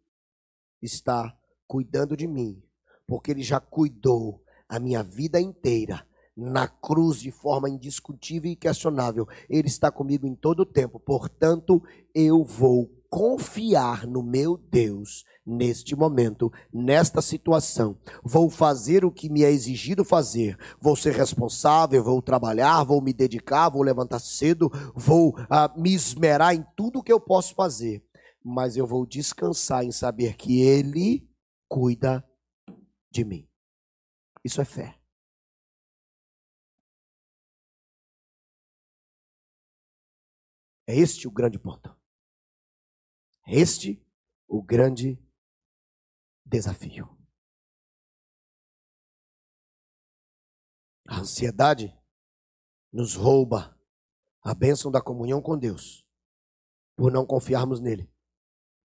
está 0.83 1.35
cuidando 1.67 2.15
de 2.15 2.27
mim, 2.27 2.63
porque 3.07 3.31
Ele 3.31 3.43
já 3.43 3.59
cuidou 3.59 4.45
a 4.69 4.79
minha 4.79 5.03
vida 5.03 5.41
inteira 5.41 6.07
na 6.37 6.69
cruz 6.69 7.19
de 7.19 7.31
forma 7.31 7.71
indiscutível 7.71 8.51
e 8.51 8.57
questionável. 8.57 9.27
Ele 9.49 9.69
está 9.69 9.91
comigo 9.91 10.27
em 10.27 10.35
todo 10.35 10.61
o 10.61 10.67
tempo, 10.67 11.01
portanto, 11.01 11.83
eu 12.15 12.45
vou 12.45 13.02
confiar 13.13 14.07
no 14.07 14.23
meu 14.23 14.57
Deus 14.57 15.23
neste 15.45 15.95
momento, 15.95 16.51
nesta 16.73 17.21
situação. 17.21 18.01
Vou 18.25 18.49
fazer 18.49 19.05
o 19.05 19.13
que 19.13 19.29
me 19.29 19.45
é 19.45 19.51
exigido 19.51 20.03
fazer. 20.03 20.57
Vou 20.81 20.97
ser 20.97 21.13
responsável, 21.13 22.03
vou 22.03 22.23
trabalhar, 22.23 22.83
vou 22.85 23.03
me 23.03 23.13
dedicar, 23.13 23.69
vou 23.69 23.83
levantar 23.83 24.19
cedo, 24.19 24.71
vou 24.95 25.37
uh, 25.41 25.79
me 25.79 25.93
esmerar 25.93 26.55
em 26.55 26.65
tudo 26.75 27.03
que 27.03 27.13
eu 27.13 27.21
posso 27.21 27.55
fazer. 27.55 28.03
Mas 28.43 28.79
eu 28.79 28.87
vou 28.87 29.05
descansar 29.05 29.85
em 29.85 29.93
saber 29.93 30.35
que 30.35 30.63
Ele 30.63 31.29
cuida 31.69 32.27
de 33.11 33.27
mim. 33.27 33.47
Isso 34.43 34.59
é 34.59 34.65
fé. 34.65 34.99
É 40.87 40.97
este 40.97 41.29
o 41.29 41.31
grande 41.31 41.59
ponto. 41.59 42.02
Este 43.47 44.05
o 44.49 44.63
grande 44.63 45.19
desafio. 46.45 47.19
A 51.09 51.21
ansiedade 51.21 51.99
nos 52.93 53.15
rouba 53.15 53.79
a 54.43 54.55
bênção 54.55 54.91
da 54.91 55.01
comunhão 55.01 55.41
com 55.41 55.59
Deus 55.59 56.07
por 56.97 57.11
não 57.11 57.27
confiarmos 57.27 57.81
nele. 57.81 58.11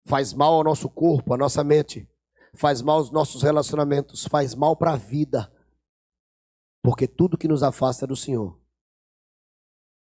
Faz 0.06 0.32
mal 0.32 0.54
ao 0.54 0.64
nosso 0.64 0.88
corpo, 0.88 1.34
à 1.34 1.36
nossa 1.36 1.62
mente, 1.62 2.08
faz 2.54 2.80
mal 2.80 2.98
aos 2.98 3.10
nossos 3.10 3.42
relacionamentos, 3.42 4.26
faz 4.26 4.54
mal 4.54 4.76
para 4.76 4.92
a 4.92 4.96
vida. 4.96 5.52
Porque 6.82 7.06
tudo 7.06 7.36
que 7.36 7.48
nos 7.48 7.62
afasta 7.62 8.06
do 8.06 8.16
Senhor 8.16 8.58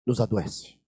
nos 0.06 0.20
adoece. 0.20 0.81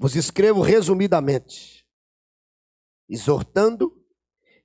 Vos 0.00 0.16
escrevo 0.16 0.62
resumidamente, 0.62 1.86
exortando 3.06 4.02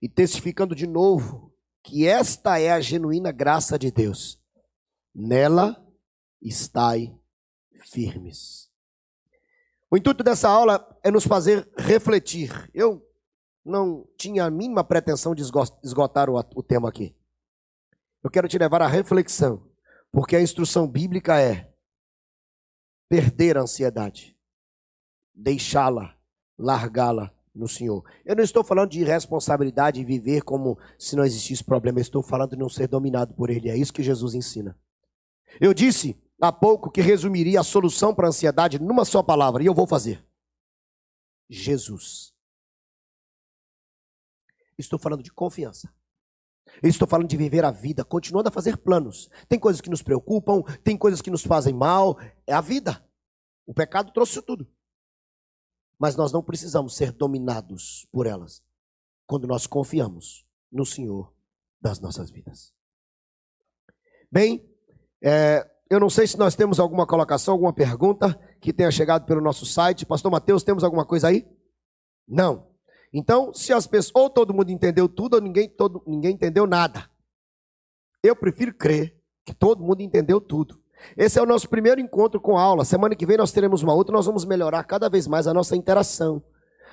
e 0.01 0.07
testificando 0.07 0.73
de 0.73 0.87
novo 0.87 1.53
que 1.83 2.07
esta 2.07 2.57
é 2.57 2.71
a 2.71 2.79
genuína 2.79 3.33
graça 3.33 3.77
de 3.77 3.91
Deus. 3.91 4.41
Nela 5.13 5.85
estai 6.41 7.13
firmes. 7.91 8.71
O 9.91 9.97
intuito 9.97 10.23
dessa 10.23 10.47
aula 10.47 10.97
é 11.03 11.11
nos 11.11 11.25
fazer 11.25 11.69
refletir. 11.77 12.71
Eu 12.73 13.05
não 13.65 14.07
tinha 14.17 14.45
a 14.45 14.49
mínima 14.49 14.85
pretensão 14.85 15.35
de 15.35 15.43
esgotar 15.83 16.29
o, 16.29 16.63
tema 16.63 16.87
aqui. 16.87 17.13
Eu 18.23 18.29
quero 18.29 18.47
te 18.47 18.57
levar 18.57 18.81
à 18.81 18.87
reflexão, 18.87 19.69
porque 20.13 20.37
a 20.37 20.41
instrução 20.41 20.87
bíblica 20.87 21.41
é 21.41 21.75
perder 23.09 23.57
a 23.57 23.63
ansiedade 23.63 24.34
deixá-la, 25.35 26.15
largá-la 26.57 27.31
no 27.53 27.67
Senhor. 27.67 28.03
Eu 28.25 28.35
não 28.35 28.43
estou 28.43 28.63
falando 28.63 28.91
de 28.91 29.01
irresponsabilidade 29.01 29.99
e 29.99 30.05
viver 30.05 30.41
como 30.41 30.77
se 30.97 31.15
não 31.15 31.25
existisse 31.25 31.63
problema, 31.63 31.99
eu 31.99 32.03
estou 32.03 32.23
falando 32.23 32.51
de 32.51 32.57
não 32.57 32.69
ser 32.69 32.87
dominado 32.87 33.33
por 33.33 33.49
Ele. 33.49 33.69
É 33.69 33.77
isso 33.77 33.93
que 33.93 34.03
Jesus 34.03 34.33
ensina. 34.33 34.77
Eu 35.59 35.73
disse 35.73 36.21
há 36.41 36.51
pouco 36.51 36.91
que 36.91 37.01
resumiria 37.01 37.59
a 37.59 37.63
solução 37.63 38.13
para 38.13 38.27
a 38.27 38.29
ansiedade 38.29 38.79
numa 38.79 39.05
só 39.05 39.23
palavra, 39.23 39.63
e 39.63 39.65
eu 39.65 39.73
vou 39.73 39.87
fazer: 39.87 40.25
Jesus. 41.49 42.33
Estou 44.77 44.99
falando 44.99 45.23
de 45.23 45.31
confiança. 45.31 45.89
estou 46.83 47.07
falando 47.07 47.29
de 47.29 47.37
viver 47.37 47.63
a 47.63 47.71
vida, 47.71 48.03
continuando 48.03 48.49
a 48.49 48.51
fazer 48.51 48.75
planos. 48.75 49.29
Tem 49.47 49.57
coisas 49.57 49.79
que 49.79 49.89
nos 49.89 50.01
preocupam, 50.01 50.61
tem 50.83 50.97
coisas 50.97 51.21
que 51.21 51.31
nos 51.31 51.43
fazem 51.43 51.73
mal. 51.73 52.19
É 52.45 52.53
a 52.53 52.59
vida. 52.59 53.01
O 53.65 53.73
pecado 53.73 54.11
trouxe 54.11 54.41
tudo. 54.41 54.67
Mas 55.99 56.15
nós 56.15 56.31
não 56.31 56.43
precisamos 56.43 56.95
ser 56.95 57.11
dominados 57.11 58.07
por 58.11 58.27
elas 58.27 58.63
quando 59.25 59.47
nós 59.47 59.65
confiamos 59.65 60.45
no 60.71 60.85
Senhor 60.85 61.33
das 61.81 61.99
nossas 61.99 62.29
vidas. 62.29 62.73
Bem, 64.31 64.67
é, 65.21 65.69
eu 65.89 65.99
não 65.99 66.09
sei 66.09 66.27
se 66.27 66.37
nós 66.37 66.55
temos 66.55 66.79
alguma 66.79 67.05
colocação, 67.05 67.53
alguma 67.53 67.73
pergunta 67.73 68.37
que 68.59 68.73
tenha 68.73 68.91
chegado 68.91 69.25
pelo 69.25 69.41
nosso 69.41 69.65
site. 69.65 70.05
Pastor 70.05 70.31
Mateus, 70.31 70.63
temos 70.63 70.83
alguma 70.83 71.05
coisa 71.05 71.27
aí? 71.27 71.47
Não. 72.27 72.67
Então, 73.13 73.53
se 73.53 73.71
as 73.71 73.87
pessoas, 73.87 74.23
ou 74.23 74.29
todo 74.29 74.53
mundo 74.53 74.71
entendeu 74.71 75.07
tudo, 75.07 75.35
ou 75.35 75.41
ninguém, 75.41 75.69
todo, 75.69 76.03
ninguém 76.05 76.33
entendeu 76.33 76.67
nada. 76.67 77.09
Eu 78.21 78.35
prefiro 78.35 78.73
crer 78.73 79.17
que 79.45 79.53
todo 79.53 79.83
mundo 79.83 80.01
entendeu 80.01 80.41
tudo. 80.41 80.83
Esse 81.17 81.39
é 81.39 81.41
o 81.41 81.45
nosso 81.45 81.69
primeiro 81.69 82.01
encontro 82.01 82.39
com 82.39 82.57
aula. 82.57 82.85
Semana 82.85 83.15
que 83.15 83.25
vem 83.25 83.37
nós 83.37 83.51
teremos 83.51 83.83
uma 83.83 83.93
outra, 83.93 84.13
nós 84.13 84.25
vamos 84.25 84.45
melhorar 84.45 84.83
cada 84.83 85.09
vez 85.09 85.27
mais 85.27 85.47
a 85.47 85.53
nossa 85.53 85.75
interação. 85.75 86.43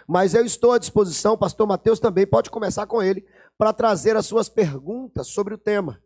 Mas 0.07 0.35
eu 0.35 0.45
estou 0.45 0.73
à 0.73 0.79
disposição, 0.79 1.39
pastor 1.39 1.67
Mateus 1.67 2.01
também 2.01 2.27
pode 2.27 2.51
começar 2.51 2.87
com 2.87 3.03
ele, 3.03 3.25
para 3.57 3.73
trazer 3.73 4.17
as 4.17 4.27
suas 4.27 4.49
perguntas 4.49 5.29
sobre 5.29 5.55
o 5.55 5.59
tema. 5.59 6.03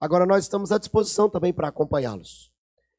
Agora 0.00 0.26
nós 0.26 0.44
estamos 0.44 0.72
à 0.72 0.78
disposição 0.78 1.28
também 1.28 1.52
para 1.52 1.68
acompanhá-los. 1.68 2.52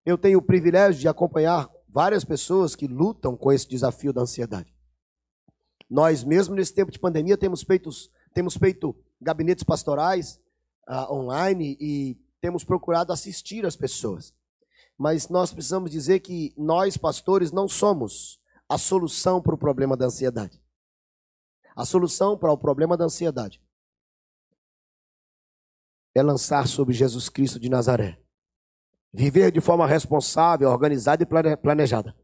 Eu 0.06 0.18
tenho 0.18 0.40
o 0.40 0.42
privilégio 0.42 1.00
de 1.00 1.08
acompanhar 1.08 1.70
várias 1.88 2.24
pessoas 2.24 2.76
que 2.76 2.88
lutam 2.88 3.36
com 3.36 3.52
esse 3.52 3.68
desafio 3.68 4.12
da 4.12 4.22
ansiedade. 4.22 4.74
Nós, 5.90 6.24
mesmo 6.24 6.56
nesse 6.56 6.74
tempo 6.74 6.92
de 6.92 7.00
pandemia, 7.00 7.38
temos 7.38 7.64
feito, 7.64 7.90
temos 8.34 8.58
feito 8.58 8.96
gabinetes 9.22 9.64
pastorais 9.64 10.40
uh, 10.88 11.14
online 11.14 11.78
e 11.80 12.18
temos 12.48 12.64
procurado 12.64 13.12
assistir 13.12 13.66
as 13.66 13.76
pessoas. 13.76 14.34
Mas 14.98 15.28
nós 15.28 15.52
precisamos 15.52 15.92
dizer 15.92 16.22
que 16.22 16.54
nós, 16.58 16.96
pastores, 16.96 17.52
não 17.52 17.68
somos 17.68 18.40
a 18.70 18.78
solução 18.78 19.42
para 19.42 19.54
o 19.54 19.58
problema 19.58 19.98
da 19.98 20.06
ansiedade. 20.06 20.64
A 21.76 21.84
solução 21.84 22.38
para 22.38 22.50
o 22.50 22.58
problema 22.58 22.96
da 22.96 23.04
ansiedade 23.04 23.62
é 26.16 26.24
lançar 26.24 26.70
sobre 26.70 26.94
Jesus 26.94 27.28
Cristo 27.28 27.60
de 27.60 27.68
Nazaré. 27.68 28.18
Viver 29.12 29.52
de 29.52 29.60
forma 29.60 29.86
responsável, 29.86 30.70
organizada 30.70 31.24
e 31.24 31.58
planejada. 31.58 32.18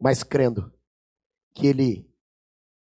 Mas 0.00 0.22
crendo 0.22 0.72
que 1.52 1.66
Ele 1.66 2.08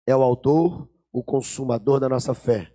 é 0.06 0.16
o 0.16 0.22
autor, 0.22 0.88
o 1.12 1.24
consumador 1.24 2.00
da 2.00 2.08
nossa 2.08 2.36
fé. 2.36 2.72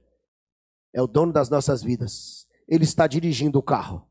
É 0.92 1.00
o 1.00 1.06
dono 1.06 1.32
das 1.32 1.48
nossas 1.48 1.80
vidas. 1.80 2.41
Ele 2.68 2.84
está 2.84 3.06
dirigindo 3.06 3.58
o 3.58 3.62
carro. 3.62 4.10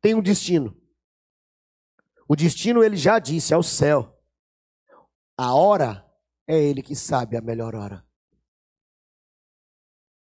Tem 0.00 0.14
um 0.14 0.22
destino. 0.22 0.76
O 2.28 2.36
destino 2.36 2.82
ele 2.82 2.96
já 2.96 3.18
disse, 3.18 3.52
é 3.52 3.56
o 3.56 3.62
céu. 3.62 4.22
A 5.36 5.54
hora 5.54 6.06
é 6.46 6.56
ele 6.58 6.82
que 6.82 6.94
sabe 6.94 7.36
a 7.36 7.40
melhor 7.40 7.74
hora. 7.74 8.06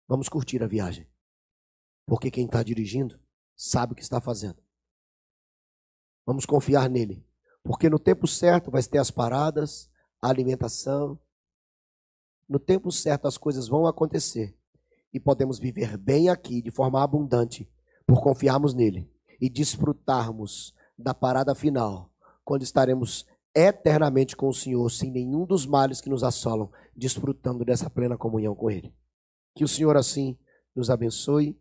Vamos 0.07 0.27
curtir 0.27 0.61
a 0.63 0.67
viagem. 0.67 1.09
Porque 2.05 2.29
quem 2.29 2.45
está 2.45 2.61
dirigindo 2.61 3.19
sabe 3.55 3.93
o 3.93 3.95
que 3.95 4.01
está 4.01 4.19
fazendo. 4.19 4.61
Vamos 6.25 6.45
confiar 6.45 6.89
nele. 6.89 7.25
Porque 7.63 7.89
no 7.89 7.97
tempo 7.97 8.27
certo 8.27 8.69
vai 8.69 8.83
ter 8.83 8.97
as 8.97 9.09
paradas, 9.09 9.89
a 10.21 10.29
alimentação, 10.29 11.19
no 12.47 12.59
tempo 12.59 12.91
certo 12.91 13.27
as 13.27 13.37
coisas 13.37 13.67
vão 13.67 13.87
acontecer 13.87 14.57
e 15.13 15.19
podemos 15.19 15.59
viver 15.59 15.97
bem 15.97 16.29
aqui 16.29 16.61
de 16.61 16.71
forma 16.71 17.03
abundante 17.03 17.69
por 18.05 18.21
confiarmos 18.21 18.73
nele 18.73 19.09
e 19.39 19.49
desfrutarmos 19.49 20.73
da 20.97 21.13
parada 21.13 21.53
final, 21.53 22.11
quando 22.43 22.63
estaremos 22.63 23.25
eternamente 23.55 24.35
com 24.35 24.47
o 24.47 24.53
Senhor, 24.53 24.89
sem 24.89 25.11
nenhum 25.11 25.45
dos 25.45 25.65
males 25.65 26.01
que 26.01 26.09
nos 26.09 26.23
assolam, 26.23 26.71
desfrutando 26.95 27.63
dessa 27.63 27.89
plena 27.89 28.17
comunhão 28.17 28.55
com 28.55 28.69
ele. 28.69 28.93
Que 29.55 29.63
o 29.63 29.67
Senhor 29.67 29.95
assim 29.95 30.37
nos 30.75 30.89
abençoe 30.89 31.59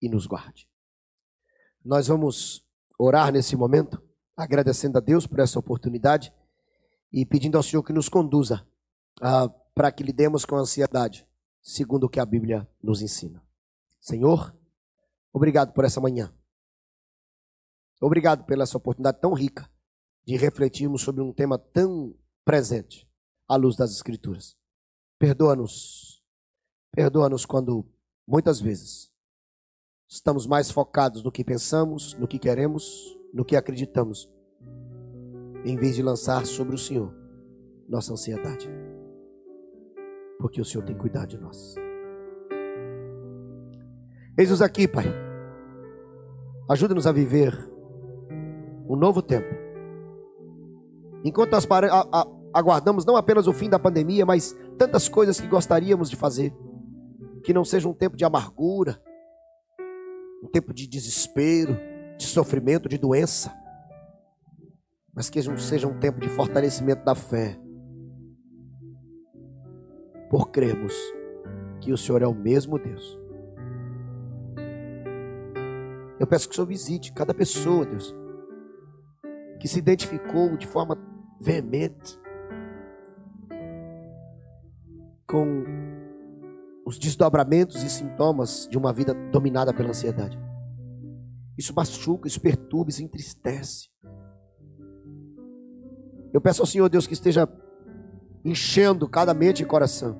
e 0.00 0.08
nos 0.08 0.26
guarde. 0.26 0.68
Nós 1.84 2.08
vamos 2.08 2.64
orar 2.98 3.32
nesse 3.32 3.56
momento, 3.56 4.02
agradecendo 4.36 4.98
a 4.98 5.00
Deus 5.00 5.26
por 5.26 5.40
essa 5.40 5.58
oportunidade 5.58 6.32
e 7.12 7.24
pedindo 7.24 7.56
ao 7.56 7.62
Senhor 7.62 7.82
que 7.82 7.92
nos 7.92 8.08
conduza 8.08 8.66
a 9.20 9.48
para 9.74 9.90
que 9.90 10.02
lidemos 10.02 10.44
com 10.44 10.56
a 10.56 10.60
ansiedade, 10.60 11.26
segundo 11.62 12.04
o 12.04 12.08
que 12.08 12.20
a 12.20 12.26
Bíblia 12.26 12.68
nos 12.82 13.00
ensina. 13.00 13.42
Senhor, 14.00 14.54
obrigado 15.32 15.72
por 15.72 15.84
essa 15.84 16.00
manhã. 16.00 16.34
Obrigado 18.00 18.44
pela 18.44 18.64
essa 18.64 18.76
oportunidade 18.76 19.20
tão 19.20 19.32
rica 19.32 19.70
de 20.26 20.36
refletirmos 20.36 21.02
sobre 21.02 21.22
um 21.22 21.32
tema 21.32 21.56
tão 21.56 22.14
presente 22.44 23.08
à 23.48 23.54
luz 23.54 23.76
das 23.76 23.92
Escrituras. 23.92 24.56
Perdoa-nos. 25.18 26.20
Perdoa-nos 26.90 27.46
quando, 27.46 27.86
muitas 28.26 28.60
vezes, 28.60 29.12
estamos 30.08 30.46
mais 30.46 30.70
focados 30.70 31.22
no 31.22 31.30
que 31.30 31.44
pensamos, 31.44 32.14
no 32.14 32.26
que 32.26 32.38
queremos, 32.38 33.16
no 33.32 33.44
que 33.44 33.56
acreditamos, 33.56 34.28
em 35.64 35.76
vez 35.76 35.94
de 35.94 36.02
lançar 36.02 36.44
sobre 36.44 36.74
o 36.74 36.78
Senhor 36.78 37.14
nossa 37.88 38.12
ansiedade 38.12 38.68
porque 40.42 40.60
o 40.60 40.64
Senhor 40.64 40.84
tem 40.84 40.96
cuidado 40.96 41.28
de 41.28 41.38
nós. 41.38 41.76
Eis-nos 44.36 44.60
aqui, 44.60 44.88
Pai. 44.88 45.04
Ajuda-nos 46.68 47.06
a 47.06 47.12
viver 47.12 47.56
um 48.88 48.96
novo 48.96 49.22
tempo. 49.22 49.54
Enquanto 51.24 51.52
nós 51.52 51.66
aguardamos 52.52 53.04
não 53.04 53.16
apenas 53.16 53.46
o 53.46 53.52
fim 53.52 53.70
da 53.70 53.78
pandemia, 53.78 54.26
mas 54.26 54.56
tantas 54.76 55.08
coisas 55.08 55.40
que 55.40 55.46
gostaríamos 55.46 56.10
de 56.10 56.16
fazer. 56.16 56.52
Que 57.44 57.54
não 57.54 57.64
seja 57.64 57.88
um 57.88 57.94
tempo 57.94 58.16
de 58.16 58.24
amargura, 58.24 59.00
um 60.42 60.48
tempo 60.48 60.74
de 60.74 60.88
desespero, 60.88 61.78
de 62.18 62.26
sofrimento, 62.26 62.88
de 62.88 62.98
doença, 62.98 63.54
mas 65.14 65.30
que 65.30 65.40
seja 65.60 65.86
um 65.86 66.00
tempo 66.00 66.18
de 66.18 66.28
fortalecimento 66.28 67.04
da 67.04 67.14
fé, 67.14 67.60
por 70.32 70.50
crermos 70.50 70.94
que 71.78 71.92
o 71.92 71.98
Senhor 71.98 72.22
é 72.22 72.26
o 72.26 72.34
mesmo 72.34 72.78
Deus. 72.78 73.20
Eu 76.18 76.26
peço 76.26 76.48
que 76.48 76.52
o 76.52 76.56
Senhor 76.56 76.66
visite 76.66 77.12
cada 77.12 77.34
pessoa, 77.34 77.84
Deus, 77.84 78.14
que 79.60 79.68
se 79.68 79.78
identificou 79.78 80.56
de 80.56 80.66
forma 80.66 80.96
veemente 81.38 82.18
com 85.28 85.64
os 86.86 86.98
desdobramentos 86.98 87.82
e 87.82 87.90
sintomas 87.90 88.66
de 88.70 88.78
uma 88.78 88.90
vida 88.90 89.12
dominada 89.30 89.74
pela 89.74 89.90
ansiedade. 89.90 90.38
Isso 91.58 91.74
machuca, 91.74 92.26
isso 92.26 92.40
perturba, 92.40 92.88
isso 92.88 93.02
entristece. 93.02 93.90
Eu 96.32 96.40
peço 96.40 96.62
ao 96.62 96.66
Senhor, 96.66 96.88
Deus, 96.88 97.06
que 97.06 97.12
esteja 97.12 97.46
enchendo 98.44 99.08
cada 99.08 99.32
mente 99.32 99.62
e 99.62 99.66
coração 99.66 100.16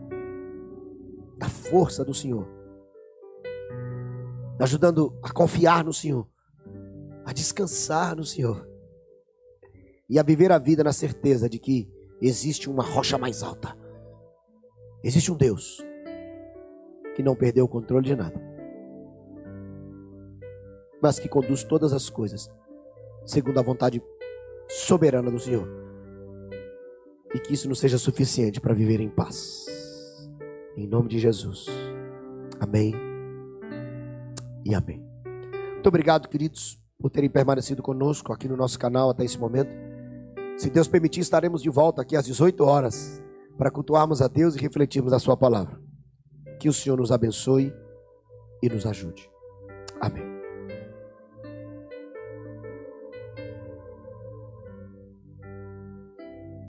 da 1.37 1.49
força 1.49 2.05
do 2.05 2.15
Senhor, 2.15 2.47
ajudando 4.61 5.19
a 5.23 5.33
confiar 5.33 5.83
no 5.85 5.93
Senhor, 5.93 6.29
a 7.25 7.33
descansar 7.33 8.15
no 8.15 8.25
Senhor 8.25 8.69
e 10.09 10.19
a 10.19 10.23
viver 10.23 10.53
a 10.53 10.59
vida 10.59 10.85
na 10.85 10.93
certeza 10.93 11.49
de 11.49 11.59
que 11.59 11.91
existe 12.21 12.71
uma 12.71 12.85
rocha 12.85 13.19
mais 13.19 13.43
alta, 13.43 13.77
existe 15.03 15.33
um 15.33 15.37
Deus 15.37 15.85
que 17.17 17.23
não 17.23 17.35
perdeu 17.35 17.65
o 17.65 17.69
controle 17.69 18.07
de 18.07 18.15
nada, 18.15 18.41
mas 21.03 21.19
que 21.19 21.29
conduz 21.29 21.65
todas 21.65 21.93
as 21.93 22.09
coisas 22.09 22.49
segundo 23.27 23.59
a 23.59 23.63
vontade 23.63 24.01
soberana 24.69 25.31
do 25.31 25.41
Senhor 25.41 25.82
e 27.35 27.39
que 27.39 27.55
isso 27.55 27.69
não 27.69 27.75
seja 27.75 27.99
suficiente 27.99 28.61
para 28.61 28.75
viver 28.75 29.01
em 29.01 29.09
paz. 29.09 29.67
Em 30.77 30.87
nome 30.87 31.09
de 31.09 31.19
Jesus. 31.19 31.67
Amém. 32.61 32.95
E 34.65 34.75
amém. 34.75 35.05
Muito 35.73 35.87
obrigado, 35.87 36.29
queridos, 36.29 36.81
por 37.01 37.11
terem 37.11 37.29
permanecido 37.29 37.83
conosco 37.83 38.33
aqui 38.33 38.47
no 38.47 38.57
nosso 38.57 38.79
canal 38.79 39.11
até 39.11 39.25
esse 39.25 39.39
momento. 39.39 39.75
Se 40.57 40.71
Deus 40.71 40.87
permitir, 40.87 41.21
estaremos 41.21 41.63
de 41.63 41.71
volta 41.71 42.03
aqui 42.03 42.17
às 42.17 42.25
18 42.25 42.63
horas 42.65 43.23
para 43.59 43.71
cultuarmos 43.71 44.23
a 44.23 44.29
Deus 44.29 44.55
e 44.55 44.61
refletirmos 44.61 45.13
a 45.13 45.19
Sua 45.19 45.37
palavra. 45.37 45.81
Que 46.61 46.69
o 46.69 46.73
Senhor 46.73 46.97
nos 46.97 47.11
abençoe 47.11 47.73
e 48.63 48.69
nos 48.69 48.87
ajude. 48.87 49.29
Amém. 50.01 50.32